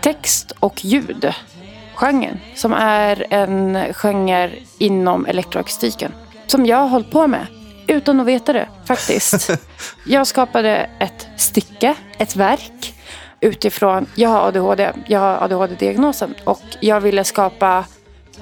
Text 0.00 0.52
och 0.60 0.84
ljud. 0.84 1.34
Genren. 1.94 2.40
Som 2.54 2.72
är 2.72 3.26
en 3.30 3.78
genre 3.94 4.50
inom 4.78 5.26
elektroakustiken. 5.26 6.12
Som 6.46 6.66
jag 6.66 6.76
har 6.76 6.88
hållit 6.88 7.10
på 7.10 7.26
med. 7.26 7.46
Utan 7.86 8.20
att 8.20 8.26
veta 8.26 8.52
det, 8.52 8.68
faktiskt. 8.84 9.50
jag 10.06 10.26
skapade 10.26 10.90
ett 10.98 11.28
stycke, 11.36 11.94
ett 12.18 12.36
verk. 12.36 12.94
Utifrån, 13.40 14.06
jag 14.14 14.28
har 14.28 14.48
ADHD. 14.48 14.92
Jag 15.06 15.20
har 15.20 15.36
ADHD-diagnosen. 15.44 16.34
Och 16.44 16.62
jag 16.80 17.00
ville 17.00 17.24
skapa 17.24 17.84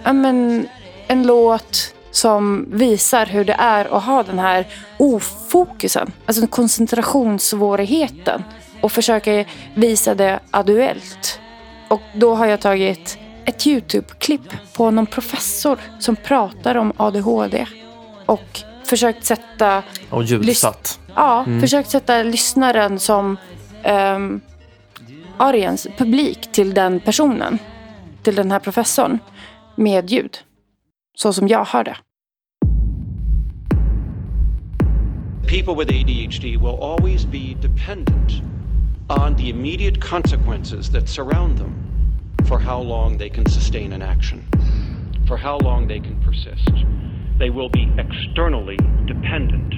ja, 0.05 0.13
men, 0.13 0.69
en 1.07 1.27
låt 1.27 1.95
som 2.15 2.67
visar 2.71 3.27
hur 3.27 3.45
det 3.45 3.53
är 3.59 3.97
att 3.97 4.05
ha 4.05 4.23
den 4.23 4.39
här 4.39 4.67
ofokusen. 4.97 6.13
Alltså 6.27 6.47
koncentrationssvårigheten. 6.47 8.43
Och 8.81 8.93
försöker 8.93 9.47
visa 9.75 10.15
det 10.15 10.41
adduellt. 10.51 11.41
Och 11.89 12.01
då 12.15 12.35
har 12.35 12.47
jag 12.47 12.61
tagit 12.61 13.19
ett 13.45 13.67
YouTube-klipp 13.67 14.75
på 14.77 14.91
någon 14.91 15.07
professor 15.07 15.79
som 15.99 16.17
pratar 16.17 16.75
om 16.75 16.93
ADHD. 16.97 17.67
Och 18.27 18.61
försökt 18.85 19.25
sätta, 19.25 19.83
Och 20.11 20.25
ljudsatt. 20.25 20.99
ja, 21.15 21.47
försökt 21.61 21.91
sätta 21.91 22.23
lyssnaren 22.23 22.99
som 22.99 23.37
um, 23.85 24.41
audience, 25.37 25.91
publik 25.99 26.53
till 26.53 26.75
den 26.75 27.01
personen. 27.01 27.59
Till 28.23 28.35
den 28.35 28.51
här 28.53 28.59
professorn. 28.59 29.19
Med 29.77 30.11
ljud. 30.11 30.39
Så 31.15 31.33
som 31.33 31.49
jag 31.49 31.65
hör 31.65 31.85
det. 31.85 31.97
People 35.47 35.75
with 35.75 35.91
ADHD 35.91 36.57
will 36.57 36.79
always 36.81 37.25
be 37.25 37.55
dependent 37.61 38.43
on 39.09 39.37
the 39.37 39.51
immediate 39.51 40.01
consequences 40.01 40.91
that 40.91 41.09
surround 41.09 41.59
them 41.59 41.75
for 42.49 42.59
how 42.59 42.81
long 42.81 43.19
they 43.19 43.29
can 43.29 43.47
sustain 43.47 43.93
an 43.93 44.03
action, 44.03 44.43
for 45.29 45.37
how 45.37 45.59
long 45.59 45.87
they 45.87 46.01
can 46.01 46.17
persist. 46.25 46.73
They 47.39 47.51
will 47.51 47.69
be 47.69 47.89
externally 47.99 48.79
dependent 49.07 49.75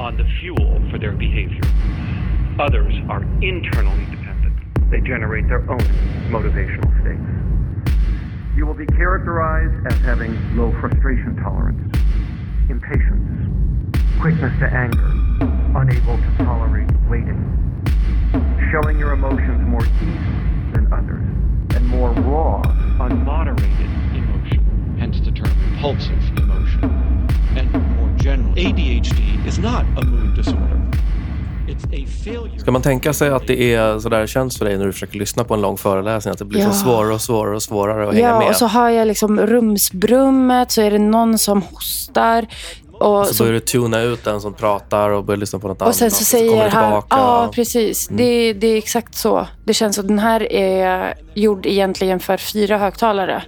on 0.00 0.16
the 0.16 0.24
fuel 0.40 0.80
for 0.90 0.98
their 0.98 1.12
behavior. 1.12 1.62
Others 2.58 2.94
are 3.08 3.22
internally 3.42 4.06
dependent. 4.10 4.56
They 4.90 5.00
generate 5.00 5.48
their 5.48 5.70
own 5.70 5.84
motivational 6.30 6.90
states. 7.00 7.41
You 8.54 8.66
will 8.66 8.74
be 8.74 8.86
characterized 8.86 9.86
as 9.86 9.98
having 10.00 10.56
low 10.56 10.72
frustration 10.78 11.36
tolerance, 11.36 11.80
impatience, 12.68 13.96
quickness 14.20 14.52
to 14.58 14.66
anger, 14.66 15.10
unable 15.74 16.18
to 16.18 16.36
tolerate 16.36 16.90
waiting, 17.08 17.40
showing 18.70 18.98
your 18.98 19.12
emotions 19.12 19.66
more 19.66 19.82
easily 19.84 20.12
than 20.72 20.86
others, 20.92 21.24
and 21.74 21.88
more 21.88 22.10
raw, 22.10 22.60
unmoderated 23.00 24.14
emotion, 24.14 24.96
hence 24.98 25.18
the 25.20 25.32
term 25.32 25.50
impulsive 25.72 26.38
emotion, 26.38 26.84
and 27.56 27.72
more 27.96 28.10
general. 28.18 28.54
ADHD 28.54 29.46
is 29.46 29.58
not 29.58 29.86
a 29.96 30.04
mood 30.04 30.34
disorder. 30.34 30.91
Ska 32.58 32.70
man 32.70 32.82
tänka 32.82 33.12
sig 33.12 33.28
att 33.30 33.46
det 33.46 33.74
är 33.74 33.98
så 33.98 34.08
där 34.08 34.26
känns 34.26 34.58
för 34.58 34.64
dig 34.64 34.78
när 34.78 34.86
du 34.86 34.92
försöker 34.92 35.18
lyssna 35.18 35.44
på 35.44 35.54
en 35.54 35.60
lång 35.60 35.76
föreläsning? 35.76 36.32
Att 36.32 36.38
det 36.38 36.44
blir 36.44 36.60
Ja. 36.60 36.72
så 36.72 36.78
svårare 36.84 37.14
och 37.14 37.20
svårare 37.20 37.54
och 37.56 37.62
svårare 37.62 38.08
att 38.08 38.14
hänga 38.14 38.28
Ja, 38.28 38.38
med? 38.38 38.48
och 38.48 38.56
så 38.56 38.66
har 38.66 38.90
jag 38.90 39.08
liksom 39.08 39.40
rumsbrummet, 39.40 40.70
så 40.72 40.82
är 40.82 40.90
det 40.90 40.98
någon 40.98 41.38
som 41.38 41.62
hostar. 41.62 42.46
Och, 43.00 43.26
så 43.26 43.34
så, 43.34 43.42
börjar 43.44 43.54
du 43.54 43.60
tuna 43.60 44.00
ut 44.00 44.24
den 44.24 44.40
som 44.40 44.54
pratar 44.54 45.10
och 45.10 45.24
börjar 45.24 45.38
lyssna 45.38 45.58
på 45.58 45.68
något 45.68 45.82
annat. 45.82 45.94
och 45.94 45.98
sen 45.98 46.10
så 46.10 46.36
kommer 46.36 46.44
säger 46.50 46.68
han... 46.68 46.70
tillbaka. 46.90 47.06
Ja, 47.16 47.50
precis. 47.54 48.10
Mm. 48.10 48.16
Det, 48.18 48.52
det 48.52 48.66
är 48.66 48.76
exakt 48.78 49.14
så. 49.14 49.46
Det 49.64 49.74
känns 49.74 49.96
som 49.96 50.06
den 50.06 50.18
här 50.18 50.52
är 50.52 51.14
gjord 51.34 51.66
egentligen 51.66 52.20
för 52.20 52.36
fyra 52.36 52.78
högtalare. 52.78 53.42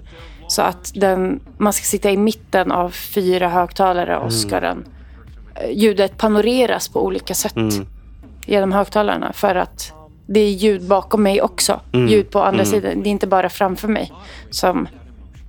Så 0.48 0.62
att 0.62 0.92
den, 0.94 1.40
man 1.58 1.72
ska 1.72 1.84
sitta 1.84 2.10
i 2.10 2.16
mitten 2.16 2.72
av 2.72 2.90
fyra 2.90 3.48
högtalare 3.48 4.12
Mm. 4.14 4.26
och 4.26 4.32
ska 4.32 4.60
den, 4.60 4.84
eh, 5.54 5.70
ljudet 5.78 6.18
panoreras 6.18 6.88
på 6.88 7.04
olika 7.04 7.34
sätt 7.34 7.56
Mm. 7.56 7.86
Genom 8.46 8.72
högtalarna. 8.72 9.32
För 9.32 9.54
att 9.54 9.92
det 10.26 10.40
är 10.40 10.50
ljud 10.50 10.82
bakom 10.82 11.22
mig 11.22 11.42
också. 11.42 11.80
Mm. 11.92 12.08
Ljud 12.08 12.30
på 12.30 12.42
andra 12.42 12.64
sidan. 12.64 13.02
Det 13.02 13.08
är 13.08 13.10
inte 13.10 13.26
bara 13.26 13.48
framför 13.48 13.88
mig 13.88 14.12
som 14.50 14.88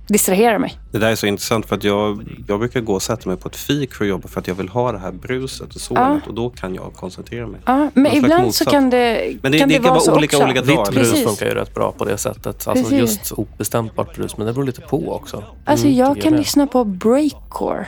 distraherar 0.08 0.58
mig. 0.58 0.78
Det 0.92 0.98
där 0.98 1.10
är 1.10 1.14
så 1.14 1.26
intressant 1.26 1.66
för 1.66 1.76
att 1.76 1.84
jag, 1.84 2.24
jag 2.48 2.58
brukar 2.58 2.80
gå 2.80 2.94
och 2.94 3.02
sätta 3.02 3.28
mig 3.28 3.38
på 3.38 3.48
ett 3.48 3.56
fik 3.56 3.94
för 3.94 4.04
att 4.04 4.08
jobba 4.08 4.28
för 4.28 4.40
att 4.40 4.48
jag 4.48 4.54
vill 4.54 4.68
ha 4.68 4.92
det 4.92 4.98
här 4.98 5.12
bruset 5.12 5.74
och 5.74 5.80
solet 5.80 6.26
och 6.26 6.34
då 6.34 6.50
kan 6.50 6.74
jag 6.74 6.92
koncentrera 6.94 7.46
mig. 7.46 7.60
Ja, 7.66 7.90
men 7.94 8.14
ibland 8.14 8.54
så 8.54 8.64
kan 8.64 8.90
det, 8.90 9.36
Men 9.42 9.52
det- 9.52 9.58
kan 9.58 9.68
det 9.68 9.74
det, 9.74 9.78
kan 9.78 9.82
vara 9.84 9.92
vara 9.94 10.00
så 10.00 10.14
olika- 10.14 10.36
också. 10.36 10.46
olika 10.46 10.62
dagar. 10.62 10.92
brus 10.92 11.10
Precis. 11.10 11.26
funkar 11.26 11.46
ju 11.46 11.52
rätt 11.54 11.74
bra 11.74 11.92
på 11.92 12.04
det 12.04 12.18
sättet. 12.18 12.46
Alltså 12.46 12.72
Precis. 12.72 12.92
just 12.98 13.32
obestämbart 13.32 14.16
brus, 14.16 14.36
men 14.36 14.46
det 14.46 14.52
beror 14.52 14.64
lite 14.66 14.80
på 14.80 15.12
också. 15.12 15.44
Alltså 15.64 15.86
Mm, 15.86 15.98
jag 15.98 16.20
kan 16.20 16.30
med. 16.32 16.38
lyssna 16.38 16.66
på 16.66 16.84
breakcore. 16.84 17.86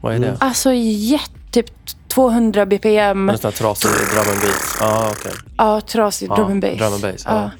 Vad 0.00 0.14
är 0.14 0.18
det? 0.18 0.36
Alltså 0.40 0.72
jätte, 0.72 1.28
typ 1.50 1.70
200 2.14 2.66
bpm. 2.66 3.28
En 3.28 3.38
sån 3.38 3.48
här 3.50 3.56
trasig 3.58 3.90
drum 3.90 4.24
and 4.32 4.40
beat? 4.40 4.76
Ja, 4.80 5.10
okej. 5.12 5.32
Ja, 5.56 5.80
trasig 5.80 6.28
Ja, 6.30 6.34
drum 6.36 6.46
and 6.50 6.60
bass. 6.62 6.78
drum 6.78 6.92
and 6.92 7.02
bass, 7.02 7.22
ja. 7.26 7.34
Ja. 7.44 7.50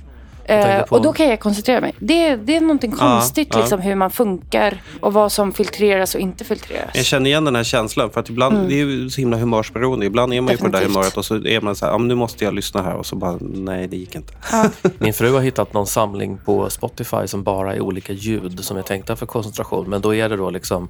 Eh, 0.47 0.81
och 0.81 1.03
då 1.03 1.13
kan 1.13 1.29
jag 1.29 1.41
koncentrera 1.41 1.81
mig. 1.81 1.95
Det, 1.99 2.37
det 2.37 2.57
är 2.57 2.61
någonting 2.61 2.91
Ja, 2.91 2.97
konstigt 2.99 3.49
ja. 3.53 3.59
liksom 3.61 3.81
hur 3.81 3.95
man 3.95 4.11
funkar 4.11 4.83
och 5.01 5.13
vad 5.13 5.33
som 5.33 5.53
filtreras 5.53 6.15
och 6.15 6.21
inte 6.21 6.45
filtreras. 6.45 6.91
Jag 6.95 7.05
känner 7.05 7.27
igen 7.31 7.45
den 7.45 7.57
här 7.57 7.65
känslan 7.65 8.11
för 8.11 8.21
att 8.21 8.29
ibland, 8.31 8.69
det 8.69 8.75
är 8.75 8.85
ju 8.87 9.11
så 9.11 9.21
himla 9.21 9.37
humörsberoende. 9.37 10.07
Ibland 10.07 10.35
är 10.35 10.41
man 10.41 10.53
ju 10.53 10.59
på 10.59 10.67
det 10.67 10.71
där 10.73 10.79
Mm. 10.79 10.93
Definitivt. 10.93 10.97
humöret 10.97 11.17
och 11.17 11.25
så 11.25 11.49
är 11.49 11.61
man 11.61 11.77
så 11.77 11.85
här, 11.87 11.93
ja, 11.93 11.99
men 11.99 12.09
nu 12.09 12.15
måste 12.15 12.45
jag 12.45 12.55
lyssna 12.55 12.83
här 12.83 12.95
och 12.95 13.07
så 13.07 13.17
bara, 13.17 13.39
nej 13.41 13.89
det 13.89 13.97
gick 13.97 14.15
inte. 14.15 14.33
Min 14.99 15.15
fru 15.15 15.33
har 15.33 15.41
hittat 15.41 15.73
någon 15.73 15.87
samling 15.87 16.39
på 16.45 16.71
Spotify 16.71 17.27
som 17.27 17.43
bara 17.43 17.75
är 17.75 17.81
olika 17.81 18.13
ljud 18.13 18.65
som 18.65 18.77
är 18.77 18.83
tänkta 18.83 19.17
för 19.17 19.27
koncentration. 19.27 19.91
Men 19.91 20.01
då 20.01 20.15
är 20.15 20.29
det 20.29 20.37
då 20.37 20.51
liksom 20.51 20.89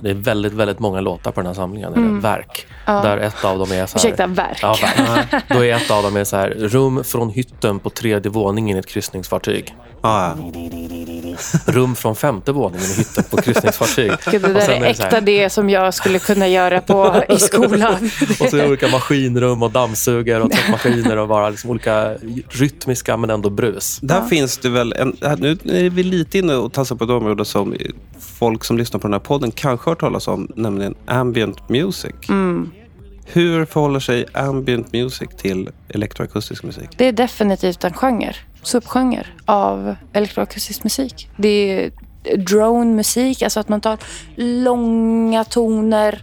det 0.00 0.10
är 0.10 0.14
väldigt, 0.14 0.52
väldigt 0.52 0.78
många 0.78 1.00
låtar 1.00 1.30
på 1.32 1.40
den 1.40 1.46
här 1.46 1.54
samlingen. 1.54 1.94
Eller 1.94 2.20
verk. 2.20 2.66
Där 2.86 3.18
ett 3.18 3.44
av 3.44 3.58
dem 3.58 3.72
är 3.72 3.86
så 3.86 3.98
här... 3.98 4.04
Mm. 4.04 4.12
Ursäkta, 4.14 4.26
verk. 4.26 4.58
Ja, 4.62 4.76
verk. 5.30 5.44
Då 5.48 5.64
är 5.64 5.74
ett 5.76 5.90
av 5.90 6.02
dem 6.02 6.16
är 6.16 6.24
så 6.24 6.36
här, 6.36 6.48
rum 6.50 7.04
från 7.04 7.30
hytten 7.30 7.78
på 7.78 7.90
tredje 7.90 8.30
våningen 8.30 8.76
i 8.76 8.80
ett 8.80 8.86
kryssningsfartyg. 8.86 9.74
Ja, 10.02 10.36
ja. 10.38 10.52
rum 11.66 11.94
från 11.96 12.16
femte 12.16 12.52
våningen 12.52 12.86
i 12.90 12.94
hytten 12.94 13.24
på 13.30 13.36
kryssningsfartyg. 13.36 14.12
Gud, 14.30 14.42
det 14.42 14.48
Och 14.48 14.54
där 14.54 14.60
sen 14.60 14.74
är 14.74 14.80
det 14.80 14.84
här- 14.84 14.90
äkta 15.06 15.20
det 15.20 15.50
som 15.50 15.70
jag 15.70 15.94
skulle 15.94 16.18
kunna 16.18 16.48
göra 16.48 16.80
på, 16.80 17.24
i 17.28 17.38
skolan. 17.38 17.94
Och 18.40 18.48
så 18.48 18.56
är 18.56 18.62
det 18.62 18.68
olika 18.68 18.88
maskinrum 18.88 19.62
och 19.62 19.70
dammsugare 19.70 20.42
och 20.42 20.50
tvättmaskiner 20.52 21.16
och 21.16 21.28
bara 21.28 21.50
liksom 21.50 21.70
olika 21.70 22.14
rytmiska 22.48 23.16
men 23.16 23.30
ändå 23.30 23.50
brus. 23.50 23.98
Där 24.02 24.22
finns 24.22 24.58
det 24.58 24.68
väl, 24.68 24.92
en, 24.92 25.16
nu 25.38 25.50
är 25.64 25.90
vi 25.90 26.02
lite 26.02 26.38
inne 26.38 26.54
och 26.54 26.72
tassar 26.72 26.96
på 26.96 27.04
ett 27.04 27.10
område 27.10 27.44
som 27.44 27.74
folk 28.38 28.64
som 28.64 28.78
lyssnar 28.78 29.00
på 29.00 29.06
den 29.06 29.12
här 29.12 29.20
podden 29.20 29.35
kanske 29.42 29.84
har 29.84 29.90
hört 29.90 30.00
talas 30.00 30.28
om, 30.28 30.48
nämligen 30.54 30.94
ambient 31.06 31.68
music. 31.68 32.14
Mm. 32.28 32.70
Hur 33.26 33.64
förhåller 33.64 34.00
sig 34.00 34.26
ambient 34.32 34.92
music 34.92 35.28
till 35.36 35.70
elektroakustisk 35.88 36.62
musik? 36.62 36.88
Det 36.96 37.04
är 37.04 37.12
definitivt 37.12 37.84
en 37.84 37.92
genre, 37.92 38.34
subgenre 38.62 39.26
av 39.44 39.94
elektroakustisk 40.12 40.84
musik. 40.84 41.30
Det 41.36 41.48
är 41.48 41.90
drone-musik, 42.36 43.42
alltså 43.42 43.60
att 43.60 43.68
man 43.68 43.80
tar 43.80 43.98
långa 44.36 45.44
toner 45.44 46.22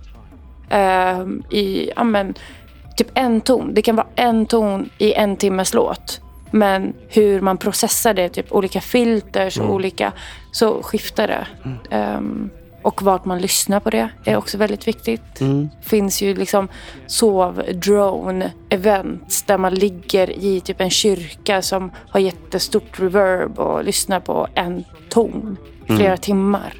eh, 0.70 1.22
i, 1.58 1.92
ja 1.96 2.04
men, 2.04 2.34
typ 2.98 3.08
en 3.14 3.42
ton. 3.42 3.74
Det 3.74 3.82
kan 3.82 3.96
vara 3.96 4.08
en 4.16 4.46
ton 4.46 4.90
i 4.98 5.14
en 5.14 5.38
timmes 5.38 5.74
låt. 5.74 6.22
Men 6.52 6.94
hur 7.08 7.42
man 7.42 7.58
processar 7.58 8.14
det, 8.14 8.30
typ 8.30 8.52
olika 8.52 8.82
filters 8.82 9.60
och 9.60 9.74
olika, 9.74 10.12
så 10.52 10.84
skiftar 10.84 11.28
det. 11.28 11.48
Ehm, 11.96 12.50
och 12.84 13.02
vart 13.02 13.26
man 13.26 13.42
lyssnar 13.42 13.80
på 13.80 13.90
det 13.90 14.10
är 14.26 14.38
också 14.38 14.58
väldigt 14.58 14.88
viktigt. 14.88 15.22
Det 15.40 15.70
finns 15.82 16.22
ju 16.22 16.36
liksom 16.36 16.68
sov-drone-events 17.08 19.44
där 19.46 19.58
man 19.58 19.74
ligger 19.74 20.30
i 20.30 20.62
typ 20.62 20.82
en 20.82 20.90
kyrka 20.90 21.62
som 21.62 21.92
har 22.10 22.20
jättestort 22.20 23.00
reverb 23.00 23.60
och 23.60 23.84
lyssnar 23.84 24.20
på 24.20 24.48
en 24.56 24.84
ton 25.10 25.58
flera 25.88 26.18
timmar. 26.18 26.74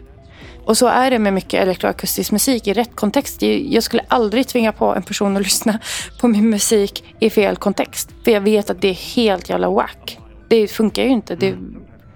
Och 0.66 0.78
så 0.78 0.88
är 0.88 1.12
det 1.12 1.20
med 1.20 1.34
mycket 1.34 1.62
elektroakustisk 1.62 2.32
musik 2.32 2.68
i 2.68 2.74
rätt 2.74 2.96
kontext. 2.96 3.42
Jag 3.42 3.84
skulle 3.84 4.04
aldrig 4.08 4.48
tvinga 4.48 4.72
på 4.72 4.96
en 4.96 5.04
person 5.04 5.38
att 5.38 5.44
lyssna 5.44 5.80
på 6.22 6.28
min 6.28 6.50
musik 6.50 7.16
i 7.20 7.30
fel 7.30 7.56
kontext. 7.56 8.10
För 8.24 8.32
jag 8.32 8.42
vet 8.42 8.70
att 8.70 8.82
det 8.82 8.88
är 8.88 9.16
helt 9.16 9.50
jävla 9.50 9.70
whack. 9.70 10.20
Det 10.50 10.68
funkar 10.68 11.04
ju 11.04 11.10
inte. 11.10 11.36
Det, 11.36 11.56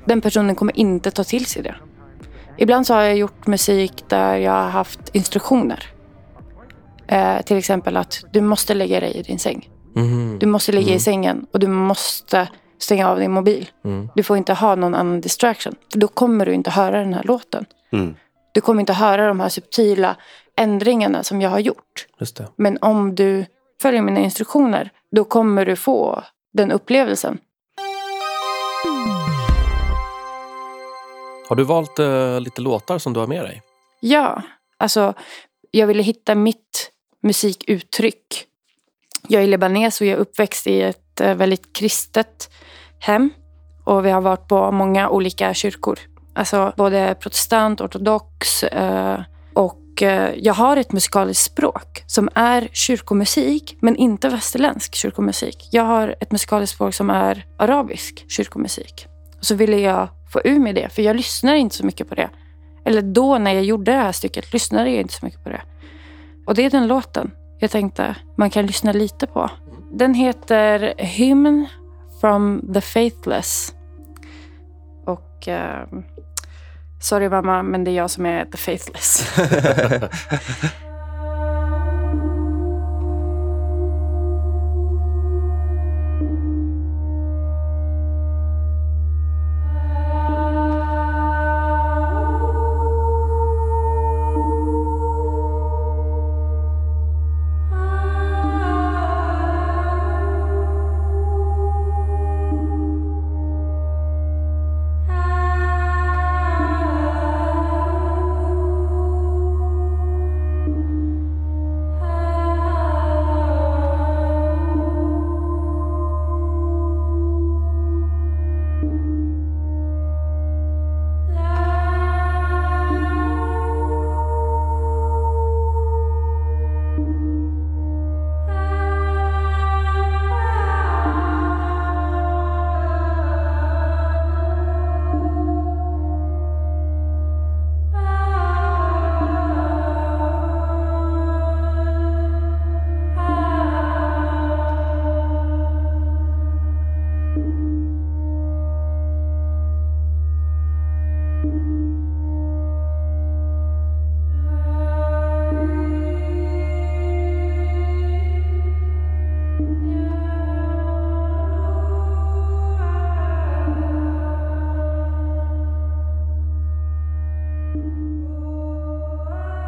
den 0.05 0.21
personen 0.21 0.55
kommer 0.55 0.79
inte 0.79 1.11
ta 1.11 1.23
till 1.23 1.45
sig 1.45 1.63
det. 1.63 1.75
Ibland 2.57 2.87
så 2.87 2.93
har 2.93 3.01
jag 3.01 3.17
gjort 3.17 3.47
musik 3.47 4.03
där 4.07 4.37
jag 4.37 4.51
har 4.51 4.69
haft 4.69 4.99
instruktioner. 5.15 5.83
Eh, 7.07 7.41
till 7.41 7.57
exempel 7.57 7.97
att 7.97 8.23
du 8.31 8.41
måste 8.41 8.73
lägga 8.73 8.99
dig 8.99 9.11
i 9.11 9.21
din 9.21 9.39
säng. 9.39 9.69
Mhm. 9.95 10.37
Du 10.39 10.45
måste 10.45 10.71
ligga 10.71 10.93
i 10.93 10.99
sängen 10.99 11.45
och 11.51 11.59
du 11.59 11.67
måste 11.67 12.47
stänga 12.79 13.09
av 13.09 13.19
din 13.19 13.31
mobil. 13.31 13.69
Mm. 13.85 14.09
Du 14.15 14.23
får 14.23 14.37
inte 14.37 14.53
ha 14.53 14.75
någon 14.75 14.95
annan 14.95 15.21
distraction. 15.21 15.75
För 15.91 15.99
då 15.99 16.07
kommer 16.07 16.45
du 16.45 16.53
inte 16.53 16.69
höra 16.69 16.99
den 16.99 17.13
här 17.13 17.23
låten. 17.23 17.65
Mm. 17.91 18.15
Du 18.51 18.61
kommer 18.61 18.79
inte 18.79 18.93
höra 18.93 19.27
de 19.27 19.39
här 19.39 19.49
subtila 19.49 20.15
ändringarna 20.57 21.23
som 21.23 21.41
jag 21.41 21.49
har 21.49 21.59
gjort. 21.59 22.07
Men 22.55 22.77
om 22.81 23.15
du 23.15 23.45
följer 23.81 24.01
mina 24.01 24.19
instruktioner, 24.19 24.91
då 25.11 25.23
kommer 25.23 25.65
du 25.65 25.75
få 25.75 26.23
den 26.53 26.71
upplevelsen. 26.71 27.37
Har 31.49 31.55
du 31.55 31.63
valt 31.63 31.99
eh, 31.99 32.39
lite 32.39 32.61
låtar 32.61 32.97
som 32.97 33.13
du 33.13 33.19
har 33.19 33.27
med 33.27 33.43
dig? 33.43 33.61
Ja, 33.99 34.41
alltså 34.77 35.13
jag 35.71 35.87
ville 35.87 36.03
hitta 36.03 36.35
mitt 36.35 36.91
musikuttryck. 37.23 38.45
Jag 39.27 39.43
är 39.43 39.47
libanes 39.47 40.01
och 40.01 40.07
jag 40.07 40.17
är 40.17 40.21
uppväxt 40.21 40.67
i 40.67 40.81
ett 40.81 41.21
eh, 41.21 41.35
väldigt 41.35 41.73
kristet 41.73 42.49
hem. 42.99 43.29
Och 43.85 44.05
vi 44.05 44.09
har 44.09 44.21
varit 44.21 44.47
på 44.47 44.71
många 44.71 45.09
olika 45.09 45.53
kyrkor. 45.53 45.99
Alltså 46.35 46.73
både 46.77 47.15
protestant, 47.19 47.81
ortodox 47.81 48.63
eh, 48.63 49.19
och 49.53 50.01
eh, 50.01 50.33
jag 50.37 50.53
har 50.53 50.77
ett 50.77 50.91
musikaliskt 50.91 51.43
språk 51.43 52.03
som 52.07 52.29
är 52.35 52.69
kyrkomusik 52.73 53.77
men 53.81 53.95
inte 53.95 54.29
västerländsk 54.29 54.95
kyrkomusik. 54.95 55.69
Jag 55.71 55.83
har 55.83 56.15
ett 56.19 56.31
musikaliskt 56.31 56.75
språk 56.75 56.93
som 56.93 57.09
är 57.09 57.45
arabisk 57.57 58.25
kyrkomusik. 58.29 59.07
Och 59.37 59.45
så 59.45 59.55
ville 59.55 59.77
jag 59.77 60.09
få 60.29 60.41
ur 60.43 60.59
mig 60.59 60.73
det 60.73 60.89
för 60.89 61.01
jag 61.01 61.15
lyssnar 61.15 61.55
inte 61.55 61.75
så 61.75 61.85
mycket 61.85 62.09
på 62.09 62.15
det. 62.15 62.29
Eller 62.85 63.01
då 63.01 63.37
när 63.37 63.51
jag 63.51 63.63
gjorde 63.63 63.91
det 63.91 63.97
här 63.97 64.11
stycket 64.11 64.53
lyssnade 64.53 64.89
jag 64.89 65.01
inte 65.01 65.13
så 65.13 65.25
mycket 65.25 65.43
på 65.43 65.49
det. 65.49 65.61
Och 66.45 66.55
det 66.55 66.65
är 66.65 66.69
den 66.69 66.87
låten 66.87 67.31
jag 67.59 67.71
tänkte 67.71 68.15
man 68.37 68.49
kan 68.49 68.65
lyssna 68.65 68.91
lite 68.91 69.27
på. 69.27 69.49
Den 69.91 70.13
heter 70.13 70.93
Hymn 70.97 71.67
from 72.21 72.73
the 72.73 72.81
Faithless. 72.81 73.73
Och 75.05 75.47
eh, 75.47 75.87
sorry 77.01 77.29
mamma, 77.29 77.63
men 77.63 77.83
det 77.83 77.91
är 77.91 77.95
jag 77.95 78.09
som 78.09 78.25
är 78.25 78.45
the 78.45 78.57
faithless. 78.57 79.37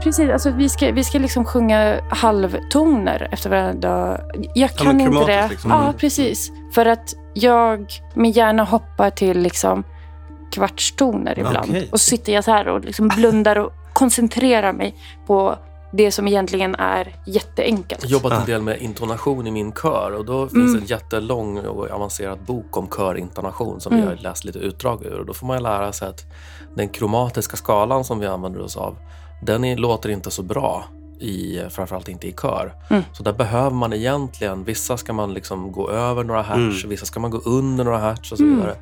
Precis, 0.10 0.30
alltså 0.32 0.52
vi 0.52 0.70
ska, 0.70 0.92
vi 0.92 1.04
ska 1.04 1.20
liksom 1.20 1.46
sjunga 1.46 2.02
halvtoner 2.10 3.28
efter 3.32 3.50
varandra. 3.50 4.22
Jag 4.56 4.70
kan 4.72 4.92
inte 4.92 5.04
kromatiskt 5.06 5.28
det. 5.28 5.48
liksom. 5.50 5.72
Ja, 5.72 5.94
precis. 5.98 6.52
För 6.74 6.86
att 6.86 7.14
jag, 7.34 7.86
min 8.14 8.32
hjärna 8.32 8.64
hoppar 8.64 9.10
till 9.10 9.40
liksom 9.40 9.84
kvartstoner 10.52 11.40
ibland. 11.40 11.70
Okej. 11.70 11.90
Och 11.92 12.00
så 12.02 12.10
sitter 12.10 12.34
jag 12.34 12.44
så 12.44 12.52
här 12.52 12.68
och 12.68 12.86
liksom 12.86 13.08
blundar 13.08 13.56
och 13.56 13.72
koncentrerar 13.94 14.74
mig 14.74 14.96
på 15.28 15.56
det 15.92 16.12
som 16.12 16.28
egentligen 16.28 16.76
är 16.76 17.16
jätteenkelt. 17.26 18.04
Jag 18.04 18.10
har 18.10 18.14
jobbat 18.14 18.32
Ah. 18.34 18.40
en 18.42 18.46
del 18.46 18.62
med 18.62 18.82
intonation 18.82 19.48
i 19.48 19.52
min 19.52 19.72
kör 19.72 20.12
och 20.12 20.26
då 20.26 20.48
finns 20.48 20.70
Mm. 20.70 20.82
en 20.82 20.86
jättelång 20.86 21.58
och 21.60 21.90
avancerad 21.92 22.40
bok 22.46 22.78
om 22.78 22.88
körintonation 22.88 23.80
som 23.82 23.96
vi 23.96 24.02
Mm. 24.02 24.10
har 24.10 24.16
läst 24.24 24.46
lite 24.46 24.60
utdrag 24.60 25.06
ur. 25.06 25.20
Och 25.20 25.26
då 25.26 25.34
får 25.34 25.48
man 25.48 25.64
lära 25.64 25.92
sig 25.92 26.08
att 26.08 26.22
den 26.76 26.90
kromatiska 26.90 27.58
skalan 27.58 28.04
som 28.04 28.20
vi 28.20 28.28
använder 28.28 28.62
oss 28.62 28.78
av, 28.78 28.96
den 29.42 29.64
är, 29.64 29.78
låter 29.78 30.10
inte 30.10 30.32
så 30.32 30.44
bra 30.44 30.84
i, 31.20 31.60
framförallt 31.70 32.08
inte 32.10 32.28
i 32.28 32.32
kör. 32.32 32.74
Mm. 32.90 33.04
Så 33.14 33.24
där 33.24 33.34
behöver 33.34 33.76
man 33.76 33.94
egentligen, 33.94 34.64
vissa 34.64 34.98
ska 34.98 35.14
man 35.14 35.34
liksom 35.34 35.72
gå 35.72 35.90
över 35.90 36.24
några 36.24 36.42
hertz, 36.42 36.78
Mm. 36.84 36.90
vissa 36.90 37.06
ska 37.06 37.20
man 37.20 37.32
gå 37.32 37.38
under 37.38 37.84
några 37.84 37.98
hertz 37.98 38.32
och 38.32 38.38
så 38.38 38.44
Mm. 38.44 38.56
vidare. 38.56 38.76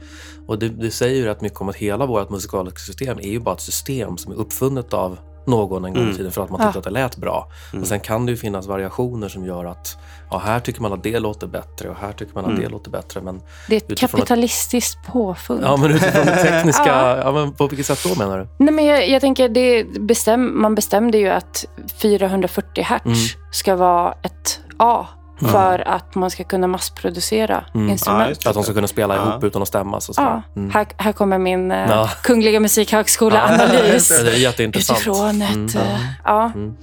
Och 0.47 0.59
det, 0.59 0.69
det 0.69 0.91
säger 0.91 1.15
ju 1.15 1.25
rätt 1.25 1.41
mycket 1.41 1.61
om 1.61 1.69
att 1.69 1.75
hela 1.75 2.05
vårt 2.05 2.29
musikaliska 2.29 2.79
system 2.79 3.17
är 3.19 3.29
ju 3.29 3.39
bara 3.39 3.55
ett 3.55 3.61
system 3.61 4.17
som 4.17 4.31
är 4.31 4.35
uppfunnet 4.35 4.93
av 4.93 5.17
någon 5.47 5.85
en 5.85 5.93
gång 5.93 6.01
i 6.01 6.05
Mm. 6.05 6.17
tiden 6.17 6.31
för 6.31 6.43
att 6.43 6.49
man 6.49 6.59
Ja. 6.61 6.65
tyckte 6.67 6.79
att 6.79 6.85
det 6.85 6.91
lät 6.91 7.17
bra. 7.17 7.47
Men 7.73 7.85
sen 7.85 7.99
kan 7.99 8.25
det 8.25 8.31
ju 8.31 8.37
finnas 8.37 8.67
variationer 8.67 9.29
som 9.29 9.45
gör 9.45 9.65
att 9.65 9.97
ja, 10.31 10.37
här 10.37 10.59
tycker 10.59 10.81
man 10.81 10.93
att 10.93 11.03
det 11.03 11.19
låter 11.19 11.47
bättre 11.47 11.89
och 11.89 11.95
här 11.95 12.11
tycker 12.13 12.33
man 12.35 12.43
att 12.45 12.49
Mm. 12.51 12.61
det 12.63 12.69
låter 12.69 12.91
bättre. 12.91 13.21
Men, 13.21 13.41
Det 13.69 13.75
är 13.75 13.93
ett 13.93 13.99
kapitalistiskt 13.99 15.07
påfund. 15.07 15.59
ja, 15.63 15.77
men 15.77 15.91
utifrån 15.91 16.25
det 16.25 16.35
tekniska, 16.43 16.85
Ja. 16.87 17.17
ja. 17.17 17.31
men 17.31 17.53
på 17.53 17.67
vilket 17.67 17.85
sätt 17.85 17.99
då 18.03 18.15
menar 18.19 18.37
du? 18.39 18.47
Nej, 18.57 18.73
men 18.73 18.85
jag, 18.85 19.09
jag 19.09 19.21
tänker, 19.21 19.49
det 19.49 19.83
bestäm, 19.99 20.61
man 20.61 20.75
bestämde 20.75 21.17
ju 21.17 21.27
att 21.29 21.65
440 22.01 22.83
hertz 22.83 23.05
Mm. 23.05 23.17
ska 23.51 23.75
vara 23.75 24.13
ett 24.23 24.59
A 24.79 25.05
för 25.39 25.87
att 25.87 26.15
man 26.15 26.29
ska 26.29 26.43
kunna 26.43 26.67
massproducera 26.67 27.63
Ja, 27.73 27.79
instrument. 27.79 28.29
just 28.29 28.47
Att 28.47 28.53
de 28.53 28.63
ska 28.63 28.73
kunna 28.73 28.87
spela 28.87 29.15
Ja. 29.15 29.29
ihop 29.31 29.43
utan 29.43 29.61
att 29.61 29.67
stämmas 29.67 30.09
och 30.09 30.15
så. 30.15 30.21
Ja, 30.21 30.41
Mm. 30.55 30.71
här, 30.71 30.87
här 30.97 31.11
kommer 31.11 31.37
min 31.37 31.71
eh, 31.71 31.89
Ja. 31.89 32.09
Kungliga 32.23 32.59
Musikhögskola-analys. 32.59 34.07
det 34.07 34.31
är 34.31 34.37
jätteintressant. 34.37 34.99
Utifrån 34.99 35.41
ett... 35.41 35.55
Mm. 35.55 35.67
eh, 35.77 35.99
ja. 36.23 36.51
Mm. 36.55 36.75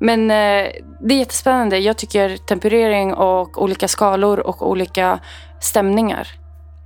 Men 0.00 0.20
eh, 0.30 0.70
det 1.00 1.14
är 1.14 1.18
jättespännande. 1.18 1.78
Jag 1.78 1.96
tycker 1.96 2.36
temperering 2.36 3.14
och 3.14 3.62
olika 3.62 3.88
skalor 3.88 4.38
och 4.40 4.70
olika 4.70 5.18
stämningar 5.60 6.28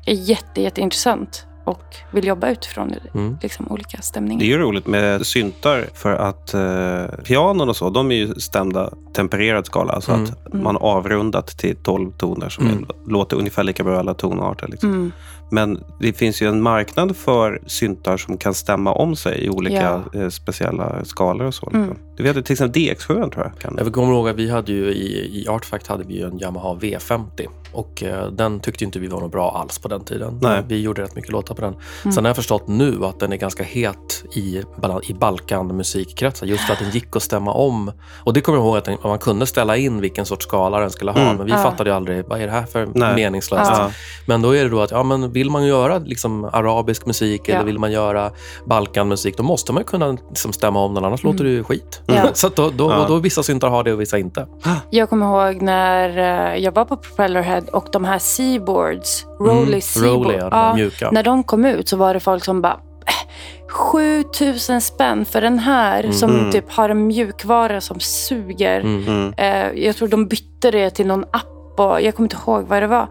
är 0.06 0.14
jätte, 0.14 0.62
jätteintressant. 0.62 1.46
Och 1.68 1.82
vill 2.10 2.26
jobba 2.26 2.50
utifrån 2.50 2.94
Mm. 3.14 3.38
liksom, 3.42 3.66
olika 3.70 3.88
Det 3.96 4.00
är 4.00 4.02
stämningar. 4.02 4.44
ju 4.44 4.58
roligt 4.58 4.86
med 4.86 5.26
syntar 5.26 5.86
för 5.94 6.12
att 6.14 6.54
eh, 6.54 7.22
pianon 7.24 7.68
och 7.68 7.76
så, 7.76 7.90
de 7.90 8.10
är 8.10 8.16
ju 8.16 8.34
stämda 8.34 8.90
tempererad 9.12 9.66
skala. 9.66 9.92
Alltså 9.92 10.12
Mm. 10.12 10.24
att 10.24 10.52
man 10.52 10.74
har 10.76 10.82
avrundat 10.82 11.46
till 11.46 11.76
12 11.76 12.10
toner 12.12 12.48
som 12.48 12.66
Mm. 12.66 12.78
är, 13.06 13.10
låter 13.10 13.36
ungefär 13.36 13.62
lika 13.62 13.84
bra 13.84 13.94
i 13.94 13.98
alla 13.98 14.14
tonarter. 14.14 14.68
Liksom. 14.68 15.12
Mm. 15.52 15.70
Men 15.70 15.84
det 16.00 16.12
finns 16.12 16.42
ju 16.42 16.48
en 16.48 16.62
marknad 16.62 17.16
för 17.16 17.60
syntar 17.66 18.16
som 18.16 18.38
kan 18.38 18.54
stämma 18.54 18.92
om 18.92 19.16
sig 19.16 19.44
i 19.44 19.48
olika 19.50 20.02
eh, 20.14 20.28
speciella 20.28 21.04
skalor 21.04 21.46
och 21.46 21.54
så. 21.54 21.66
Liksom. 21.66 21.82
Mm. 21.84 21.96
Du 22.16 22.22
vet 22.22 22.44
till 22.46 22.52
exempel 22.52 22.82
DX7 22.82 23.30
tror 23.30 23.32
jag. 23.36 23.58
Kan. 23.60 23.74
Jag 23.84 23.92
kommer 23.92 24.12
ihåg 24.12 24.28
att 24.28 24.36
vi 24.36 24.50
hade 24.50 24.72
ju 24.72 24.90
i, 24.92 25.40
i 25.42 25.48
Artfact 25.48 25.86
hade 25.86 26.04
vi 26.04 26.14
ju 26.14 26.26
en 26.26 26.38
Yamaha 26.38 26.74
V50 26.74 27.46
och 27.72 28.02
eh, 28.02 28.26
den 28.32 28.60
tyckte 28.60 28.84
inte 28.84 28.98
vi 28.98 29.06
var 29.06 29.20
något 29.20 29.32
bra 29.32 29.50
alls 29.58 29.78
på 29.78 29.88
den 29.88 30.04
tiden. 30.04 30.38
Nej. 30.42 30.62
Vi 30.68 30.80
gjorde 30.80 31.02
rätt 31.02 31.14
mycket 31.16 31.30
låtar 31.32 31.54
på 31.54 31.60
den. 31.62 31.74
Sen 32.14 32.24
har 32.24 32.28
jag 32.28 32.36
förstått 32.36 32.68
nu 32.68 33.04
att 33.04 33.20
den 33.20 33.32
är 33.32 33.36
ganska 33.36 33.62
het 33.62 34.24
i, 34.32 34.62
i 35.08 35.12
Balkan-musikkretsar 35.14 36.46
just 36.46 36.64
för 36.64 36.72
att 36.72 36.78
den 36.78 36.90
gick 36.90 37.16
att 37.16 37.22
stämma 37.22 37.52
om. 37.52 37.92
Och 38.24 38.32
det 38.32 38.40
kommer 38.40 38.58
jag 38.58 38.64
ihåg 38.66 38.76
att 38.76 38.84
den, 38.84 38.96
man 39.02 39.18
kunde 39.18 39.46
ställa 39.46 39.76
in 39.76 40.00
vilken 40.00 40.26
sorts 40.26 40.46
skala 40.46 40.80
den 40.80 40.90
skulle 40.90 41.10
ha, 41.10 41.20
Mm. 41.20 41.36
men 41.36 41.46
vi 41.46 41.52
Ja. 41.52 41.58
fattade 41.62 41.90
ju 41.90 41.96
aldrig 41.96 42.24
vad 42.26 42.40
är 42.40 42.46
det 42.46 42.52
här 42.52 42.62
för 42.66 42.88
Nej. 42.94 43.14
meningslöst. 43.14 43.70
Ja. 43.74 43.90
Men 44.26 44.42
då 44.42 44.56
är 44.56 44.64
det 44.64 44.70
då 44.70 44.80
att 44.80 44.90
ja, 44.90 45.02
men 45.02 45.32
vill 45.38 45.50
man 45.50 45.66
göra 45.66 45.98
liksom 45.98 46.44
arabisk 46.44 47.06
musik 47.06 47.48
eller 47.48 47.58
Ja. 47.58 47.64
vill 47.64 47.78
man 47.78 47.92
göra 47.92 48.30
Balkanmusik, 48.66 49.36
då 49.36 49.42
måste 49.42 49.72
man 49.72 49.84
kunna 49.84 50.16
liksom 50.28 50.52
stämma 50.52 50.80
om 50.84 50.94
den, 50.94 51.04
annars 51.04 51.22
låter 51.24 51.44
det 51.44 51.50
ju 51.50 51.64
skit. 51.64 52.02
Ja. 52.06 52.14
Så 52.34 52.48
då, 52.48 52.70
då, 52.70 52.90
Ja. 52.90 52.98
och 53.02 53.08
då 53.08 53.16
vissa 53.16 53.42
syntar 53.42 53.68
har 53.68 53.84
det 53.84 53.92
och 53.92 54.00
vissa 54.00 54.18
inte. 54.18 54.46
Jag 54.90 55.08
kommer 55.10 55.26
ihåg 55.26 55.62
när 55.62 56.08
eh, 56.54 56.62
jag 56.64 56.72
var 56.72 56.84
på 56.84 56.96
Propellerhead 56.96 57.62
och 57.72 57.86
de 57.92 58.04
här 58.04 58.18
Seaboards, 58.18 59.26
Rolly 59.40 59.68
Mm, 59.68 59.80
Seaboard, 59.80 60.26
Rolly, 60.26 60.38
ja, 60.50 60.74
mjuka. 60.74 61.10
när 61.10 61.22
de 61.22 61.44
kom 61.44 61.64
ut 61.64 61.88
så 61.88 61.96
var 61.96 62.14
det 62.14 62.20
folk 62.20 62.44
som 62.44 62.60
bara 62.62 62.80
"Eh, 63.06 63.68
7000 63.72 64.80
spänn 64.80 65.24
för 65.24 65.40
den 65.40 65.58
här 65.58 66.10
som 66.12 66.30
Mm. 66.30 66.50
typ 66.52 66.72
har 66.72 66.88
en 66.88 67.06
mjukvara 67.06 67.80
som 67.80 68.00
suger. 68.00 68.80
Mm. 68.80 69.08
Mm. 69.08 69.32
Eh, 69.36 69.84
jag 69.84 69.96
tror 69.96 70.08
de 70.08 70.26
bytte 70.26 70.70
det 70.70 70.90
till 70.90 71.06
någon 71.06 71.24
app 71.30 71.80
och 71.80 72.00
jag 72.02 72.14
kommer 72.14 72.24
inte 72.24 72.36
ihåg 72.46 72.64
vad 72.68 72.82
det 72.82 72.86
var. 72.86 73.06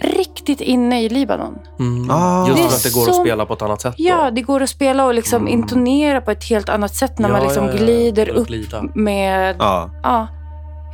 Riktigt 0.00 0.60
inne 0.60 1.02
i 1.02 1.08
Libanon. 1.08 1.58
Mm. 1.78 2.10
Ah. 2.10 2.48
Just 2.48 2.60
för 2.60 2.66
att 2.76 2.82
det 2.82 2.94
går 2.94 3.08
att 3.08 3.14
så- 3.14 3.22
spela 3.24 3.46
på 3.46 3.54
ett 3.54 3.62
annat 3.62 3.80
sätt. 3.80 3.94
Ja, 3.96 4.24
då. 4.24 4.30
det 4.30 4.42
går 4.42 4.62
att 4.62 4.70
spela 4.70 5.04
och 5.06 5.14
liksom 5.14 5.42
Mm. 5.42 5.52
intonera 5.52 6.20
på 6.20 6.30
ett 6.30 6.44
helt 6.44 6.68
annat 6.68 6.94
sätt 6.94 7.18
när 7.18 7.28
Ja, 7.28 7.32
man 7.32 7.42
liksom 7.42 7.64
ja, 7.64 7.70
ja. 7.70 7.76
glider 7.76 8.28
upp 8.28 8.48
med... 8.94 9.56
Ja. 9.58 10.28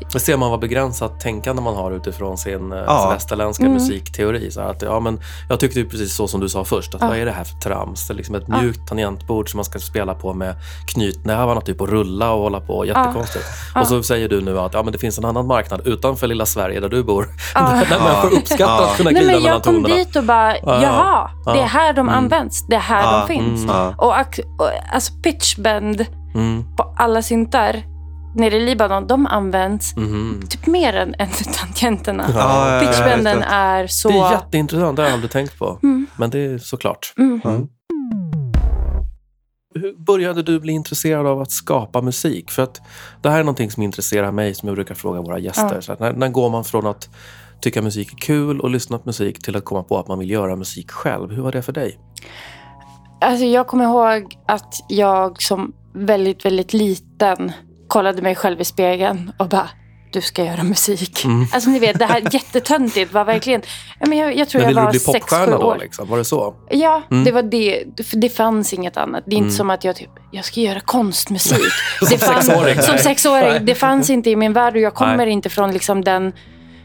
Ja. 0.02 0.08
Det 0.12 0.20
ser 0.20 0.36
man 0.36 0.50
vad 0.50 0.60
begränsat 0.60 1.20
tänkande 1.20 1.62
man 1.62 1.76
har 1.76 1.90
utifrån 1.90 2.38
sin 2.38 2.70
Ja. 2.70 2.84
ja. 2.86 3.10
västerländska 3.10 3.62
Mm. 3.64 3.74
musikteori. 3.74 4.50
Så 4.50 4.60
att, 4.60 4.82
ja, 4.82 5.00
men 5.00 5.20
jag 5.48 5.60
tyckte 5.60 5.78
ju 5.80 5.88
precis 5.88 6.14
så 6.14 6.28
som 6.28 6.40
du 6.40 6.48
sa 6.48 6.64
först. 6.64 6.94
Att, 6.94 7.00
Ja. 7.00 7.08
Vad 7.08 7.16
är 7.18 7.24
det 7.26 7.32
här 7.32 7.44
för 7.44 7.56
trams? 7.58 8.06
Det 8.08 8.14
är 8.14 8.16
liksom 8.16 8.34
ett 8.34 8.44
Ja. 8.48 8.60
mjukt 8.62 8.88
tangentbord 8.88 9.50
som 9.50 9.58
man 9.58 9.64
ska 9.64 9.78
spela 9.78 10.14
på 10.14 10.32
med 10.34 10.54
knytnävarna 10.88 11.60
typ 11.60 11.80
och 11.80 11.88
rulla 11.88 12.32
och 12.32 12.40
hålla 12.42 12.60
på. 12.60 12.86
Jättekonstigt. 12.86 13.44
Ja. 13.74 13.80
Och 13.80 13.86
så 13.86 14.02
säger 14.02 14.28
du 14.28 14.40
nu 14.40 14.58
att 14.58 14.74
ja, 14.74 14.82
men 14.82 14.92
det 14.92 14.98
finns 14.98 15.18
en 15.18 15.24
annan 15.24 15.46
marknad 15.46 15.86
utanför 15.86 16.26
lilla 16.26 16.46
Sverige 16.46 16.80
där 16.80 16.88
du 16.88 17.02
bor. 17.04 17.28
Ja. 17.54 17.60
där 17.90 17.98
människor 18.00 18.32
uppskattar 18.38 18.64
Ja. 18.82 18.90
att 18.90 18.96
kunna 18.96 19.10
Nej, 19.10 19.22
glida 19.22 19.32
men 19.32 19.42
mellan 19.42 19.54
jag 19.54 19.62
kom 19.64 19.74
tonerna. 19.74 19.94
dit 19.94 20.16
och 20.16 20.24
bara, 20.24 20.56
Ja. 20.56 20.82
jaha, 20.82 21.30
Ja. 21.46 21.52
det 21.52 21.60
är 21.60 21.66
här 21.66 21.92
de 21.92 22.00
Mm. 22.00 22.14
används. 22.14 22.66
Det 22.66 22.76
är 22.76 22.80
här 22.80 23.02
Ja. 23.02 23.18
de 23.28 23.34
finns. 23.34 23.62
Mm. 23.64 23.76
Ja. 23.76 23.94
Och, 23.98 24.38
och 24.58 24.70
alltså 24.92 25.12
pitchbend 25.22 26.06
Mm. 26.34 26.64
på 26.76 26.94
alla 26.96 27.22
syntar 27.22 27.82
nere 28.34 28.56
i 28.56 28.60
Libanon, 28.60 29.06
de 29.06 29.26
används 29.26 29.96
Mhm. 29.96 30.42
typ 30.48 30.66
mer 30.66 30.92
än, 30.92 31.14
än 31.18 31.28
tangenterna. 31.54 32.24
Ja, 32.34 32.82
ja, 32.82 32.92
ja, 33.24 33.30
är 33.44 33.86
så... 33.86 34.08
Det 34.08 34.18
är 34.18 34.32
jätteintressant, 34.32 34.96
det 34.96 35.02
har 35.02 35.08
jag 35.08 35.14
aldrig 35.14 35.30
tänkt 35.30 35.58
på. 35.58 35.78
Mm. 35.82 36.06
Men 36.16 36.30
det 36.30 36.38
är 36.38 36.58
såklart. 36.58 37.14
Mm. 37.18 37.40
Hur 39.74 40.04
började 40.04 40.42
du 40.42 40.60
bli 40.60 40.72
intresserad 40.72 41.26
av 41.26 41.40
att 41.40 41.50
skapa 41.50 42.02
musik? 42.02 42.50
För 42.50 42.62
att 42.62 42.80
det 43.22 43.30
här 43.30 43.38
är 43.38 43.44
någonting 43.44 43.70
som 43.70 43.82
intresserar 43.82 44.32
mig, 44.32 44.54
som 44.54 44.66
jag 44.68 44.76
brukar 44.76 44.94
fråga 44.94 45.20
våra 45.20 45.38
gäster. 45.38 45.74
Ja. 45.74 45.82
Så 45.82 45.96
när, 46.00 46.12
när 46.12 46.28
går 46.28 46.50
man 46.50 46.64
från 46.64 46.86
att 46.86 47.08
tycka 47.60 47.82
musik 47.82 48.12
är 48.12 48.16
kul 48.16 48.60
och 48.60 48.70
lyssna 48.70 48.98
på 48.98 49.02
musik 49.06 49.42
till 49.42 49.56
att 49.56 49.64
komma 49.64 49.82
på 49.82 49.98
att 49.98 50.08
man 50.08 50.18
vill 50.18 50.30
göra 50.30 50.56
musik 50.56 50.90
själv? 50.90 51.30
Hur 51.32 51.42
var 51.42 51.52
det 51.52 51.62
för 51.62 51.72
dig? 51.72 51.98
Alltså 53.20 53.44
jag 53.44 53.66
kommer 53.66 53.84
ihåg 53.84 54.38
att 54.46 54.74
jag 54.88 55.42
som 55.42 55.72
väldigt, 55.94 56.44
väldigt 56.44 56.72
liten 56.72 57.52
kollade 57.92 58.22
mig 58.22 58.34
själv 58.34 58.60
i 58.60 58.64
spegeln 58.64 59.32
och 59.38 59.48
bara, 59.48 59.68
du 60.12 60.20
ska 60.20 60.44
göra 60.44 60.62
musik. 60.62 61.24
Mm. 61.24 61.46
Alltså 61.52 61.70
ni 61.70 61.78
vet, 61.78 61.98
det 61.98 62.04
här 62.06 62.22
jättetöntigt 62.30 63.12
var 63.12 63.24
verkligen... 63.24 63.62
Men 64.06 64.18
jag, 64.18 64.36
jag 64.36 64.48
tror 64.48 64.60
Men 64.62 64.62
jag 64.62 64.68
ville 64.68 64.80
du 64.80 64.84
var 64.84 64.90
bli 64.90 64.98
sex, 65.00 65.12
sju 65.14 65.20
popstjärna 65.20 65.58
då? 65.58 65.66
år. 65.66 65.76
Liksom? 65.80 66.08
Var 66.08 66.18
det 66.18 66.24
så? 66.24 66.54
Ja, 66.70 67.02
Mm. 67.10 67.24
det 67.24 67.32
var 67.32 67.42
det. 67.42 67.84
Det 68.12 68.28
fanns 68.28 68.72
inget 68.72 68.96
annat. 68.96 69.22
Det 69.26 69.34
är 69.34 69.36
inte 69.36 69.44
Mm. 69.46 69.56
som 69.56 69.70
att 69.70 69.84
jag 69.84 69.96
typ, 69.96 70.10
jag 70.30 70.44
ska 70.44 70.60
göra 70.60 70.80
konstmusik. 70.80 71.58
Som 71.98 72.08
det 72.10 72.18
fanns, 72.18 72.46
sexåring, 72.46 72.82
Som 72.82 72.98
sexåring. 72.98 73.64
Det 73.66 73.74
fanns 73.74 74.10
inte 74.10 74.30
i 74.30 74.36
min 74.36 74.52
värld 74.52 74.74
och 74.74 74.80
jag 74.80 74.94
kommer 74.94 75.16
Nej. 75.16 75.30
inte 75.30 75.48
från 75.50 75.72
liksom 75.72 76.04
den 76.04 76.32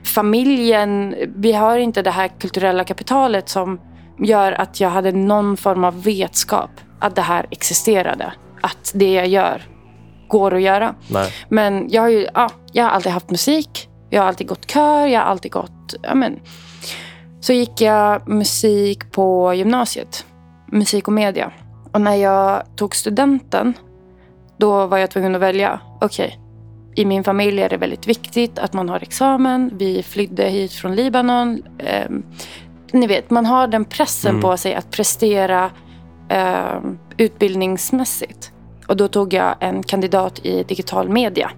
familjen. 0.05 1.16
Vi 1.36 1.51
har 1.53 1.78
inte 1.78 2.01
det 2.01 2.12
här 2.12 2.28
kulturella 2.39 2.84
kapitalet 2.84 3.49
som 3.49 3.80
gör 4.24 4.51
att 4.51 4.80
jag 4.80 4.89
hade 4.89 5.12
någon 5.12 5.58
form 5.58 5.84
av 5.84 6.03
vetskap 6.03 6.70
att 6.99 7.16
det 7.16 7.22
här 7.22 7.45
existerade. 7.51 8.34
Att 8.62 8.91
det 8.95 9.14
jag 9.14 9.28
gör 9.28 9.62
går 10.28 10.53
att 10.53 10.61
göra. 10.61 10.95
Nej. 11.07 11.32
Men 11.49 11.88
jag 11.89 12.01
har 12.01 12.09
ju 12.09 12.28
ja, 12.34 12.49
jag 12.71 12.84
har 12.84 12.91
alltid 12.91 13.11
haft 13.11 13.30
musik. 13.30 13.89
Jag 14.09 14.21
har 14.21 14.28
alltid 14.28 14.47
gått 14.47 14.71
kör. 14.71 15.05
Jag 15.05 15.19
har 15.19 15.28
alltid 15.28 15.51
gått... 15.51 15.95
Ja, 16.03 16.15
men. 16.15 16.39
Så 17.39 17.53
gick 17.53 17.82
jag 17.82 18.28
musik 18.30 19.11
på 19.11 19.53
gymnasiet. 19.53 20.25
Musik 20.71 21.07
och 21.07 21.13
media. 21.13 21.51
Och 21.91 22.01
när 22.01 22.15
jag 22.15 22.63
tog 22.75 22.95
studenten, 22.95 23.73
då 24.57 24.86
var 24.86 24.97
jag 24.97 25.09
tvungen 25.11 25.36
att 25.36 25.41
välja. 25.41 25.80
Okej, 26.01 26.39
i 26.95 27.05
min 27.05 27.23
familj 27.23 27.61
är 27.61 27.69
det 27.69 27.78
väldigt 27.78 28.07
viktigt 28.07 28.59
att 28.59 28.73
man 28.73 28.89
har 28.89 28.99
examen. 29.03 29.71
Vi 29.78 30.03
flydde 30.03 30.43
hit 30.49 30.73
från 30.73 30.95
Libanon. 30.95 31.63
Ehm, 31.80 32.23
ni 32.91 33.07
vet, 33.07 33.30
man 33.30 33.45
har 33.45 33.67
den 33.67 33.86
pressen 33.86 34.30
Mm. 34.30 34.41
på 34.41 34.57
sig 34.57 34.75
att 34.75 34.91
prestera 34.91 35.71
ehm, 36.30 36.99
utbildningsmässigt. 37.17 38.51
Och 38.88 38.97
då 38.97 39.07
tog 39.07 39.33
jag 39.33 39.55
en 39.59 39.83
kandidat 39.83 40.39
i 40.45 40.63
digital 40.63 41.09
media. 41.09 41.51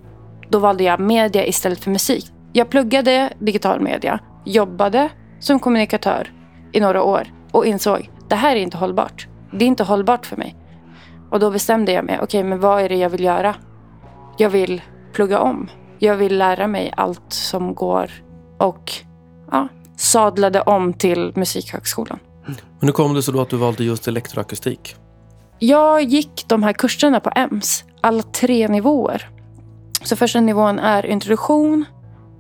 Då 0.49 0.59
valde 0.59 0.83
jag 0.83 0.99
media 0.99 1.45
istället 1.45 1.79
för 1.79 1.91
musik. 1.91 2.31
Jag 2.53 2.69
pluggade 2.69 3.33
digital 3.39 3.81
media, 3.81 4.19
jobbade 4.45 5.09
som 5.39 5.59
kommunikatör 5.59 6.33
i 6.71 6.79
några 6.79 7.03
år 7.03 7.27
och 7.51 7.65
insåg 7.65 8.09
det 8.29 8.35
här 8.35 8.55
är 8.55 8.59
inte 8.59 8.77
hållbart. 8.77 9.27
Det 9.51 9.65
är 9.65 9.67
inte 9.67 9.83
hållbart 9.83 10.25
för 10.25 10.37
mig. 10.37 10.55
Och 11.31 11.39
då 11.39 11.51
bestämde 11.51 11.91
jag 11.91 12.05
mig, 12.05 12.19
okej 12.21 12.43
men 12.43 12.59
vad 12.59 12.81
är 12.81 12.89
det 12.89 12.95
jag 12.95 13.09
vill 13.09 13.23
göra? 13.23 13.55
Jag 14.37 14.49
vill 14.49 14.81
plugga 15.13 15.39
om. 15.39 15.69
Jag 15.99 16.15
vill 16.15 16.37
lära 16.37 16.67
mig 16.67 16.93
allt 16.97 17.33
som 17.33 17.75
går 17.75 18.11
och 18.57 18.91
ja, 19.51 19.67
sadlade 19.97 20.61
om 20.61 20.93
till 20.93 21.31
Musikhögskolan. 21.35 22.19
Men 22.45 22.87
hur 22.87 22.91
kom 22.91 23.13
det 23.13 23.23
sig 23.23 23.33
då 23.33 23.41
att 23.41 23.49
du 23.49 23.57
valde 23.57 23.83
just 23.83 24.07
elektroakustik? 24.07 24.95
Jag 25.59 26.03
gick 26.03 26.45
de 26.47 26.63
här 26.63 26.73
kurserna 26.73 27.19
på 27.19 27.31
EMS, 27.35 27.83
alla 28.01 28.21
tre 28.21 28.67
nivåer. 28.67 29.29
Så 30.03 30.15
första 30.15 30.41
nivån 30.41 30.79
är 30.79 31.05
introduktion 31.05 31.85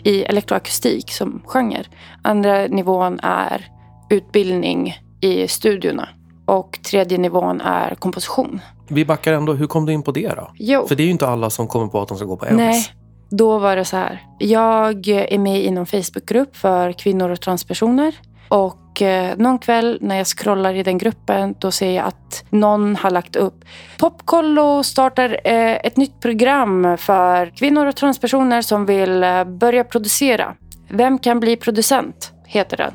i 0.03 0.23
elektroakustik 0.23 1.11
som 1.11 1.41
genre. 1.45 1.83
Andra 2.21 2.67
nivån 2.67 3.19
är 3.23 3.67
utbildning 4.09 4.97
i 5.21 5.47
studiorna. 5.47 6.09
Och 6.45 6.79
tredje 6.89 7.17
nivån 7.17 7.61
är 7.61 7.95
komposition. 7.95 8.59
Vi 8.87 9.05
backar 9.05 9.33
ändå. 9.33 9.53
Hur 9.53 9.67
kom 9.67 9.85
du 9.85 9.93
in 9.93 10.03
på 10.03 10.11
det 10.11 10.29
då? 10.29 10.51
Jo, 10.55 10.87
För 10.87 10.95
det 10.95 11.03
är 11.03 11.05
ju 11.05 11.11
inte 11.11 11.27
alla 11.27 11.49
som 11.49 11.67
kommer 11.67 11.87
på 11.87 12.01
att 12.01 12.07
de 12.07 12.17
ska 12.17 12.25
gå 12.25 12.37
på 12.37 12.45
EMS. 12.45 12.57
nej. 12.57 12.85
Då 13.31 13.59
var 13.59 13.75
det 13.75 13.85
så 13.85 13.97
här. 13.97 14.23
Jag 14.39 15.07
är 15.07 15.37
med 15.37 15.63
i 15.63 15.71
någon 15.71 15.85
Facebookgrupp 15.85 16.55
för 16.55 16.93
kvinnor 16.93 17.29
och 17.29 17.41
transpersoner. 17.41 18.15
Och 18.49 19.01
eh, 19.01 19.37
någon 19.37 19.59
kväll 19.59 19.97
när 20.01 20.15
jag 20.15 20.27
scrollar 20.27 20.73
i 20.73 20.83
den 20.83 20.97
gruppen 20.97 21.55
då 21.59 21.71
ser 21.71 21.91
jag 21.91 22.05
att 22.05 22.45
någon 22.49 22.95
har 22.95 23.09
lagt 23.09 23.35
upp 23.35 23.65
Popkollo 23.99 24.83
startar 24.83 25.39
eh, 25.43 25.75
ett 25.75 25.97
nytt 25.97 26.19
program 26.19 26.97
för 26.97 27.57
kvinnor 27.57 27.85
och 27.85 27.95
transpersoner 27.95 28.61
som 28.61 28.85
vill 28.85 29.23
eh, 29.23 29.43
börja 29.43 29.83
producera. 29.83 30.55
Vem 30.89 31.19
kan 31.19 31.39
bli 31.39 31.55
producent? 31.55 32.33
Heter 32.45 32.77
den. 32.77 32.93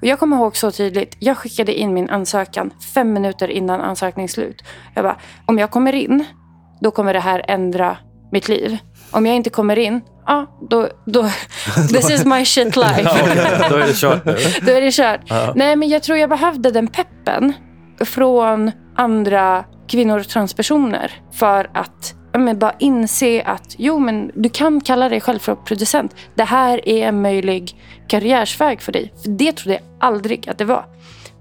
Och 0.00 0.06
jag 0.06 0.18
kommer 0.18 0.36
ihåg 0.36 0.56
så 0.56 0.70
tydligt. 0.70 1.16
Jag 1.18 1.36
skickade 1.36 1.74
in 1.74 1.94
min 1.94 2.10
ansökan 2.10 2.70
fem 2.94 3.12
minuter 3.12 3.48
innan 3.48 3.80
ansökningsslut. 3.80 4.62
Jag 4.94 5.04
bara, 5.04 5.16
om 5.46 5.58
jag 5.58 5.70
kommer 5.70 5.92
in, 5.92 6.24
då 6.80 6.90
kommer 6.90 7.12
det 7.14 7.20
här 7.20 7.44
ändra 7.48 7.96
mitt 8.32 8.48
liv. 8.48 8.78
Om 9.10 9.26
jag 9.26 9.36
inte 9.36 9.50
kommer 9.50 9.78
in, 9.78 10.00
ja, 10.26 10.46
då, 10.70 10.88
då 11.04 11.22
this 11.88 12.10
is 12.10 12.24
my 12.24 12.44
shit 12.44 12.76
life. 12.76 13.02
Ja. 13.02 13.68
Då 13.70 13.76
är 13.76 13.86
det 13.86 13.94
kört 13.94 14.24
nu. 14.24 14.36
Då 14.62 14.72
är 14.72 14.80
det 14.80 14.92
kört. 14.92 15.20
Nej, 15.54 15.76
men 15.76 15.88
jag 15.88 16.02
tror 16.02 16.18
jag 16.18 16.30
behövde 16.30 16.70
den 16.70 16.86
peppen 16.86 17.52
från 18.00 18.70
andra 18.96 19.64
kvinnor 19.88 20.18
och 20.18 20.28
transpersoner 20.28 21.12
för 21.32 21.70
att 21.74 22.14
ja, 22.32 22.38
men 22.38 22.58
bara 22.58 22.74
inse 22.78 23.42
att 23.42 23.74
jo, 23.78 23.98
men 23.98 24.30
du 24.34 24.48
kan 24.48 24.80
kalla 24.80 25.08
dig 25.08 25.20
själv 25.20 25.38
för 25.38 25.54
producent. 25.54 26.14
Det 26.34 26.44
här 26.44 26.88
är 26.88 27.08
en 27.08 27.22
möjlig 27.22 27.76
karriärsväg 28.08 28.82
för 28.82 28.92
dig. 28.92 29.12
För 29.22 29.30
det 29.30 29.52
trodde 29.52 29.74
jag 29.74 29.82
aldrig 30.00 30.48
att 30.48 30.58
det 30.58 30.64
var. 30.64 30.84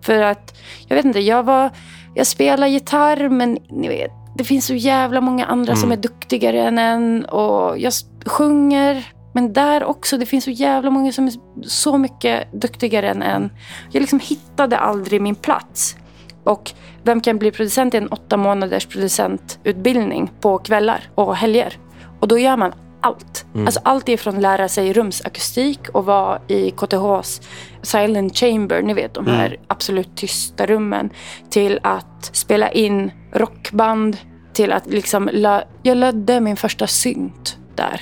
För 0.01 0.21
att, 0.21 0.57
jag 0.87 0.95
vet 0.95 1.05
inte, 1.05 1.19
jag 1.19 1.43
var, 1.43 1.71
jag 2.15 2.27
spelar 2.27 2.67
gitarr 2.67 3.29
men 3.29 3.57
ni 3.69 3.87
vet, 3.87 4.11
det 4.37 4.43
finns 4.43 4.65
så 4.65 4.75
jävla 4.75 5.21
många 5.21 5.45
andra 5.45 5.75
som 5.75 5.91
är 5.91 5.97
duktigare 5.97 6.61
än 6.61 6.77
en 6.77 7.25
och 7.25 7.79
jag 7.79 7.93
sjunger. 8.25 9.07
Men 9.33 9.53
där 9.53 9.83
också, 9.83 10.17
det 10.17 10.25
finns 10.25 10.43
så 10.43 10.51
jävla 10.51 10.89
många 10.89 11.11
som 11.11 11.27
är 11.27 11.33
så 11.63 11.97
mycket 11.97 12.51
duktigare 12.51 13.09
än 13.09 13.21
en. 13.21 13.49
Jag 13.91 14.01
liksom 14.01 14.19
hittade 14.19 14.77
aldrig 14.77 15.21
min 15.21 15.35
plats. 15.35 15.95
Och 16.43 16.73
Vem 17.07 17.21
kan 17.21 17.37
bli 17.37 17.51
producent 17.51 17.93
är 17.93 18.01
en 18.01 18.07
åtta 18.07 18.37
månaders 18.37 18.85
producentutbildning 18.85 20.31
på 20.41 20.57
kvällar 20.57 21.09
och 21.15 21.35
helger. 21.35 21.77
Och 22.19 22.27
då 22.27 22.37
gör 22.37 22.57
man 22.57 22.73
allt. 23.01 23.45
Alltså 23.65 23.79
allt 23.83 24.09
ifrån 24.09 24.41
lära 24.41 24.69
sig 24.69 24.93
rumsakustik 24.93 25.79
och 25.89 26.05
vara 26.05 26.39
i 26.47 26.71
KTHs 26.71 27.41
silent 27.81 28.37
chamber, 28.37 28.81
ni 28.81 28.93
vet 28.93 29.13
de 29.13 29.27
här 29.27 29.57
absolut 29.67 30.15
tysta 30.15 30.65
rummen, 30.65 31.09
till 31.49 31.79
att 31.83 32.29
spela 32.33 32.71
in 32.71 33.11
rockband, 33.33 34.17
till 34.53 34.71
att 34.71 34.87
liksom, 34.87 35.29
lö- 35.29 35.63
jag 35.83 35.97
lödde 35.97 36.39
min 36.41 36.57
första 36.57 36.87
synt 36.87 37.57
där. 37.75 38.01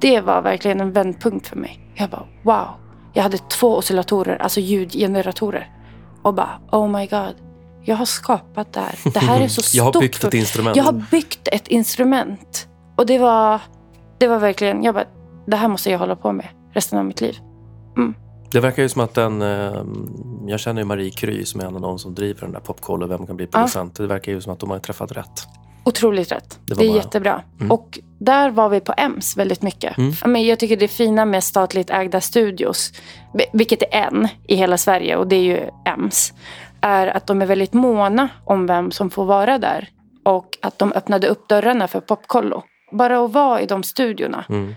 Det 0.00 0.20
var 0.20 0.42
verkligen 0.42 0.80
en 0.80 0.92
vändpunkt 0.92 1.46
för 1.48 1.56
mig. 1.56 1.80
Jag 1.94 2.10
bara 2.10 2.26
wow. 2.42 2.68
Jag 3.14 3.22
hade 3.22 3.38
två 3.38 3.76
oscillatorer, 3.76 4.36
alltså 4.42 4.60
ljudgeneratorer. 4.60 5.70
Och 6.22 6.34
bara 6.34 6.60
oh 6.72 6.88
my 6.88 7.06
god. 7.06 7.34
Jag 7.84 7.96
har 7.96 8.04
skapat 8.04 8.72
det 8.72 8.80
här. 8.80 8.98
Det 9.12 9.18
här 9.20 9.40
är 9.40 9.48
så 9.48 9.62
stort. 9.62 9.74
Jag 9.78 9.84
har 9.84 10.00
byggt 10.00 10.24
ett 10.24 10.34
instrument. 10.34 10.76
Jag 10.76 10.84
har 10.84 11.04
byggt 11.10 11.48
ett 11.52 11.68
instrument. 11.68 12.68
Och 12.96 13.06
det 13.06 13.18
var, 13.18 13.60
det 14.22 14.28
var 14.28 14.38
verkligen, 14.38 14.82
jag 14.82 14.94
bara, 14.94 15.04
det 15.46 15.56
här 15.56 15.68
måste 15.68 15.90
jag 15.90 15.98
hålla 15.98 16.16
på 16.16 16.32
med 16.32 16.48
resten 16.72 16.98
av 16.98 17.04
mitt 17.04 17.20
liv. 17.20 17.36
Det 18.50 18.60
verkar 18.60 18.82
ju 18.82 18.88
som 18.88 19.02
att 19.02 19.14
den... 19.14 19.42
Eh, 19.42 19.82
jag 20.46 20.60
känner 20.60 20.80
ju 20.80 20.84
Marie 20.84 21.10
Kry 21.10 21.44
som 21.44 21.60
är 21.60 21.64
en 21.64 21.74
av 21.74 21.80
de 21.80 21.98
som 21.98 22.14
driver 22.14 22.40
den 22.40 22.52
där 22.52 22.60
Popkoll 22.60 23.02
och 23.02 23.10
Vem 23.10 23.26
kan 23.26 23.36
bli 23.36 23.46
producent. 23.46 23.94
Det 23.96 24.06
verkar 24.06 24.32
ju 24.32 24.40
som 24.40 24.52
att 24.52 24.58
de 24.60 24.70
har 24.70 24.78
träffat 24.78 25.12
rätt. 25.12 25.46
Otroligt 25.84 26.32
rätt. 26.32 26.58
Det 26.66 26.74
Det, 26.74 26.84
är 26.84 26.88
bara- 26.88 26.96
jättebra. 26.96 27.42
Mm. 27.60 27.70
Och 27.72 27.98
där 28.20 28.50
var 28.50 28.68
vi 28.68 28.80
på 28.80 28.94
EMS 28.96 29.36
väldigt 29.36 29.62
mycket. 29.62 29.94
Ja, 30.20 30.26
Men 30.26 30.44
jag 30.46 30.58
tycker 30.58 30.76
det 30.76 30.88
fina 30.88 31.24
med 31.24 31.44
statligt 31.44 31.90
ägda 31.90 32.20
studios, 32.20 32.92
vi- 33.34 33.46
vilket 33.52 33.82
är 33.82 33.86
en 33.92 34.28
i 34.48 34.54
hela 34.56 34.76
Sverige 34.78 35.16
och 35.16 35.26
det 35.28 35.36
är 35.36 35.42
ju 35.42 35.68
EMS, 35.84 36.32
är 36.80 37.06
att 37.06 37.26
de 37.26 37.42
är 37.42 37.46
väldigt 37.46 37.72
måna 37.72 38.28
om 38.44 38.66
vem 38.66 38.90
som 38.90 39.10
får 39.10 39.24
vara 39.24 39.58
där. 39.58 39.88
Och 40.24 40.46
att 40.62 40.78
de 40.78 40.92
öppnade 40.92 41.28
upp 41.28 41.48
dörrarna 41.48 41.88
för 41.88 42.00
Popkollo. 42.00 42.62
Bara 42.92 43.24
att 43.24 43.32
vara 43.32 43.60
i 43.60 43.66
de 43.66 43.82
studiorna 43.82 44.44
Mm. 44.48 44.74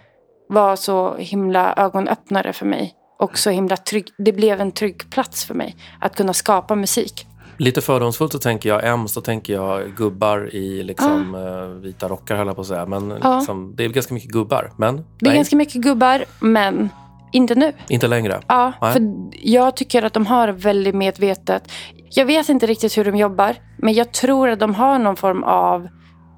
var 0.49 0.75
så 0.75 1.15
himla 1.15 1.73
ögonöppnare 1.77 2.53
för 2.53 2.65
mig. 2.65 2.93
Och 3.19 3.37
så 3.37 3.49
himla 3.49 3.77
trygg. 3.77 4.07
Det 4.17 4.31
blev 4.33 4.61
en 4.61 4.71
trygg 4.71 5.09
plats 5.09 5.45
för 5.45 5.53
mig 5.53 5.75
att 6.01 6.15
kunna 6.15 6.33
skapa 6.33 6.75
musik. 6.75 7.27
Lite 7.57 7.81
fördomsfullt 7.81 8.31
så 8.31 8.39
tänker 8.39 8.69
jag 8.69 8.87
Ems, 8.87 9.13
då 9.13 9.21
tänker 9.21 9.53
jag 9.53 9.95
gubbar 9.97 10.55
i 10.55 10.83
liksom, 10.83 11.35
eh, 11.35 11.81
vita 11.81 12.07
rockar 12.07 12.35
höll 12.35 12.47
jag 12.47 12.55
på 12.55 12.61
att 12.61 12.67
säga. 12.67 12.85
Men 12.85 13.13
Ja. 13.23 13.37
liksom, 13.37 13.73
det 13.75 13.85
är 13.85 13.89
ganska 13.89 14.13
mycket 14.13 14.29
gubbar. 14.31 14.71
Men 14.77 14.95
Det 14.95 15.01
är 15.01 15.05
nej, 15.29 15.35
ganska 15.35 15.55
mycket 15.55 15.81
gubbar, 15.81 16.25
men 16.39 16.89
inte 17.31 17.55
nu. 17.55 17.73
inte 17.89 18.07
längre. 18.07 18.39
Ja, 18.47 18.73
Nej. 18.81 18.93
för 18.93 19.01
jag 19.33 19.75
tycker 19.77 20.03
att 20.05 20.13
de 20.13 20.25
har 20.25 20.47
väldigt 20.47 20.95
medvetet. 20.95 21.71
Jag 22.09 22.25
vet 22.25 22.49
inte 22.49 22.65
riktigt 22.65 22.97
hur 22.97 23.05
de 23.05 23.15
jobbar, 23.15 23.55
men 23.77 23.93
jag 23.93 24.11
tror 24.11 24.49
att 24.49 24.59
de 24.59 24.75
har 24.75 24.99
någon 24.99 25.15
form 25.15 25.43
av... 25.43 25.87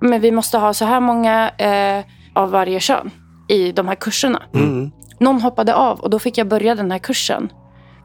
Men 0.01 0.21
vi 0.21 0.31
måste 0.31 0.57
ha 0.57 0.73
så 0.73 0.85
här 0.85 0.99
många 0.99 1.49
eh, 1.49 2.05
av 2.33 2.51
varje 2.51 2.79
kön 2.79 3.11
i 3.47 3.71
de 3.71 3.87
här 3.87 3.95
kurserna. 3.95 4.43
Mm. 4.53 4.91
Någon 5.19 5.41
hoppade 5.41 5.75
av 5.75 5.99
och 5.99 6.09
då 6.09 6.19
fick 6.19 6.37
jag 6.37 6.47
börja 6.47 6.75
den 6.75 6.91
här 6.91 6.99
kursen. 6.99 7.49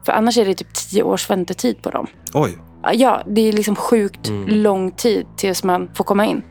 För 0.05 0.11
annars 0.13 0.37
är 0.37 0.45
det 0.45 0.53
typ 0.53 0.73
tio 0.73 1.03
års 1.03 1.29
väntetid 1.29 1.81
på 1.81 1.89
dem. 1.89 2.07
Oj. 2.33 2.57
Ja, 2.93 3.21
det 3.27 3.41
är 3.41 3.51
liksom 3.53 3.75
sjukt 3.75 4.29
lång 4.47 4.91
tid 4.91 5.25
tills 5.37 5.63
man 5.63 5.89
får 5.95 6.03
komma 6.03 6.25
in. 6.25 6.41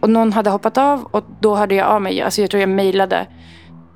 Och 0.00 0.10
någon 0.10 0.32
hade 0.32 0.50
hoppat 0.50 0.78
av 0.78 1.04
och 1.04 1.24
då 1.40 1.56
hörde 1.56 1.74
jag 1.74 1.86
av 1.86 2.02
mig. 2.02 2.22
Alltså 2.22 2.40
jag 2.40 2.50
tror 2.50 2.60
jag 2.60 2.68
mejlade 2.68 3.26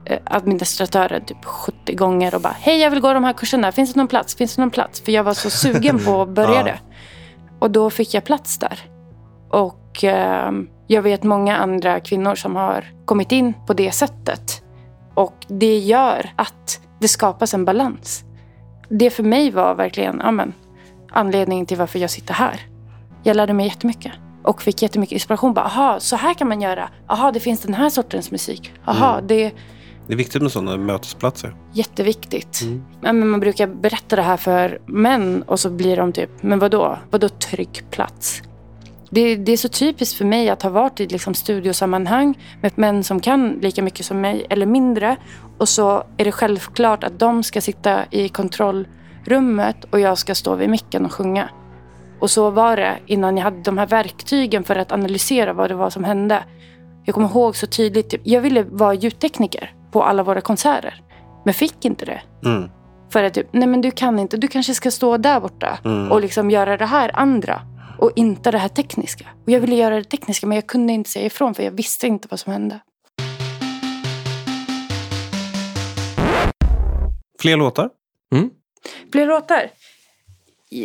eh, 0.07 0.19
administratören 0.25 1.25
typ 1.25 1.45
70 1.45 1.95
gånger 1.95 2.35
och 2.35 2.41
bara 2.41 2.57
Hej, 2.61 2.79
jag 2.81 2.91
vill 2.91 3.01
gå 3.01 3.13
de 3.13 3.25
här 3.25 3.33
kurserna. 3.33 3.73
Finns 3.73 3.93
det 3.93 4.01
någon 4.01 4.09
plats? 4.09 4.37
Finns 4.37 4.57
det 4.57 4.63
någon 4.63 4.71
plats? 4.71 5.01
För 5.01 5.13
jag 5.13 5.25
var 5.25 5.35
så 5.35 5.51
sugen 5.51 5.99
på 6.05 6.23
att 6.23 6.29
börja 6.35 6.55
Ja. 6.57 6.63
det. 6.63 6.79
Och 7.59 7.71
då 7.71 7.91
fick 7.91 8.15
jag 8.15 8.25
plats 8.25 8.59
där. 8.59 8.79
Och 9.51 10.05
eh, 10.05 10.53
jag 10.95 11.03
vet 11.03 11.23
många 11.23 11.57
andra 11.57 12.01
kvinnor 12.01 12.35
som 12.35 12.57
har 12.57 12.85
kommit 13.05 13.33
in 13.33 13.55
på 13.67 13.73
det 13.75 13.93
sättet. 13.93 14.63
Och 15.15 15.35
det 15.49 15.79
gör 15.79 16.31
att 16.37 16.81
det 17.01 17.09
skapas 17.09 17.55
en 17.55 17.65
balans. 17.65 18.25
Det 18.89 19.11
för 19.11 19.23
mig 19.23 19.51
var 19.51 19.75
verkligen 19.75 20.21
ja, 20.25 20.31
men, 20.31 20.53
anledningen 21.13 21.67
till 21.67 21.77
varför 21.77 21.99
jag 21.99 22.11
sitter 22.11 22.35
här. 22.35 22.61
Jag 23.23 23.37
lärde 23.37 23.53
mig 23.53 23.67
jättemycket. 23.67 24.13
Och 24.43 24.63
fick 24.63 24.83
jättemycket 24.83 25.13
inspiration. 25.13 25.55
Bara, 25.55 25.65
Aha, 25.65 26.01
så 26.01 26.17
här 26.17 26.35
kan 26.35 26.49
man 26.49 26.61
göra. 26.61 26.89
Aha, 27.07 27.33
det 27.33 27.41
finns 27.41 27.61
den 27.61 27.75
här 27.75 27.91
sortens 27.91 28.31
musik. 28.31 28.73
Aha, 28.85 29.21
det 29.21 29.45
är 29.45 29.53
Det 30.07 30.13
är 30.13 30.17
viktigt 30.17 30.43
med 30.43 30.53
sådana 30.53 30.77
mötesplatser. 30.77 31.55
jätteviktigt. 31.73 32.61
Ja, 33.03 33.13
men 33.13 33.29
man 33.29 33.41
brukar 33.41 33.67
berätta 33.67 34.17
det 34.17 34.23
här 34.23 34.37
för 34.37 34.81
män 34.87 35.43
och 35.43 35.61
så 35.61 35.71
blir 35.71 35.97
de 35.97 36.13
typ, 36.13 36.31
men 36.43 36.59
vadå? 36.59 36.99
Vadå 37.11 37.29
trygg 37.29 37.85
plats? 37.91 38.43
Det, 39.11 39.37
det 39.37 39.53
är 39.53 39.57
så 39.57 39.69
typiskt 39.69 40.19
för 40.19 40.25
mig 40.25 40.49
att 40.51 40.63
ha 40.63 40.71
varit 40.71 41.01
i 41.01 41.07
liksom 41.07 41.35
studiosammanhang 41.35 42.39
med 42.63 42.79
män 42.79 43.05
som 43.05 43.21
kan 43.21 43.59
lika 43.63 43.83
mycket 43.83 44.07
som 44.07 44.21
mig 44.21 44.47
eller 44.51 44.67
mindre. 44.67 45.17
Och 45.59 45.69
så 45.69 46.05
är 46.17 46.25
det 46.25 46.33
självklart 46.33 47.05
att 47.05 47.19
de 47.19 47.43
ska 47.43 47.61
sitta 47.61 48.05
i 48.11 48.29
kontrollrummet 48.29 49.85
och 49.91 50.01
jag 50.01 50.19
ska 50.19 50.35
stå 50.35 50.55
vid 50.55 50.71
micken 50.71 51.05
och 51.05 51.13
sjunga. 51.13 51.49
Och 52.21 52.31
så 52.31 52.51
var 52.51 52.77
det 52.77 52.99
innan 53.07 53.37
jag 53.37 53.45
hade 53.45 53.63
de 53.63 53.79
här 53.79 53.87
verktygen 53.87 54.65
för 54.65 54.77
att 54.77 54.93
analysera 54.93 55.53
vad 55.53 55.71
det 55.71 55.75
var 55.75 55.91
som 55.91 56.05
hände. 56.05 56.45
Jag 57.05 57.15
kommer 57.15 57.29
ihåg 57.29 57.57
så 57.57 57.67
tydligt, 57.67 58.11
typ, 58.11 58.21
jag 58.25 58.41
ville 58.41 58.63
vara 58.63 58.95
ljudtekniker 58.95 59.75
på 59.93 60.03
alla 60.05 60.23
våra 60.23 60.41
konserter. 60.41 61.03
Men 61.45 61.55
fick 61.55 61.85
inte 61.85 62.05
det. 62.05 62.21
Mm. 62.45 62.71
För 63.13 63.25
att 63.25 63.35
typ, 63.35 63.49
nej 63.53 63.69
men 63.69 63.81
du 63.81 63.91
kan 63.91 64.19
inte, 64.19 64.37
du 64.37 64.49
kanske 64.49 64.75
ska 64.75 64.91
stå 64.91 65.17
där 65.17 65.41
borta 65.41 65.79
Mm. 65.85 66.13
och 66.13 66.21
liksom 66.21 66.51
göra 66.51 66.77
det 66.77 66.87
här 66.87 67.11
andra. 67.15 67.63
Och 68.01 68.13
inte 68.17 68.51
det 68.51 68.59
här 68.59 68.69
tekniska. 68.69 69.27
Och 69.47 69.53
jag 69.53 69.61
ville 69.61 69.77
göra 69.77 69.97
det 69.97 70.05
tekniska 70.05 70.47
men 70.47 70.55
jag 70.57 70.67
kunde 70.67 70.93
inte 70.93 71.11
säga 71.11 71.27
ifrån 71.27 71.55
för 71.55 71.63
jag 71.63 71.71
visste 71.71 72.07
inte 72.07 72.29
vad 72.31 72.41
som 72.41 72.53
hände. 72.53 72.81
Fler 77.41 77.57
låtar? 77.57 77.91
Fler 79.13 79.27
låtar? 79.27 79.71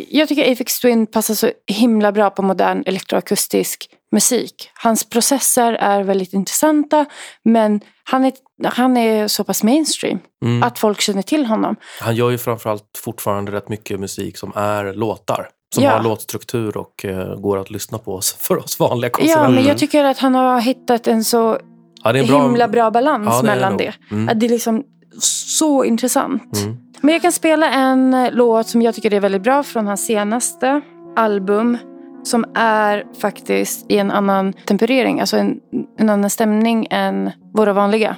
Jag 0.09 0.27
tycker 0.27 0.51
Aphex 0.51 0.79
Twin 0.79 1.07
passar 1.07 1.33
så 1.33 1.51
himla 1.67 2.11
bra 2.11 2.29
på 2.29 2.41
modern 2.41 2.83
elektroakustisk 2.85 3.89
musik. 4.11 4.69
Hans 4.73 5.09
processer 5.09 5.73
är 5.73 6.03
väldigt 6.03 6.33
intressanta 6.33 7.05
men 7.43 7.81
han 8.03 8.25
är, 8.25 8.33
han 8.63 8.97
är 8.97 9.27
så 9.27 9.43
pass 9.43 9.63
mainstream 9.63 10.19
Mm. 10.45 10.63
att 10.63 10.79
folk 10.79 11.01
känner 11.01 11.21
till 11.21 11.45
honom. 11.45 11.75
Han 12.01 12.15
gör 12.15 12.29
ju 12.29 12.37
framförallt 12.37 12.97
fortfarande 12.97 13.51
rätt 13.51 13.69
mycket 13.69 13.99
musik 13.99 14.37
som 14.37 14.51
är 14.55 14.93
låtar. 14.93 15.49
Som 15.75 15.83
Ja. 15.83 15.91
har 15.91 16.03
låtstruktur 16.03 16.77
och 16.77 17.05
eh, 17.05 17.35
går 17.35 17.57
att 17.57 17.69
lyssna 17.69 17.97
på 17.97 18.13
oss- 18.13 18.33
för 18.39 18.57
oss 18.57 18.79
vanliga 18.79 19.09
Ja, 19.09 19.17
konsumenter. 19.17 19.49
men 19.55 19.63
jag 19.63 19.77
tycker 19.77 20.03
att 20.03 20.17
han 20.17 20.35
har 20.35 20.59
hittat 20.59 21.07
en 21.07 21.23
så 21.23 21.57
Ja, 22.03 22.09
en 22.17 22.25
himla 22.25 22.67
bra 22.67 22.91
balans 22.91 23.27
Ja, 23.31 23.41
det 23.41 23.47
mellan 23.47 23.77
det. 23.77 23.93
Mm. 24.11 24.29
Att 24.29 24.39
det 24.39 24.45
är 24.45 24.49
liksom 24.49 24.83
så 25.19 25.83
intressant. 25.83 26.57
Mm. 26.63 26.77
Men 27.01 27.13
jag 27.13 27.21
kan 27.21 27.31
spela 27.31 27.69
en 27.71 28.13
eh, 28.13 28.29
låt 28.31 28.67
som 28.67 28.81
jag 28.81 28.95
tycker 28.95 29.13
är 29.13 29.19
väldigt 29.19 29.41
bra 29.43 29.63
från 29.63 29.87
hans 29.87 30.05
senaste 30.05 30.81
album. 31.15 31.77
Som 32.23 32.45
är 32.55 33.03
faktiskt 33.21 33.85
i 33.91 33.97
en 33.97 34.11
annan 34.11 34.53
temperering, 34.53 35.19
alltså 35.19 35.37
en, 35.37 35.57
en 35.99 36.09
annan 36.09 36.29
stämning 36.29 36.87
än 36.89 37.31
våra 37.53 37.73
vanliga. 37.73 38.15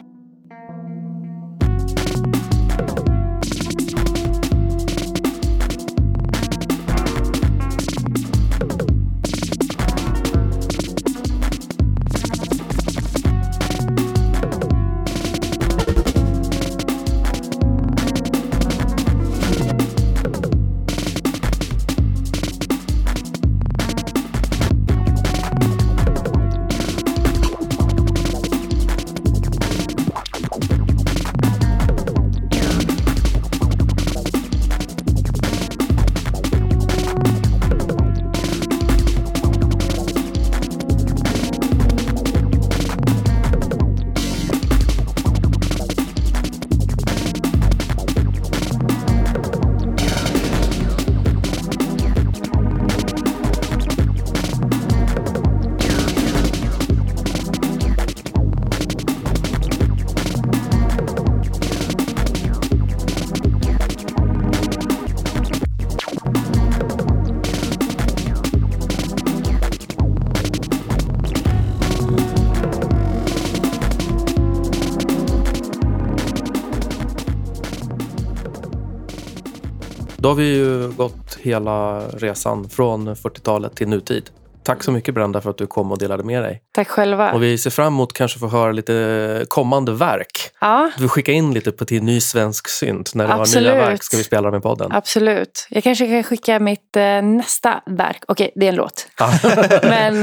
Då 80.28 80.32
har 80.32 80.36
vi 80.36 80.56
ju 80.56 80.90
gått 80.92 81.38
hela 81.42 82.00
resan 82.00 82.70
från 82.70 83.16
40-talet 83.16 83.76
till 83.76 83.88
nutid. 83.88 84.30
Tack 84.64 84.84
så 84.84 84.92
mycket 84.92 85.14
Brenda 85.14 85.42
för 85.42 85.50
att 85.50 85.58
du 85.58 85.68
kom 85.68 85.92
och 85.92 85.98
delade 85.98 86.24
med 86.24 86.44
dig. 86.44 86.62
Tack 86.72 86.88
själva. 86.88 87.34
Och 87.34 87.44
vi 87.44 87.58
ser 87.58 87.70
fram 87.70 87.88
emot 87.94 88.14
kanske 88.14 88.40
få 88.40 88.48
höra 88.48 88.72
lite 88.72 89.46
kommande 89.50 89.94
verk. 89.94 90.50
Ja, 90.62 90.92
Du 90.98 91.02
får 91.02 91.10
skicka 91.10 91.32
in 91.32 91.54
lite 91.54 91.72
på 91.72 91.86
till 91.86 92.04
ny 92.04 92.22
svensk 92.22 92.68
synt. 92.70 93.16
När 93.16 93.28
det 93.28 93.34
har 93.34 93.60
nya 93.62 93.76
verk 93.76 94.04
ska 94.04 94.18
vi 94.18 94.24
spela 94.24 94.52
dem 94.52 94.60
i 94.60 94.62
podden. 94.62 94.92
absolut. 94.92 95.68
Jag 95.70 95.84
kanske 95.84 96.08
kan 96.08 96.24
skicka 96.24 96.60
mitt 96.60 96.96
eh, 96.96 97.22
nästa 97.22 97.82
verk. 97.86 98.24
Okej, 98.28 98.52
det 98.56 98.66
är 98.66 98.70
en 98.70 98.76
låt. 98.76 99.08
Ja. 99.20 99.32
Men 99.84 100.14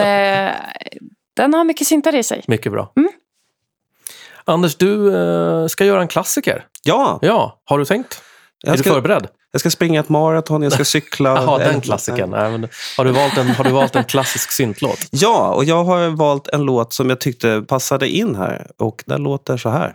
eh, 0.48 0.54
den 1.36 1.54
har 1.54 1.64
mycket 1.64 1.86
syntar 1.86 2.14
i 2.14 2.22
sig. 2.22 2.44
Mycket 2.46 2.72
bra. 2.72 2.92
Mm. 2.96 3.10
Anders, 4.44 4.76
du 4.76 5.16
eh, 5.16 5.66
ska 5.66 5.84
göra 5.84 6.00
en 6.00 6.08
klassiker. 6.08 6.66
Ja, 6.82 7.18
Ja, 7.22 7.60
har 7.64 7.78
du 7.78 7.84
tänkt? 7.84 8.22
Är 8.64 8.68
jag 8.68 8.78
du 8.78 8.82
ska, 8.82 8.92
förberedd? 8.92 9.28
jag 9.52 9.60
ska 9.60 9.70
springa 9.70 10.00
ett 10.00 10.08
maraton, 10.08 10.62
jag 10.62 10.72
ska 10.72 10.84
cykla. 10.94 11.30
Jaha, 11.30 11.58
den 11.58 11.80
klassikern. 11.80 12.30
Nej, 12.30 12.68
har, 12.96 13.04
du 13.04 13.12
valt 13.12 13.38
en, 13.38 13.46
har 13.46 13.64
du 13.64 13.70
valt 13.70 13.96
en 13.96 14.04
klassisk 14.04 14.52
syntlåt? 14.52 14.98
Ja, 15.10 15.54
och 15.54 15.64
jag 15.64 15.84
har 15.84 16.08
valt 16.08 16.48
en 16.48 16.62
låt 16.62 16.92
som 16.92 17.08
jag 17.08 17.20
tyckte 17.20 17.62
passade 17.68 18.08
in 18.08 18.34
här. 18.34 18.70
Och 18.78 19.04
den 19.06 19.22
låter 19.22 19.56
så 19.56 19.68
här. 19.68 19.94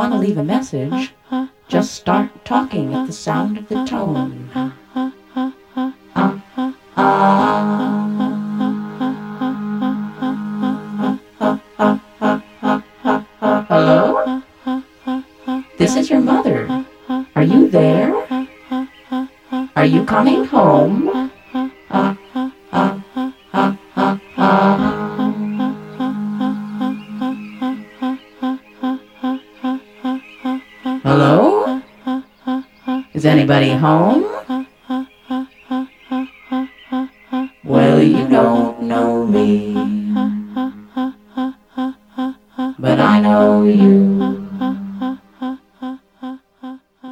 Want 0.00 0.14
to 0.14 0.18
leave 0.18 0.38
a 0.38 0.42
message, 0.42 1.12
just 1.68 1.94
start 1.94 2.42
talking 2.46 2.94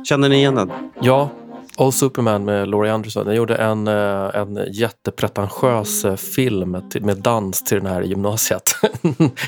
Känner 0.09 0.29
ni 0.29 0.37
igen 0.37 0.55
den? 0.55 0.71
Ja, 1.01 1.31
Old 1.77 1.95
Superman 1.95 2.45
med 2.45 2.69
Laurie 2.69 2.93
Anderson. 2.93 3.27
Jag 3.27 3.37
gjorde 3.37 3.55
en, 3.55 3.89
eh, 3.89 4.31
en 4.35 4.73
jättepretentiös 4.73 6.05
eh, 6.05 6.17
film 6.17 6.77
med 7.01 7.17
dans 7.17 7.63
till 7.63 7.77
den 7.77 7.87
här 7.87 8.03
gymnasiet. 8.03 8.75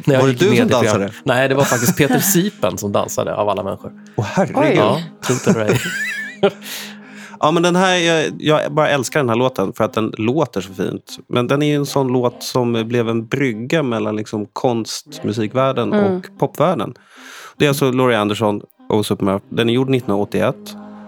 När 0.04 0.20
Var 0.20 0.26
det 0.26 0.32
du 0.32 0.38
som 0.38 0.48
program. 0.48 0.68
dansade? 0.68 1.12
Nej, 1.24 1.48
det 1.48 1.54
var 1.54 1.64
faktiskt 1.64 1.98
Peter 1.98 2.18
Sipen 2.32 2.78
som 2.78 2.92
dansade 2.92 3.34
av 3.34 3.48
alla 3.48 3.62
människor. 3.62 3.92
Åh 4.16 4.24
herregud. 4.24 4.56
Oj. 4.56 4.74
Ja, 4.76 5.00
tro 5.26 5.36
det 5.44 5.50
eller 5.50 5.72
ej. 5.72 5.80
Ja, 7.40 7.50
men 7.50 7.62
den 7.62 7.76
här, 7.76 7.96
jag, 7.96 8.32
jag 8.38 8.72
bara 8.72 8.88
älskar 8.88 9.20
den 9.20 9.28
här 9.28 9.36
låten 9.36 9.72
för 9.72 9.84
att 9.84 9.92
den 9.92 10.12
låter 10.18 10.60
så 10.60 10.74
fint. 10.74 11.16
Men 11.28 11.46
den 11.46 11.62
är 11.62 11.66
ju 11.66 11.74
en 11.74 11.86
sån 11.86 12.08
låt 12.08 12.42
som 12.42 12.72
blev 12.88 13.08
en 13.08 13.26
brygga 13.26 13.82
mellan 13.82 14.16
liksom 14.16 14.46
konstmusikvärlden 14.52 15.92
och 15.92 16.24
popvärlden. 16.38 16.94
Det 17.56 17.64
är 17.64 17.68
alltså 17.68 17.90
Laurie 17.90 18.18
Anderson 18.18 18.62
Superman. 19.02 19.40
Den 19.48 19.68
är 19.68 19.72
gjord 19.74 19.86
1981. 19.94 20.56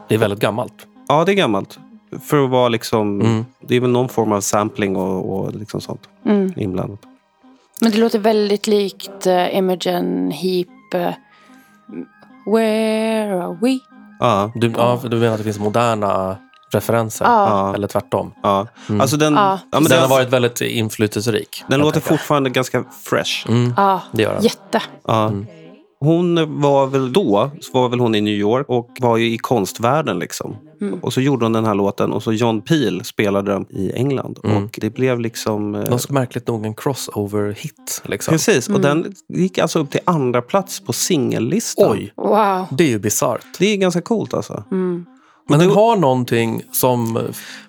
Det 0.09 0.14
är 0.14 0.18
väldigt 0.18 0.40
gammalt. 0.40 0.86
Ja, 1.09 1.24
det 1.24 1.32
är 1.32 1.36
gammalt. 1.36 1.78
För 2.22 2.44
att 2.44 2.50
vara 2.50 2.68
liksom... 2.68 3.20
Mm. 3.20 3.44
Det 3.60 3.76
är 3.76 3.80
väl 3.80 3.90
någon 3.90 4.09
form 4.09 4.32
av 4.32 4.40
sampling 4.40 4.96
och, 4.96 5.38
och 5.38 5.54
liksom 5.54 5.80
sånt 5.80 6.09
Mm. 6.26 6.52
inblandat. 6.56 6.98
Men 7.80 7.90
det 7.90 7.98
låter 7.98 8.18
väldigt 8.18 8.66
likt 8.66 9.26
uh, 9.26 9.56
Imogen 9.56 10.30
Heap. 10.30 10.94
eh, 10.94 11.14
Where 12.46 13.42
are 13.44 13.59
we? 13.62 13.78
Ja, 14.20 14.52
Du, 14.54 14.72
ja, 14.76 15.00
du 15.02 15.16
menar 15.16 15.32
att 15.32 15.38
det 15.38 15.44
finns 15.44 15.59
moderna 15.59 16.36
referenser? 16.72 17.24
Ja. 17.24 17.74
Eller 17.74 17.88
tvärtom? 17.88 18.32
ja. 18.42 18.66
Alltså 19.00 19.16
den, 19.16 19.34
Ja. 19.34 19.59
ja, 19.72 19.80
men 19.80 19.84
den 19.84 19.92
har 19.92 20.00
den, 20.00 20.10
varit 20.10 20.28
väldigt 20.30 20.60
inflytelserik. 20.60 21.64
den 21.68 21.80
låter 21.80 21.92
tänker. 22.00 22.09
fortfarande 22.09 22.50
ganska 22.50 22.84
fresh. 23.04 23.48
Mm, 23.50 23.74
Ja, 23.76 24.00
det 24.12 24.22
gör 24.22 24.34
den. 24.34 24.42
jätte. 24.42 24.82
Ja. 25.06 25.32
Hon 26.04 26.60
var 26.60 26.86
väl 26.86 27.12
då, 27.12 27.50
så 27.60 27.72
var 27.80 27.88
väl 27.88 28.00
hon 28.00 28.14
i 28.14 28.20
New 28.20 28.34
York 28.34 28.68
och 28.68 28.88
var 29.00 29.16
ju 29.16 29.32
i 29.32 29.38
konstvärlden 29.38 30.18
liksom. 30.18 30.56
Och 31.02 31.12
så 31.12 31.20
gjorde 31.20 31.44
hon 31.44 31.52
den 31.52 31.64
här 31.64 31.74
låten 31.74 32.12
och 32.12 32.22
så 32.22 32.32
John 32.32 32.60
Peel 32.60 33.04
spelade 33.04 33.52
den 33.52 33.66
i 33.70 33.92
England. 33.92 34.38
Mm. 34.44 34.64
Och 34.64 34.78
det 34.80 34.90
blev 34.90 35.20
liksom... 35.20 35.74
eh, 35.74 35.88
Ganska 35.88 36.12
märkligt 36.12 36.46
nog 36.48 36.66
en 36.66 36.74
crossover-hit. 36.74 38.02
Liksom. 38.04 38.32
Precis, 38.32 38.68
och 38.68 38.80
den 38.80 39.14
gick 39.28 39.58
alltså 39.58 39.78
upp 39.78 39.90
till 39.90 40.00
andra 40.04 40.42
plats 40.42 40.80
på 40.84 40.92
singellistan. 40.92 41.92
Oj, 41.92 42.12
Wow. 42.16 42.66
det 42.70 42.84
är 42.84 42.88
ju 42.88 42.98
bisarrt. 42.98 43.46
Det 43.58 43.66
är 43.66 43.76
ganska 43.76 44.00
coolt 44.00 44.34
alltså. 44.34 44.64
Mm. 44.70 45.04
Men 45.48 45.58
den 45.58 45.70
har 45.70 45.96
någonting 45.96 46.62
som... 46.72 47.18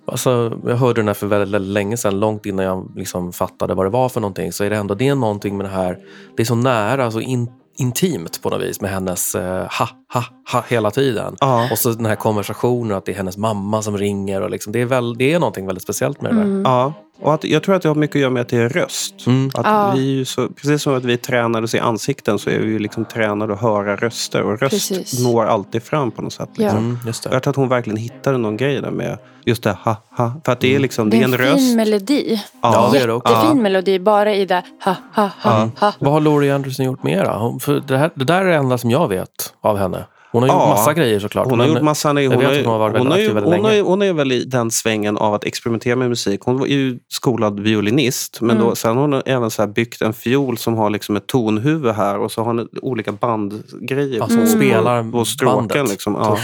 Alltså, 0.05 0.59
jag 0.65 0.75
hörde 0.75 1.01
den 1.01 1.07
här 1.07 1.13
för 1.13 1.27
väldigt, 1.27 1.53
väldigt 1.53 1.73
länge 1.73 1.97
sedan, 1.97 2.19
långt 2.19 2.45
innan 2.45 2.65
jag 2.65 2.91
liksom 2.95 3.33
fattade 3.33 3.73
vad 3.73 3.85
det 3.85 3.89
var 3.89 4.09
för 4.09 4.21
någonting. 4.21 4.51
Så 4.51 4.63
är 4.63 4.69
det 4.69 4.75
ändå 4.75 4.95
det 4.95 5.07
är 5.07 5.15
någonting 5.15 5.57
med 5.57 5.65
det 5.65 5.69
här... 5.69 5.97
Det 6.37 6.43
är 6.43 6.45
så 6.45 6.55
nära, 6.55 7.11
så 7.11 7.19
in, 7.21 7.47
intimt 7.75 8.41
på 8.41 8.49
något 8.49 8.61
vis 8.61 8.81
med 8.81 8.91
hennes 8.91 9.35
eh, 9.35 9.67
ha, 9.79 9.89
ha, 10.13 10.23
ha 10.51 10.63
hela 10.67 10.91
tiden. 10.91 11.35
Ja. 11.39 11.67
Och 11.71 11.77
så 11.77 11.89
den 11.89 12.05
här 12.05 12.15
konversationen, 12.15 12.97
att 12.97 13.05
det 13.05 13.11
är 13.11 13.15
hennes 13.15 13.37
mamma 13.37 13.81
som 13.81 13.97
ringer. 13.97 14.41
Och 14.41 14.49
liksom, 14.49 14.73
det, 14.73 14.81
är 14.81 14.85
väl, 14.85 15.17
det 15.17 15.33
är 15.33 15.39
någonting 15.39 15.65
väldigt 15.65 15.83
speciellt 15.83 16.21
med 16.21 16.35
det 16.35 16.43
där. 16.43 16.61
Ja, 16.63 16.93
och 17.21 17.33
att, 17.33 17.43
jag 17.43 17.63
tror 17.63 17.75
att 17.75 17.81
det 17.81 17.87
har 17.89 17.95
mycket 17.95 18.15
att 18.15 18.21
göra 18.21 18.29
med 18.31 18.41
att 18.41 18.49
det 18.49 18.57
är 18.57 18.69
röst. 18.69 19.27
Mm. 19.27 19.51
Att 19.53 19.65
Ja. 19.65 19.91
vi 19.95 19.99
är 20.11 20.15
ju 20.15 20.25
så, 20.25 20.47
precis 20.49 20.81
som 20.81 20.93
att 20.97 21.05
vi 21.05 21.17
tränade 21.17 21.63
oss 21.63 21.75
i 21.75 21.79
ansikten 21.79 22.39
så 22.39 22.49
är 22.49 22.59
vi 22.59 22.65
ju 22.71 22.79
liksom 22.79 23.05
tränade 23.05 23.53
att 23.53 23.61
höra 23.61 23.95
röster. 23.95 24.41
Och 24.41 24.59
röst 24.59 24.89
Precis. 24.89 25.19
når 25.23 25.45
alltid 25.45 25.83
fram 25.83 26.11
på 26.11 26.21
något 26.21 26.33
sätt. 26.33 26.49
Liksom. 26.55 26.77
Mm, 26.77 26.97
just 27.05 27.23
det. 27.23 27.29
Jag 27.33 27.43
tror 27.43 27.51
att 27.51 27.55
hon 27.55 27.69
verkligen 27.69 27.97
hittade 27.97 28.37
någon 28.37 28.57
grej 28.57 28.81
där 28.81 28.91
med 28.91 29.17
just 29.45 29.63
det 29.63 29.71
ha, 29.83 29.95
ha. 30.17 30.33
För 30.45 30.51
att 30.51 30.59
det 30.59 30.75
är 30.75 30.79
liksom, 30.79 31.09
det 31.09 31.17
Det 31.17 31.23
är 31.23 31.27
är 31.27 31.27
en 31.27 31.33
en 31.33 31.39
röst. 31.39 31.57
fin 31.67 31.75
melodi. 31.75 32.41
Ja, 32.61 32.89
det 32.93 32.99
är 32.99 33.07
det 33.07 33.13
också. 33.13 33.33
Jättefin 33.33 33.61
melodi, 33.61 33.99
bara 33.99 34.35
i 34.35 34.45
det 34.45 34.63
ha, 34.85 34.95
ha, 35.15 35.29
ha, 35.41 35.69
ha. 35.79 35.93
Vad 35.99 36.13
har 36.13 36.19
Laurie 36.21 36.55
Anderson 36.55 36.85
gjort? 36.85 36.99
Hon, 37.25 37.59
för 37.59 37.83
det, 37.87 37.97
här, 37.97 38.11
det 38.15 38.25
där 38.25 38.41
är 38.41 38.45
det 38.45 38.55
enda 38.55 38.77
som 38.77 38.91
jag 38.91 39.07
vet 39.07 39.53
av 39.61 39.77
henne. 39.77 40.05
Hon 40.33 40.43
har 40.43 40.49
gjort 40.49 40.57
Ja. 40.57 40.69
massa 40.69 40.93
grejer 40.93 41.19
såklart. 41.19 41.49
Hon 41.49 41.59
har 41.59 41.67
gjort 41.67 41.81
massa... 41.81 42.09
Hon, 42.09 42.17
hon, 42.17 42.31
har, 42.45 42.63
hon 42.63 42.65
har 42.65 42.79
hon, 42.79 43.09
väldigt 43.09 43.43
hon, 43.43 43.85
hon 43.85 44.01
är 44.01 44.13
väl 44.13 44.31
i 44.31 44.43
den 44.45 44.71
svängen 44.71 45.17
av 45.17 45.33
att 45.33 45.43
experimentera 45.43 45.95
med 45.95 46.09
musik. 46.09 46.41
Hon 46.43 46.57
var 46.59 46.65
ju 46.65 46.99
skolad 47.07 47.59
violinist. 47.59 48.41
Men 48.41 48.49
Mm. 48.57 48.63
då, 48.69 48.75
sen 48.75 48.97
har 48.97 49.01
hon 49.07 49.21
även 49.25 49.51
så 49.51 49.61
här 49.61 49.69
byggt 49.69 50.01
en 50.01 50.13
fiol 50.13 50.57
som 50.57 50.75
har 50.75 50.89
liksom 50.89 51.15
ett 51.15 51.27
tonhuvud 51.27 51.95
här. 51.95 52.17
Och 52.19 52.31
så 52.31 52.41
har 52.41 52.45
hon 52.53 52.67
olika 52.81 53.11
bandgrejer 53.11 54.17
Ja, 54.19 54.27
som 54.27 54.47
spelar 54.47 55.11
på 55.11 55.25
stråken. 55.25 55.85
Liksom. 55.85 56.13
Ja. 56.19 56.37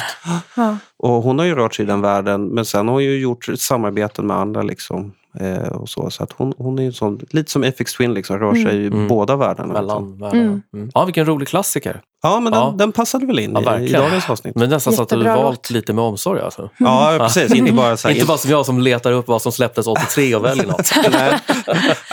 Ja. 0.56 0.78
Och 0.98 1.10
hon 1.24 1.40
har 1.40 1.46
ju 1.46 1.56
rört 1.56 1.76
sig 1.76 1.84
i 1.84 1.88
den 1.88 2.02
världen, 2.02 2.48
men 2.48 2.66
sen 2.66 2.88
har 2.88 2.94
hon 2.94 3.04
ju 3.04 3.20
gjort 3.20 3.48
samarbeten 3.56 4.28
med 4.28 4.38
andra. 4.38 4.62
Liksom, 4.62 5.12
eh, 5.40 5.68
och 5.68 5.90
så 5.90 6.10
så 6.10 6.24
att 6.24 6.32
hon, 6.32 6.54
hon 6.58 6.80
är 6.80 6.84
ju 6.84 6.92
sån, 6.92 7.20
lite 7.30 7.52
som 7.52 7.64
FX 7.64 7.94
Twin, 7.94 8.14
liksom, 8.14 8.40
rör 8.40 8.54
sig 8.54 8.76
i 8.84 8.88
Mm. 8.88 9.08
båda 9.08 9.36
världarna. 9.36 9.82
Liksom. 9.82 9.88
Mellan 9.88 10.20
världarna. 10.20 10.62
Mm. 10.74 10.92
Ja, 10.94 11.06
vilken 11.06 11.26
rolig 11.26 11.48
klassiker. 11.48 12.02
Ja, 12.24 12.40
men 12.40 12.54
Ja. 12.54 12.66
Den, 12.68 12.78
den 12.78 12.92
passade 12.92 13.26
väl 13.26 13.40
in 13.40 13.58
Ja, 13.66 13.80
i, 13.80 13.86
i 13.86 13.92
dagens 13.92 14.30
avsnitt. 14.30 14.56
Men 14.56 14.70
nästan 14.70 14.94
så 14.94 15.02
att 15.02 15.10
du 15.10 15.24
valt 15.24 15.70
lite 15.70 15.94
med 15.94 16.04
omsorg. 16.04 16.42
Alltså. 16.42 16.70
Ja, 16.78 17.16
precis. 17.20 17.54
Inte 17.54 17.74
bara 17.74 17.98
så 17.98 18.08
här, 18.08 18.16
Inte 18.16 18.28
bara 18.28 18.38
som 18.38 18.52
jag 18.52 18.66
som 18.66 18.80
letar 18.80 19.12
upp 19.12 19.28
vad 19.28 19.42
som 19.42 19.52
släpptes 19.52 19.88
83 19.88 20.36
och 20.36 20.46
väljer 20.46 20.68
något. 20.68 20.92
Nej. 21.12 21.40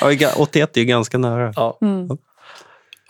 Ja, 0.00 0.06
ga- 0.10 0.34
81 0.36 0.76
är 0.76 0.80
ju 0.80 0.86
ganska 0.86 1.18
nära. 1.18 1.52
Ja. 1.56 1.78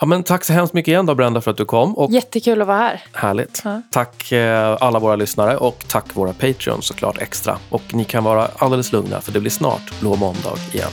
Ja, 0.01 0.07
men 0.07 0.23
tack 0.23 0.45
så 0.45 0.53
hemskt 0.53 0.75
mycket 0.75 0.89
igen 0.89 1.07
då, 1.07 1.15
Brenda, 1.15 1.41
för 1.41 1.51
att 1.51 1.57
du 1.57 1.65
kom. 1.65 1.97
Och 1.99 2.11
Jättekul 2.11 2.61
att 2.63 2.69
vara 2.69 2.79
här. 2.79 3.03
Härligt. 3.13 3.63
Ja. 3.65 3.83
Tack 3.91 4.33
eh, 4.33 4.77
alla 4.81 4.99
våra 4.99 5.17
lyssnare 5.17 5.57
och 5.57 5.85
tack 5.89 6.05
våra 6.17 6.33
Patreons 6.33 6.87
såklart 6.87 7.19
extra. 7.19 7.59
Och 7.71 7.95
ni 7.95 8.05
kan 8.05 8.25
vara 8.25 8.49
alldeles 8.57 8.93
lugna 8.93 9.21
för 9.21 9.33
det 9.33 9.41
blir 9.41 9.51
snart 9.51 10.01
Blå 10.01 10.17
måndag 10.17 10.55
igen. 10.73 10.91